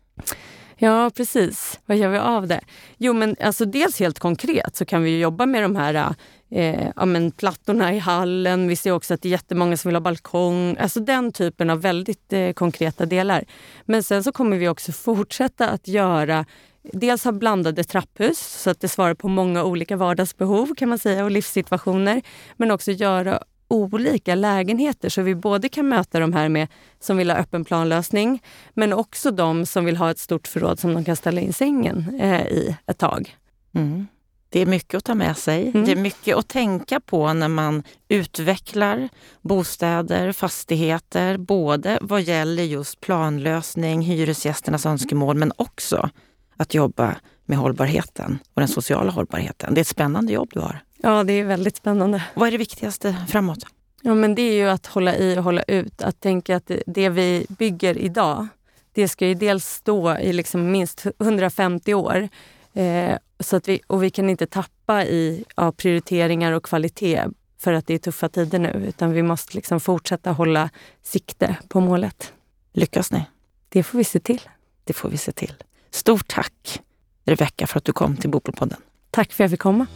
Ja, 0.77 1.11
precis. 1.17 1.81
Vad 1.87 1.97
gör 1.97 2.09
vi 2.09 2.19
av 2.19 2.47
det? 2.47 2.61
Jo, 2.99 3.13
men 3.13 3.37
alltså 3.41 3.65
dels 3.65 4.01
helt 4.01 4.19
konkret 4.19 4.77
så 4.77 4.85
kan 4.85 5.03
vi 5.03 5.21
jobba 5.21 5.47
med 5.47 5.63
de 5.63 5.77
här 5.77 6.15
eh, 6.51 6.89
ja, 6.97 7.05
men 7.05 7.31
plattorna 7.31 7.95
i 7.95 7.99
hallen. 7.99 8.69
Vi 8.69 8.77
ser 8.77 8.91
också 8.91 9.15
att 9.15 9.23
det 9.23 9.29
är 9.29 9.31
jättemånga 9.31 9.77
som 9.77 9.89
vill 9.89 9.97
ha 9.97 10.01
balkong. 10.01 10.77
Alltså 10.81 11.01
den 11.01 11.33
typen 11.33 11.71
av 11.71 11.81
väldigt 11.81 12.33
eh, 12.33 12.53
konkreta 12.53 13.07
delar. 13.07 13.45
Men 13.85 14.03
sen 14.03 14.25
så 14.25 14.33
kommer 14.33 14.57
vi 14.57 14.69
också 14.69 14.93
fortsätta 14.93 15.69
att 15.69 15.89
göra 15.89 16.47
Dels 16.93 17.25
ha 17.25 17.33
blandade 17.33 17.85
trapphus 17.85 18.39
så 18.39 18.71
att 18.71 18.81
det 18.81 18.89
svarar 18.89 19.15
på 19.15 19.29
många 19.29 19.65
olika 19.65 19.97
vardagsbehov 19.97 20.75
kan 20.75 20.89
man 20.89 20.99
säga 20.99 21.25
och 21.25 21.31
livssituationer. 21.31 22.23
Men 22.57 22.71
också 22.71 22.91
göra 22.91 23.43
olika 23.69 24.35
lägenheter 24.35 25.09
så 25.09 25.23
vi 25.23 25.35
både 25.35 25.69
kan 25.69 25.89
möta 25.89 26.21
de 26.21 26.33
här 26.33 26.49
med 26.49 26.69
som 27.01 27.17
vill 27.17 27.31
ha 27.31 27.37
öppen 27.37 27.65
planlösning 27.65 28.43
men 28.75 28.93
också 28.93 29.31
de 29.31 29.67
som 29.67 29.85
vill 29.85 29.97
ha 29.97 30.11
ett 30.11 30.19
stort 30.19 30.49
förråd 30.49 30.79
som 30.79 30.95
de 30.95 31.05
kan 31.05 31.17
ställa 31.17 31.41
in 31.41 31.53
sängen 31.53 32.21
eh, 32.21 32.47
i 32.47 32.77
ett 32.87 32.99
tag. 32.99 33.37
Mm. 33.75 34.07
Det 34.49 34.61
är 34.61 34.67
mycket 34.67 34.99
att 34.99 35.05
ta 35.05 35.15
med 35.15 35.37
sig. 35.37 35.69
Mm. 35.69 35.85
Det 35.85 35.93
är 35.93 35.97
mycket 35.97 36.37
att 36.37 36.49
tänka 36.49 37.01
på 37.01 37.33
när 37.33 37.49
man 37.49 37.83
utvecklar 38.09 39.09
bostäder, 39.43 40.33
fastigheter, 40.33 41.37
både 41.37 41.99
vad 42.03 42.23
gäller 42.23 42.63
just 42.63 43.01
planlösning, 43.01 44.03
hyresgästernas 44.03 44.87
önskemål, 44.87 45.37
men 45.37 45.53
också 45.57 46.11
att 46.57 46.75
jobba 46.75 47.17
med 47.45 47.59
hållbarheten 47.59 48.39
och 48.55 48.61
den 48.61 48.69
sociala 48.69 49.13
hållbarheten. 49.13 49.75
Det 49.75 49.79
är 49.79 49.83
ett 49.83 49.89
spännande 49.89 50.33
jobb 50.33 50.51
du 50.53 50.61
har. 50.61 50.83
Ja, 51.05 51.25
det 51.25 51.33
är 51.33 51.45
väldigt 51.45 51.77
spännande. 51.77 52.23
Vad 52.35 52.47
är 52.47 52.53
det 52.53 52.59
viktigaste 52.59 53.17
framåt? 53.29 53.67
Ja, 54.03 54.15
men 54.15 54.35
det 54.35 54.43
är 54.43 54.53
ju 54.55 54.69
att 54.69 54.87
hålla 54.87 55.17
i 55.17 55.39
och 55.39 55.45
hålla 55.45 55.63
ut. 55.63 56.03
Att 56.03 56.21
tänka 56.21 56.57
att 56.57 56.71
det 56.87 57.09
vi 57.09 57.47
bygger 57.49 57.99
idag, 57.99 58.47
det 58.93 59.09
ska 59.09 59.27
ju 59.27 59.35
dels 59.35 59.67
stå 59.67 60.19
i 60.19 60.33
liksom 60.33 60.71
minst 60.71 61.07
150 61.19 61.95
år. 61.95 62.29
Eh, 62.73 63.17
så 63.41 63.57
att 63.57 63.69
vi, 63.69 63.81
och 63.87 64.03
vi 64.03 64.11
kan 64.11 64.31
inte 64.31 64.47
tappa 64.47 65.05
i 65.05 65.45
ja, 65.57 65.73
prioriteringar 65.73 66.53
och 66.53 66.65
kvalitet 66.65 67.25
för 67.59 67.73
att 67.73 67.87
det 67.87 67.95
är 67.95 67.99
tuffa 67.99 68.29
tider 68.29 68.59
nu. 68.59 68.85
Utan 68.89 69.13
vi 69.13 69.23
måste 69.23 69.57
liksom 69.57 69.81
fortsätta 69.81 70.33
hålla 70.33 70.71
sikte 71.03 71.57
på 71.69 71.81
målet. 71.81 72.33
Lyckas 72.73 73.13
ni? 73.13 73.25
Det 73.69 73.83
får 73.83 73.99
vi 73.99 74.05
se 74.05 74.21
till. 74.21 74.41
Det 74.85 74.93
får 74.93 75.09
vi 75.09 75.17
se 75.17 75.33
till. 75.33 75.55
Stort 75.91 76.29
tack 76.29 76.81
Rebecka 77.25 77.67
för 77.67 77.79
att 77.79 77.85
du 77.85 77.93
kom 77.93 78.17
till 78.17 78.31
Bopelpodden. 78.31 78.79
Tack 79.11 79.33
för 79.33 79.45
att 79.45 79.51
jag 79.51 79.51
fick 79.51 79.61
komma. 79.61 79.87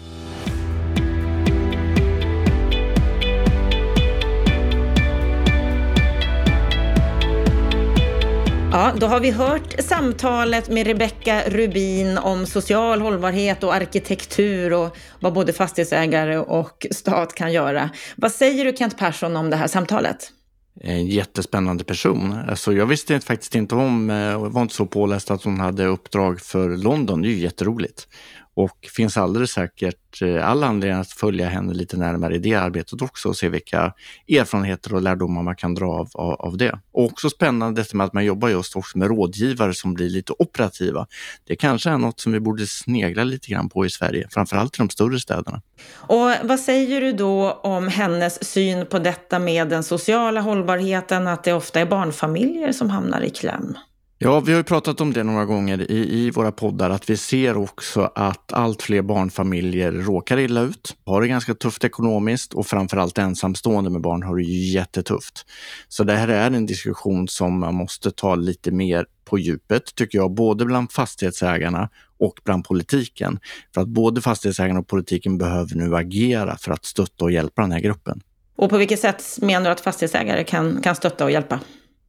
Ja, 8.73 8.93
då 9.01 9.07
har 9.07 9.21
vi 9.21 9.31
hört 9.31 9.75
samtalet 9.81 10.69
med 10.69 10.87
Rebecka 10.87 11.43
Rubin 11.49 12.19
om 12.19 12.47
social 12.47 13.01
hållbarhet 13.01 13.65
och 13.65 13.75
arkitektur 13.75 14.73
och 14.73 14.97
vad 15.21 15.33
både 15.33 15.53
fastighetsägare 15.53 16.39
och 16.39 16.87
stat 16.91 17.35
kan 17.35 17.53
göra. 17.53 17.91
Vad 18.17 18.33
säger 18.33 18.65
du 18.65 18.77
Kent 18.77 18.99
Persson 18.99 19.37
om 19.37 19.51
det 19.51 19.57
här 19.57 19.67
samtalet? 19.67 20.33
En 20.81 21.07
jättespännande 21.07 21.85
person. 21.85 22.33
Alltså 22.49 22.73
jag 22.73 22.87
visste 22.87 23.21
faktiskt 23.21 23.55
inte 23.55 23.75
om, 23.75 24.11
eh, 24.11 24.49
var 24.49 24.63
inte 24.63 24.75
så 24.75 24.87
påläst 24.87 25.31
att 25.31 25.45
hon 25.45 25.61
hade 25.61 25.85
uppdrag 25.85 26.41
för 26.41 26.77
London. 26.77 27.23
Det 27.23 27.29
är 27.29 27.31
ju 27.31 27.39
jätteroligt. 27.39 28.09
Och 28.59 28.89
finns 28.97 29.17
alldeles 29.17 29.51
säkert 29.51 30.23
eh, 30.23 30.49
all 30.49 30.65
anledning 30.65 31.01
att 31.01 31.13
följa 31.13 31.49
henne 31.49 31.75
lite 31.75 31.97
närmare 31.97 32.35
i 32.35 32.39
det 32.39 32.55
arbetet 32.55 33.03
också 33.03 33.29
och 33.29 33.37
se 33.37 33.49
vilka 33.49 33.93
erfarenheter 34.29 34.95
och 34.95 35.03
lärdomar 35.03 35.43
man 35.43 35.57
kan 35.57 35.75
dra 35.75 35.87
av, 35.87 36.09
av, 36.15 36.33
av 36.33 36.57
det. 36.57 36.79
Och 36.93 37.05
också 37.05 37.31
spännande 37.31 37.81
detta 37.81 37.97
med 37.97 38.07
att 38.07 38.13
man 38.13 38.25
jobbar 38.25 38.49
just 38.49 38.77
också 38.77 38.99
med 38.99 39.09
rådgivare 39.09 39.75
som 39.75 39.95
blir 39.95 40.11
lite 40.11 40.33
operativa. 40.39 41.07
Det 41.47 41.57
kanske 41.57 41.91
är 41.91 41.99
något 41.99 42.21
som 42.21 42.33
vi 42.33 42.41
borde 42.41 42.67
snegla 42.67 43.25
lite 43.25 43.49
grann 43.49 43.69
på 43.69 43.87
i 43.87 43.91
Sverige, 43.91 44.29
framförallt 44.31 44.77
i 44.77 44.79
de 44.79 44.91
större 44.91 45.21
städerna. 45.21 45.63
Och 45.95 46.31
vad 46.43 46.61
säger 46.61 47.01
du 47.01 47.13
då 47.13 47.53
om 47.53 47.89
hennes 47.89 48.45
syn 48.45 48.87
på 48.87 48.99
detta 48.99 49.39
med 49.39 49.69
den 49.69 49.83
sociala 49.83 50.41
hållbarheten, 50.41 51.27
att 51.27 51.45
det 51.45 51.53
ofta 51.53 51.81
är 51.81 51.87
barnfamiljer 51.87 52.73
som 52.73 52.91
hamnar 52.91 53.21
i 53.21 53.31
kläm? 53.31 53.77
Ja, 54.21 54.41
vi 54.41 54.53
har 54.53 54.59
ju 54.59 54.65
pratat 54.65 55.01
om 55.01 55.13
det 55.13 55.25
några 55.25 55.45
gånger 55.45 55.91
i, 55.91 56.19
i 56.19 56.31
våra 56.31 56.53
poddar, 56.53 56.91
att 56.91 57.11
vi 57.11 57.17
ser 57.17 57.57
också 57.57 58.11
att 58.15 58.53
allt 58.53 58.83
fler 58.83 59.03
barnfamiljer 59.03 59.93
råkar 59.93 60.39
illa 60.39 60.61
ut, 60.61 60.97
har 61.05 61.21
det 61.21 61.29
ganska 61.29 61.55
tufft 61.55 61.85
ekonomiskt 61.85 62.55
och 62.55 62.67
framförallt 62.67 63.19
ensamstående 63.19 63.91
med 63.91 64.01
barn 64.01 64.23
har 64.23 64.37
det 64.37 64.43
ju 64.43 64.73
jättetufft. 64.73 65.47
Så 65.89 66.05
det 66.05 66.17
här 66.17 66.29
är 66.29 66.51
en 66.51 66.67
diskussion 66.67 67.29
som 67.29 67.61
man 67.61 67.75
måste 67.75 68.11
ta 68.11 68.35
lite 68.35 68.71
mer 68.71 69.07
på 69.25 69.39
djupet, 69.39 69.95
tycker 69.95 70.19
jag, 70.19 70.35
både 70.35 70.65
bland 70.65 70.93
fastighetsägarna 70.93 71.89
och 72.19 72.41
bland 72.45 72.65
politiken. 72.65 73.39
För 73.75 73.81
att 73.81 73.89
både 73.89 74.21
fastighetsägarna 74.21 74.81
och 74.81 74.89
politiken 74.89 75.39
behöver 75.39 75.75
nu 75.75 75.97
agera 75.97 76.57
för 76.57 76.73
att 76.73 76.85
stötta 76.85 77.25
och 77.25 77.33
hjälpa 77.33 77.63
den 77.63 77.73
här 77.73 77.81
gruppen. 77.81 78.21
Och 78.57 78.71
på 78.71 78.79
vilket 78.79 79.01
sätt 79.01 79.25
menar 79.43 79.65
du 79.65 79.71
att 79.71 79.81
fastighetsägare 79.81 80.45
kan, 80.45 80.83
kan 80.83 80.97
stötta 80.97 81.25
och 81.25 81.31
hjälpa? 81.31 81.61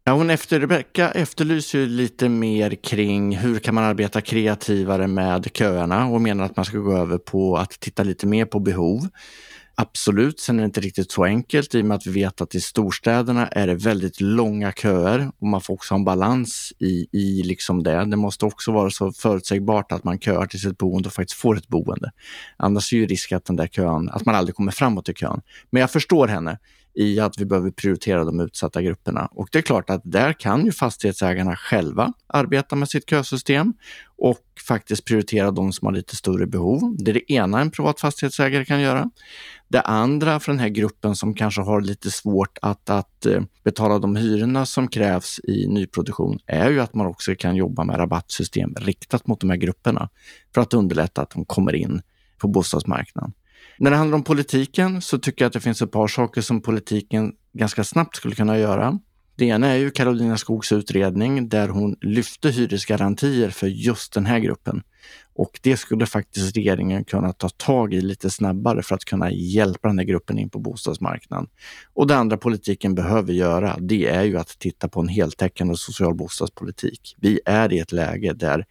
Ja, 0.04 0.14
hon 0.14 0.30
efter 0.30 0.60
Rebecka 0.60 1.12
efterlyser 1.12 1.86
lite 1.86 2.30
mer 2.30 2.76
kring 2.76 3.38
hur 3.38 3.60
kan 3.60 3.76
man 3.76 3.84
arbeta 3.84 4.22
kreativare 4.22 5.08
med 5.08 5.48
köerna 5.54 6.06
och 6.06 6.22
menar 6.22 6.44
att 6.46 6.56
man 6.56 6.66
ska 6.66 6.78
gå 6.78 6.98
över 6.98 7.18
på 7.18 7.58
att 7.58 7.72
titta 7.80 8.04
lite 8.04 8.28
mer 8.28 8.46
på 8.46 8.60
behov. 8.60 9.08
Absolut, 9.76 10.40
sen 10.40 10.56
är 10.56 10.62
det 10.62 10.66
inte 10.66 10.82
riktigt 10.82 11.12
så 11.12 11.24
enkelt 11.24 11.76
i 11.76 11.82
och 11.82 11.86
med 11.86 11.96
att 11.96 12.08
vi 12.08 12.12
vet 12.12 12.42
att 12.42 12.56
i 12.56 12.62
storstäderna 12.62 13.48
är 13.48 13.68
det 13.68 13.76
väldigt 13.76 14.22
långa 14.22 14.72
köer 14.72 15.32
och 15.40 15.48
man 15.48 15.62
får 15.62 15.74
också 15.74 15.94
ha 15.94 16.00
en 16.00 16.06
balans 16.06 16.74
i, 16.80 17.08
i 17.12 17.44
liksom 17.44 17.84
det. 17.84 18.06
Det 18.06 18.16
måste 18.16 18.46
också 18.46 18.72
vara 18.72 18.90
så 18.90 19.12
förutsägbart 19.12 19.92
att 19.92 20.04
man 20.04 20.20
köar 20.20 20.46
till 20.46 20.62
sitt 20.62 20.78
boende 20.78 21.08
och 21.08 21.14
faktiskt 21.14 21.40
får 21.40 21.58
ett 21.58 21.68
boende. 21.68 22.12
Annars 22.58 22.94
är 22.94 22.98
ju 22.98 23.06
risk 23.06 23.32
att 23.32 23.46
den 23.46 23.56
där 23.56 23.68
kön, 23.68 24.10
att 24.10 24.26
man 24.26 24.36
aldrig 24.36 24.56
kommer 24.56 24.72
framåt 24.72 25.10
i 25.10 25.14
kön. 25.14 25.42
Men 25.70 25.82
jag 25.82 25.92
förstår 25.92 26.28
henne 26.28 26.58
i 27.00 27.20
att 27.20 27.40
vi 27.40 27.46
behöver 27.46 27.72
prioritera 27.72 28.24
de 28.24 28.40
utsatta 28.40 28.82
grupperna. 28.82 29.30
Och 29.32 29.48
det 29.52 29.58
är 29.58 29.62
klart 29.62 29.90
att 29.90 30.02
där 30.04 30.34
kan 30.34 30.66
ju 30.66 30.72
fastighetsägarna 30.72 31.56
själva 31.56 32.14
arbeta 32.28 32.76
med 32.76 32.90
sitt 32.90 33.10
kösystem 33.10 33.74
och 34.18 34.40
faktiskt 34.68 35.06
prioritera 35.06 35.52
de 35.52 35.74
som 35.74 35.86
har 35.86 35.94
lite 35.94 36.16
större 36.16 36.48
behov. 36.48 36.96
Det 37.00 37.12
är 37.12 37.14
det 37.14 37.34
ena 37.34 37.62
en 37.62 37.72
privat 37.72 38.00
fastighetsägare 38.00 38.66
kan 38.66 38.82
göra. 38.82 39.10
Det 39.68 39.82
andra 39.82 40.40
för 40.40 40.52
den 40.52 40.60
här 40.60 40.70
gruppen 40.70 41.16
som 41.16 41.34
kanske 41.34 41.62
har 41.62 41.82
lite 41.82 42.12
svårt 42.12 42.58
att, 42.62 42.90
att 42.90 43.26
eh, 43.26 43.42
betala 43.64 44.00
de 44.00 44.16
hyrorna 44.16 44.66
som 44.66 44.88
krävs 44.88 45.40
i 45.44 45.68
nyproduktion 45.68 46.40
är 46.46 46.70
ju 46.70 46.80
att 46.80 46.94
man 46.94 47.08
också 47.08 47.36
kan 47.36 47.56
jobba 47.56 47.84
med 47.84 48.00
rabattsystem 48.00 48.76
riktat 48.80 49.28
mot 49.28 49.42
de 49.42 49.50
här 49.50 49.58
grupperna 49.58 50.10
för 50.54 50.62
att 50.62 50.74
underlätta 50.74 51.22
att 51.22 51.30
de 51.30 51.46
kommer 51.46 51.76
in 51.76 52.02
på 52.38 52.48
bostadsmarknaden. 52.48 53.34
När 53.80 53.92
det 53.92 53.98
handlar 53.98 54.16
om 54.16 54.24
politiken 54.24 55.02
så 55.02 55.18
tycker 55.18 55.46
jag 55.46 55.48
att 55.48 55.54
det 55.54 55.60
finns 55.60 55.82
ett 55.82 55.92
par 55.92 56.08
saker 56.08 56.42
som 56.42 56.62
politiken 56.62 57.34
ganska 57.54 57.84
snabbt 57.84 58.16
skulle 58.16 58.36
kunna 58.36 58.58
göra. 58.58 59.00
Det 59.36 59.46
ena 59.46 59.68
är 59.68 59.76
ju 59.76 59.92
Karolina 59.92 60.38
Skogs 60.38 60.72
utredning 60.72 61.50
där 61.50 61.68
hon 61.68 61.96
lyfte 62.02 62.50
hyresgarantier 62.50 63.50
för 63.50 63.68
just 63.68 64.14
den 64.14 64.26
här 64.26 64.40
gruppen. 64.40 64.84
Och 65.34 65.60
det 65.64 65.78
skulle 65.78 66.06
faktiskt 66.06 66.56
regeringen 66.56 67.04
kunna 67.04 67.34
ta 67.34 67.50
tag 67.50 67.94
i 67.94 68.02
lite 68.02 68.30
snabbare 68.30 68.84
för 68.84 68.96
att 68.96 69.06
kunna 69.06 69.32
hjälpa 69.32 69.88
den 69.88 70.00
här 70.00 70.06
gruppen 70.06 70.40
in 70.40 70.50
på 70.50 70.60
bostadsmarknaden. 70.60 71.48
Och 71.94 72.08
det 72.08 72.16
andra 72.16 72.38
politiken 72.38 72.96
behöver 72.96 73.34
göra, 73.34 73.78
det 73.80 74.08
är 74.08 74.24
ju 74.24 74.38
att 74.38 74.60
titta 74.60 74.88
på 74.88 75.00
en 75.00 75.08
heltäckande 75.08 75.76
social 75.76 76.16
bostadspolitik. 76.16 77.16
Vi 77.18 77.40
är 77.46 77.74
i 77.74 77.80
ett 77.80 77.92
läge 77.92 78.34
där 78.34 78.66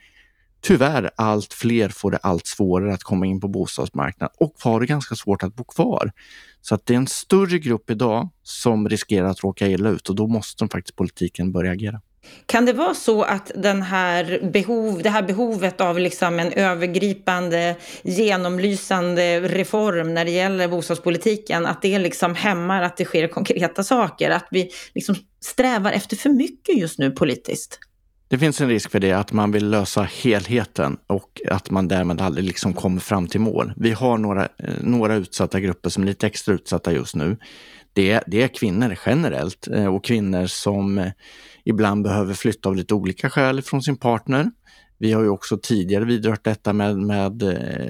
tyvärr 0.60 1.10
allt 1.16 1.54
fler 1.54 1.88
får 1.88 2.10
det 2.10 2.18
allt 2.22 2.46
svårare 2.46 2.94
att 2.94 3.02
komma 3.02 3.26
in 3.26 3.40
på 3.40 3.48
bostadsmarknaden 3.48 4.34
och 4.38 4.54
har 4.58 4.80
det 4.80 4.86
ganska 4.86 5.14
svårt 5.14 5.42
att 5.42 5.54
bo 5.54 5.64
kvar. 5.64 6.12
Så 6.60 6.74
att 6.74 6.86
det 6.86 6.94
är 6.94 6.98
en 6.98 7.06
större 7.06 7.58
grupp 7.58 7.90
idag 7.90 8.28
som 8.42 8.88
riskerar 8.88 9.28
att 9.28 9.44
råka 9.44 9.68
illa 9.68 9.90
ut 9.90 10.08
och 10.08 10.14
då 10.14 10.26
måste 10.26 10.68
faktiskt 10.68 10.96
politiken 10.96 11.52
börja 11.52 11.72
agera. 11.72 12.00
Kan 12.46 12.66
det 12.66 12.72
vara 12.72 12.94
så 12.94 13.22
att 13.22 13.50
den 13.56 13.82
här 13.82 14.50
behov, 14.52 15.02
det 15.02 15.10
här 15.10 15.22
behovet 15.22 15.80
av 15.80 15.98
liksom 15.98 16.38
en 16.38 16.52
övergripande, 16.52 17.76
genomlysande 18.02 19.40
reform 19.40 20.14
när 20.14 20.24
det 20.24 20.30
gäller 20.30 20.68
bostadspolitiken, 20.68 21.66
att 21.66 21.82
det 21.82 21.98
liksom 21.98 22.34
hämmar 22.34 22.82
att 22.82 22.96
det 22.96 23.04
sker 23.04 23.28
konkreta 23.28 23.84
saker? 23.84 24.30
Att 24.30 24.46
vi 24.50 24.70
liksom 24.94 25.14
strävar 25.40 25.92
efter 25.92 26.16
för 26.16 26.30
mycket 26.30 26.76
just 26.78 26.98
nu 26.98 27.10
politiskt? 27.10 27.78
Det 28.30 28.38
finns 28.38 28.60
en 28.60 28.68
risk 28.68 28.90
för 28.90 29.00
det, 29.00 29.12
att 29.12 29.32
man 29.32 29.52
vill 29.52 29.70
lösa 29.70 30.02
helheten 30.02 30.98
och 31.06 31.40
att 31.50 31.70
man 31.70 31.88
därmed 31.88 32.20
aldrig 32.20 32.44
liksom 32.44 32.72
kommer 32.72 33.00
fram 33.00 33.26
till 33.26 33.40
mål. 33.40 33.72
Vi 33.76 33.90
har 33.90 34.18
några, 34.18 34.42
eh, 34.44 34.74
några 34.80 35.14
utsatta 35.14 35.60
grupper 35.60 35.90
som 35.90 36.02
är 36.02 36.06
lite 36.06 36.26
extra 36.26 36.54
utsatta 36.54 36.92
just 36.92 37.14
nu. 37.14 37.36
Det, 37.92 38.22
det 38.26 38.42
är 38.42 38.48
kvinnor 38.48 38.98
generellt 39.06 39.68
eh, 39.68 39.94
och 39.94 40.04
kvinnor 40.04 40.46
som 40.46 40.98
eh, 40.98 41.12
ibland 41.64 42.04
behöver 42.04 42.34
flytta 42.34 42.68
av 42.68 42.76
lite 42.76 42.94
olika 42.94 43.30
skäl 43.30 43.62
från 43.62 43.82
sin 43.82 43.96
partner. 43.96 44.50
Vi 44.98 45.12
har 45.12 45.22
ju 45.22 45.28
också 45.28 45.58
tidigare 45.62 46.04
vidrört 46.04 46.44
detta 46.44 46.72
med, 46.72 46.96
med 46.96 47.42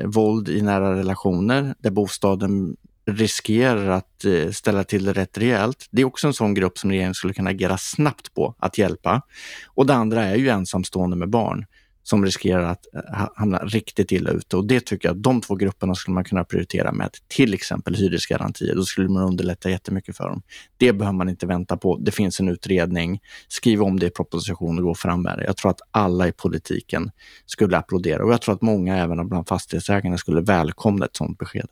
våld 0.05 0.49
i 0.49 0.63
nära 0.63 0.99
relationer 0.99 1.75
där 1.79 1.91
bostaden 1.91 2.77
riskerar 3.09 3.91
att 3.91 4.25
eh, 4.25 4.51
ställa 4.51 4.85
till 4.85 5.05
det 5.05 5.13
rätt 5.13 5.39
rejält. 5.39 5.87
Det 5.91 6.03
är 6.03 6.07
också 6.07 6.27
en 6.27 6.35
sån 6.35 6.55
grupp 6.55 6.79
som 6.79 6.91
regeringen 6.91 7.15
skulle 7.15 7.35
kunna 7.35 7.51
agera 7.51 7.79
snabbt 7.79 8.35
på 8.35 8.55
att 8.59 8.79
hjälpa. 8.79 9.23
Och 9.67 9.87
det 9.87 9.95
andra 9.95 10.25
är 10.25 10.37
ju 10.37 10.49
ensamstående 10.49 11.17
med 11.17 11.31
barn 11.31 11.67
som 12.03 12.25
riskerar 12.25 12.63
att 12.63 12.87
eh, 12.95 13.29
hamna 13.35 13.59
riktigt 13.59 14.13
illa 14.13 14.31
ute. 14.31 14.57
Och 14.57 14.67
det 14.67 14.81
tycker 14.81 15.09
jag 15.09 15.17
att 15.17 15.23
de 15.23 15.41
två 15.41 15.55
grupperna 15.55 15.95
skulle 15.95 16.15
man 16.15 16.25
kunna 16.25 16.45
prioritera 16.45 16.93
med 16.93 17.11
till 17.29 17.55
exempel 17.55 17.95
hyresgarantier. 17.95 18.75
Då 18.75 18.83
skulle 18.83 19.09
man 19.09 19.23
underlätta 19.23 19.71
jättemycket 19.71 20.17
för 20.17 20.29
dem. 20.29 20.43
Det 20.77 20.93
behöver 20.93 21.17
man 21.17 21.29
inte 21.29 21.47
vänta 21.47 21.77
på. 21.77 21.97
Det 21.97 22.11
finns 22.11 22.41
en 22.41 22.49
utredning. 22.49 23.21
Skriv 23.49 23.83
om 23.83 23.99
det 23.99 24.07
i 24.07 24.11
propositionen 24.11 24.79
och 24.79 24.85
gå 24.85 24.95
fram 24.95 25.23
med 25.23 25.39
det. 25.39 25.45
Jag 25.45 25.57
tror 25.57 25.71
att 25.71 25.81
alla 25.91 26.29
i 26.29 26.33
politiken 26.33 27.11
skulle 27.47 27.79
applådera 27.79 28.25
och 28.25 28.33
jag 28.33 28.43
tror 28.43 28.55
att 28.55 28.63
många 28.63 28.97
även 28.97 29.29
bland 29.29 29.49
fastighetsägarna 29.49 30.19
skulle 30.19 30.41
välkomna 30.41 31.07
ett 31.07 31.17
sådant 31.17 31.39
besked. 31.39 31.69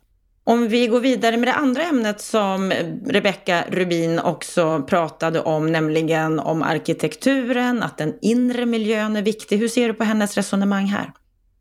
Om 0.47 0.67
vi 0.67 0.87
går 0.87 0.99
vidare 0.99 1.37
med 1.37 1.47
det 1.47 1.53
andra 1.53 1.83
ämnet 1.83 2.21
som 2.21 2.73
Rebecka 3.05 3.63
Rubin 3.69 4.19
också 4.19 4.83
pratade 4.83 5.39
om, 5.39 5.71
nämligen 5.71 6.39
om 6.39 6.61
arkitekturen, 6.63 7.83
att 7.83 7.97
den 7.97 8.13
inre 8.21 8.65
miljön 8.65 9.15
är 9.15 9.21
viktig. 9.21 9.57
Hur 9.57 9.67
ser 9.67 9.87
du 9.87 9.93
på 9.93 10.03
hennes 10.03 10.37
resonemang 10.37 10.85
här? 10.85 11.11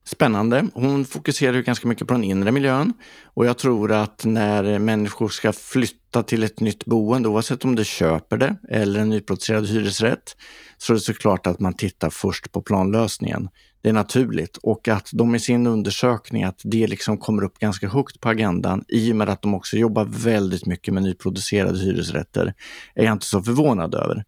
Spännande. 0.05 0.66
Hon 0.74 1.05
fokuserar 1.05 1.53
ju 1.53 1.62
ganska 1.62 1.89
mycket 1.89 2.09
på 2.09 2.14
den 2.14 2.24
inre 2.24 2.53
miljön 2.53 2.93
och 3.24 3.47
jag 3.47 3.59
tror 3.59 3.93
att 3.93 4.24
när 4.24 4.78
människor 4.78 5.28
ska 5.28 5.53
flytta 5.53 6.22
till 6.22 6.43
ett 6.43 6.61
nytt 6.61 6.84
boende, 6.84 7.28
oavsett 7.28 7.64
om 7.64 7.74
de 7.74 7.84
köper 7.84 8.37
det 8.37 8.57
eller 8.70 9.01
en 9.01 9.09
nyproducerad 9.09 9.66
hyresrätt, 9.66 10.37
så 10.78 10.93
är 10.93 10.95
det 10.95 11.01
såklart 11.01 11.47
att 11.47 11.61
man 11.61 11.74
tittar 11.74 12.11
först 12.11 12.53
på 12.53 12.62
planlösningen 12.62 13.49
det 13.87 13.91
är 13.91 13.95
naturligt 13.95 14.57
och 14.57 14.89
att 14.89 15.11
de 15.12 15.34
i 15.34 15.41
sin 15.41 15.66
undersökning, 15.66 16.45
att 16.45 16.61
det 16.64 16.87
liksom 16.87 17.18
kommer 17.18 17.45
upp 17.45 17.59
ganska 17.59 17.89
högt 17.89 18.20
på 18.20 18.28
agendan 18.28 18.84
i 18.89 19.12
och 19.12 19.16
med 19.16 19.28
att 19.28 19.43
de 19.43 19.55
också 19.55 19.76
jobbar 19.76 20.05
väldigt 20.05 20.66
mycket 20.66 20.95
med 20.95 21.03
nyproducerade 21.03 21.78
hyresrätter, 21.78 22.55
är 22.95 23.05
jag 23.05 23.12
inte 23.12 23.26
så 23.26 23.43
förvånad 23.43 23.95
över. 23.95 24.24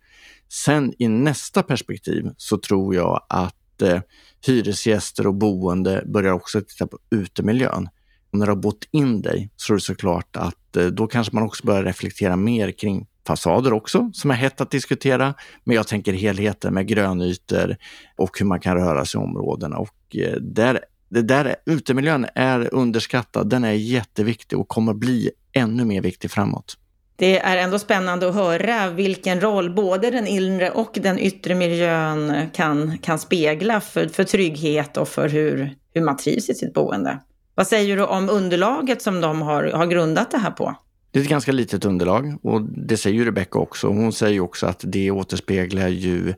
Sen 0.49 0.93
i 0.99 1.09
nästa 1.09 1.63
perspektiv 1.63 2.31
så 2.37 2.59
tror 2.59 2.95
jag 2.95 3.27
att 3.29 3.83
eh, 3.83 4.01
hyresgäster 4.47 5.27
och 5.27 5.35
boende 5.35 6.05
börjar 6.07 6.33
också 6.33 6.61
titta 6.61 6.87
på 6.87 6.99
utemiljön. 7.11 7.89
Och 8.33 8.39
när 8.39 8.47
du 8.47 8.53
har 8.53 8.57
bott 8.57 8.89
in 8.91 9.23
dig 9.23 9.51
så 9.57 9.73
är 9.73 9.77
det 9.77 9.81
såklart 9.81 10.37
att 10.37 10.77
eh, 10.77 10.87
då 10.87 11.07
kanske 11.07 11.35
man 11.35 11.45
också 11.45 11.67
börjar 11.67 11.85
reflektera 11.85 12.37
mer 12.37 12.71
kring 12.71 13.07
fasader 13.29 13.73
också 13.73 14.11
som 14.15 14.31
är 14.31 14.35
hett 14.35 14.61
att 14.61 14.71
diskutera. 14.71 15.35
Men 15.65 15.77
jag 15.77 15.87
tänker 15.87 16.13
helheten 16.13 16.75
med 16.75 16.87
grönytor 16.87 17.77
och 18.17 18.39
hur 18.39 18.47
man 18.47 18.61
kan 18.61 18.77
röra 18.77 19.05
sig 19.05 19.21
i 19.21 19.25
områdena. 19.25 19.79
Och 19.79 20.17
eh, 20.17 20.33
där, 20.41 20.81
det 21.09 21.23
där, 21.23 21.57
utemiljön 21.67 22.27
är 22.35 22.75
underskattad. 22.75 23.49
Den 23.49 23.65
är 23.65 23.73
jätteviktig 23.73 24.59
och 24.59 24.69
kommer 24.69 24.95
bli 24.95 25.31
ännu 25.53 25.85
mer 25.85 26.03
viktig 26.03 26.31
framåt. 26.31 26.77
Det 27.17 27.39
är 27.39 27.57
ändå 27.57 27.79
spännande 27.79 28.29
att 28.29 28.35
höra 28.35 28.91
vilken 28.91 29.41
roll 29.41 29.75
både 29.75 30.11
den 30.11 30.27
inre 30.27 30.71
och 30.71 30.99
den 31.03 31.19
yttre 31.19 31.55
miljön 31.55 32.51
kan, 32.55 32.99
kan 32.99 33.19
spegla 33.19 33.81
för, 33.81 34.09
för 34.09 34.25
trygghet 34.25 34.97
och 34.97 35.09
för 35.09 35.29
hur, 35.29 35.75
hur 35.95 36.03
man 36.03 36.17
trivs 36.17 36.51
i 36.51 36.55
sitt 36.55 36.75
boende. 36.75 37.19
Vad 37.55 37.67
säger 37.67 37.97
du 37.97 38.05
om 38.05 38.31
underlaget 38.31 39.03
som 39.03 39.21
de 39.21 39.43
har, 39.43 39.65
har 39.65 39.87
grundat 39.87 40.31
det 40.31 40.39
här 40.39 40.51
på? 40.51 40.75
Det 41.11 41.19
är 41.19 41.23
ett 41.23 41.29
ganska 41.29 41.53
litet 41.53 41.85
underlag 41.85 42.39
och 42.43 42.63
det 42.63 42.97
säger 42.97 43.17
ju 43.17 43.25
Rebecka 43.25 43.59
också. 43.59 43.89
Hon 43.89 44.13
säger 44.13 44.41
också 44.41 44.67
att 44.67 44.85
det 44.87 45.11
återspeglar 45.11 45.89
ju 45.89 46.35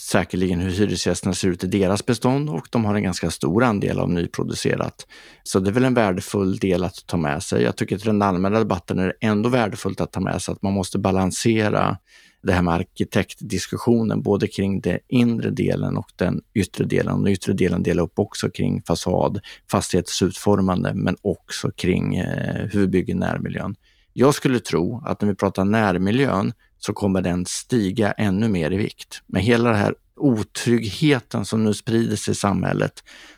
säkerligen 0.00 0.60
hur 0.60 0.70
hyresgästerna 0.70 1.34
ser 1.34 1.48
ut 1.48 1.64
i 1.64 1.66
deras 1.66 2.06
bestånd 2.06 2.50
och 2.50 2.68
de 2.70 2.84
har 2.84 2.94
en 2.94 3.02
ganska 3.02 3.30
stor 3.30 3.64
andel 3.64 3.98
av 3.98 4.10
nyproducerat. 4.10 5.06
Så 5.42 5.60
det 5.60 5.70
är 5.70 5.72
väl 5.72 5.84
en 5.84 5.94
värdefull 5.94 6.56
del 6.56 6.84
att 6.84 7.06
ta 7.06 7.16
med 7.16 7.42
sig. 7.42 7.62
Jag 7.62 7.76
tycker 7.76 7.96
att 7.96 8.02
i 8.02 8.06
den 8.06 8.22
allmänna 8.22 8.58
debatten 8.58 8.98
är 8.98 9.06
det 9.06 9.26
ändå 9.26 9.48
värdefullt 9.48 10.00
att 10.00 10.12
ta 10.12 10.20
med 10.20 10.42
sig 10.42 10.52
att 10.52 10.62
man 10.62 10.72
måste 10.72 10.98
balansera 10.98 11.98
det 12.42 12.52
här 12.52 12.62
med 12.62 12.74
arkitektdiskussionen, 12.74 14.22
både 14.22 14.46
kring 14.48 14.80
den 14.80 14.98
inre 15.08 15.50
delen 15.50 15.96
och 15.96 16.10
den 16.16 16.40
yttre 16.54 16.84
delen. 16.84 17.22
Den 17.22 17.32
yttre 17.32 17.52
delen 17.52 17.82
delar 17.82 18.02
upp 18.02 18.18
också 18.18 18.50
kring 18.50 18.82
fasad, 18.82 19.40
fastighetsutformande, 19.70 20.94
men 20.94 21.16
också 21.22 21.70
kring 21.70 22.16
eh, 22.16 22.66
hur 22.72 22.80
vi 22.80 22.86
bygger 22.86 23.14
närmiljön. 23.14 23.74
Jag 24.18 24.34
skulle 24.34 24.60
tro 24.60 25.02
att 25.04 25.20
när 25.20 25.28
vi 25.28 25.34
pratar 25.34 25.64
närmiljön 25.64 26.52
så 26.78 26.92
kommer 26.92 27.22
den 27.22 27.46
stiga 27.46 28.12
ännu 28.12 28.48
mer 28.48 28.70
i 28.70 28.76
vikt. 28.76 29.22
Med 29.26 29.42
hela 29.42 29.70
den 29.70 29.78
här 29.78 29.94
otryggheten 30.16 31.44
som 31.44 31.64
nu 31.64 31.74
sprider 31.74 32.16
sig 32.16 32.32
i 32.32 32.34
samhället 32.34 32.92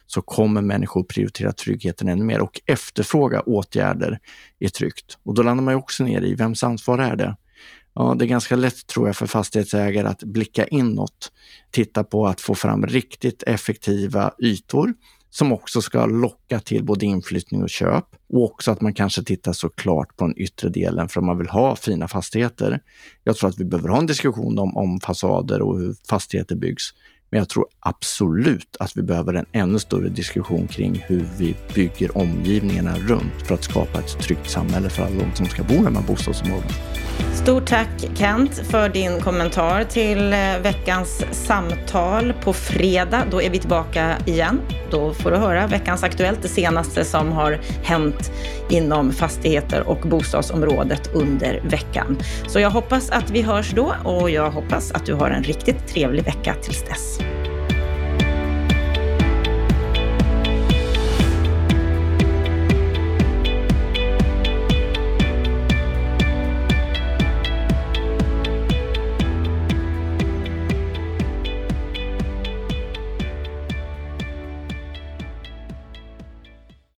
så 0.07 0.23
kommer 0.23 0.63
människor 0.63 1.03
prioritera 1.03 1.53
tryggheten 1.53 2.09
ännu 2.09 2.25
mer 2.25 2.41
och 2.41 2.61
efterfråga 2.67 3.41
åtgärder 3.41 4.19
i 4.59 4.69
tryggt. 4.69 5.19
Och 5.23 5.35
då 5.35 5.43
landar 5.43 5.65
man 5.65 5.75
också 5.75 6.05
ner 6.05 6.23
i 6.23 6.35
vems 6.35 6.65
ansvar 6.65 6.99
är 6.99 7.17
det? 7.17 7.37
Ja, 7.95 8.15
det 8.19 8.25
är 8.25 8.29
ganska 8.29 8.57
lätt 8.57 8.87
tror 8.87 9.07
jag 9.07 9.17
för 9.17 9.27
fastighetsägare 9.27 10.09
att 10.09 10.23
blicka 10.23 10.67
inåt, 10.67 11.33
titta 11.71 12.05
på 12.05 12.27
att 12.27 12.41
få 12.41 12.55
fram 12.55 12.87
riktigt 12.87 13.43
effektiva 13.43 14.33
ytor 14.39 14.95
som 15.31 15.53
också 15.53 15.83
ska 15.83 16.07
locka 16.07 16.61
till 16.61 16.85
både 16.85 17.07
inflyttning 17.07 17.63
och 17.63 17.71
köp 17.71 18.05
och 18.33 18.45
också 18.45 18.71
att 18.71 18.81
man 18.81 18.95
kanske 18.95 19.23
tittar 19.23 19.53
såklart 19.53 20.17
på 20.17 20.27
den 20.27 20.39
yttre 20.39 20.69
delen 20.69 21.09
för 21.09 21.21
att 21.21 21.27
man 21.27 21.39
vill 21.39 21.49
ha 21.49 21.77
fina 21.77 22.09
fastigheter. 22.09 22.81
Jag 23.25 23.37
tror 23.37 23.51
att 23.51 23.59
vi 23.59 23.65
behöver 23.65 23.89
ha 23.89 23.99
en 23.99 24.07
diskussion 24.07 24.59
om, 24.59 24.77
om 24.77 25.01
fasader 25.01 25.63
och 25.63 25.79
hur 25.79 25.95
fastigheter 26.09 26.57
byggs. 26.57 26.85
Men 27.31 27.39
jag 27.39 27.49
tror 27.49 27.67
absolut 27.81 28.77
att 28.81 28.97
vi 28.97 29.03
behöver 29.03 29.35
en 29.35 29.47
ännu 29.53 29.79
större 29.79 30.09
diskussion 30.09 30.69
kring 30.69 31.05
hur 31.07 31.29
vi 31.39 31.57
bygger 31.75 32.19
omgivningarna 32.19 32.99
runt 32.99 33.43
för 33.47 33.55
att 33.55 33.65
skapa 33.65 33.99
ett 33.99 34.21
tryggt 34.21 34.51
samhälle 34.51 34.91
för 34.91 35.03
alla 35.03 35.25
de 35.25 35.35
som 35.35 35.47
ska 35.47 35.63
bo 35.63 35.75
i 35.75 35.85
de 35.85 35.97
här 35.97 36.07
bostadsområdena. 36.07 36.75
Stort 37.35 37.67
tack 37.67 37.89
Kent 38.15 38.55
för 38.55 38.89
din 38.89 39.21
kommentar 39.21 39.85
till 39.85 40.33
eh, 40.33 40.39
veckans 40.63 41.25
samtal. 41.31 42.33
På 42.33 42.53
fredag, 42.53 43.23
då 43.31 43.43
är 43.43 43.51
vi 43.51 43.59
tillbaka 43.59 44.17
igen. 44.27 44.61
Då 44.91 45.15
får 45.15 45.31
du 45.31 45.37
höra 45.37 45.67
veckans 45.67 46.03
Aktuellt, 46.03 46.43
det 46.43 46.49
senaste 46.49 47.05
som 47.05 47.33
har 47.33 47.61
hänt 47.83 48.31
inom 48.71 49.13
fastigheter 49.13 49.89
och 49.89 50.01
bostadsområdet 50.01 51.15
under 51.15 51.61
veckan. 51.65 52.19
Så 52.47 52.61
jag 52.61 52.71
hoppas 52.71 53.11
att 53.11 53.31
vi 53.31 53.43
hörs 53.43 53.73
då 53.75 53.95
och 54.05 54.31
jag 54.31 54.51
hoppas 54.51 54.93
att 54.93 55.07
du 55.07 55.15
har 55.15 55.31
en 55.31 55.43
riktigt 55.43 55.89
trevlig 55.89 56.25
vecka 56.25 56.55
tills 56.63 56.83
dess. 56.83 57.19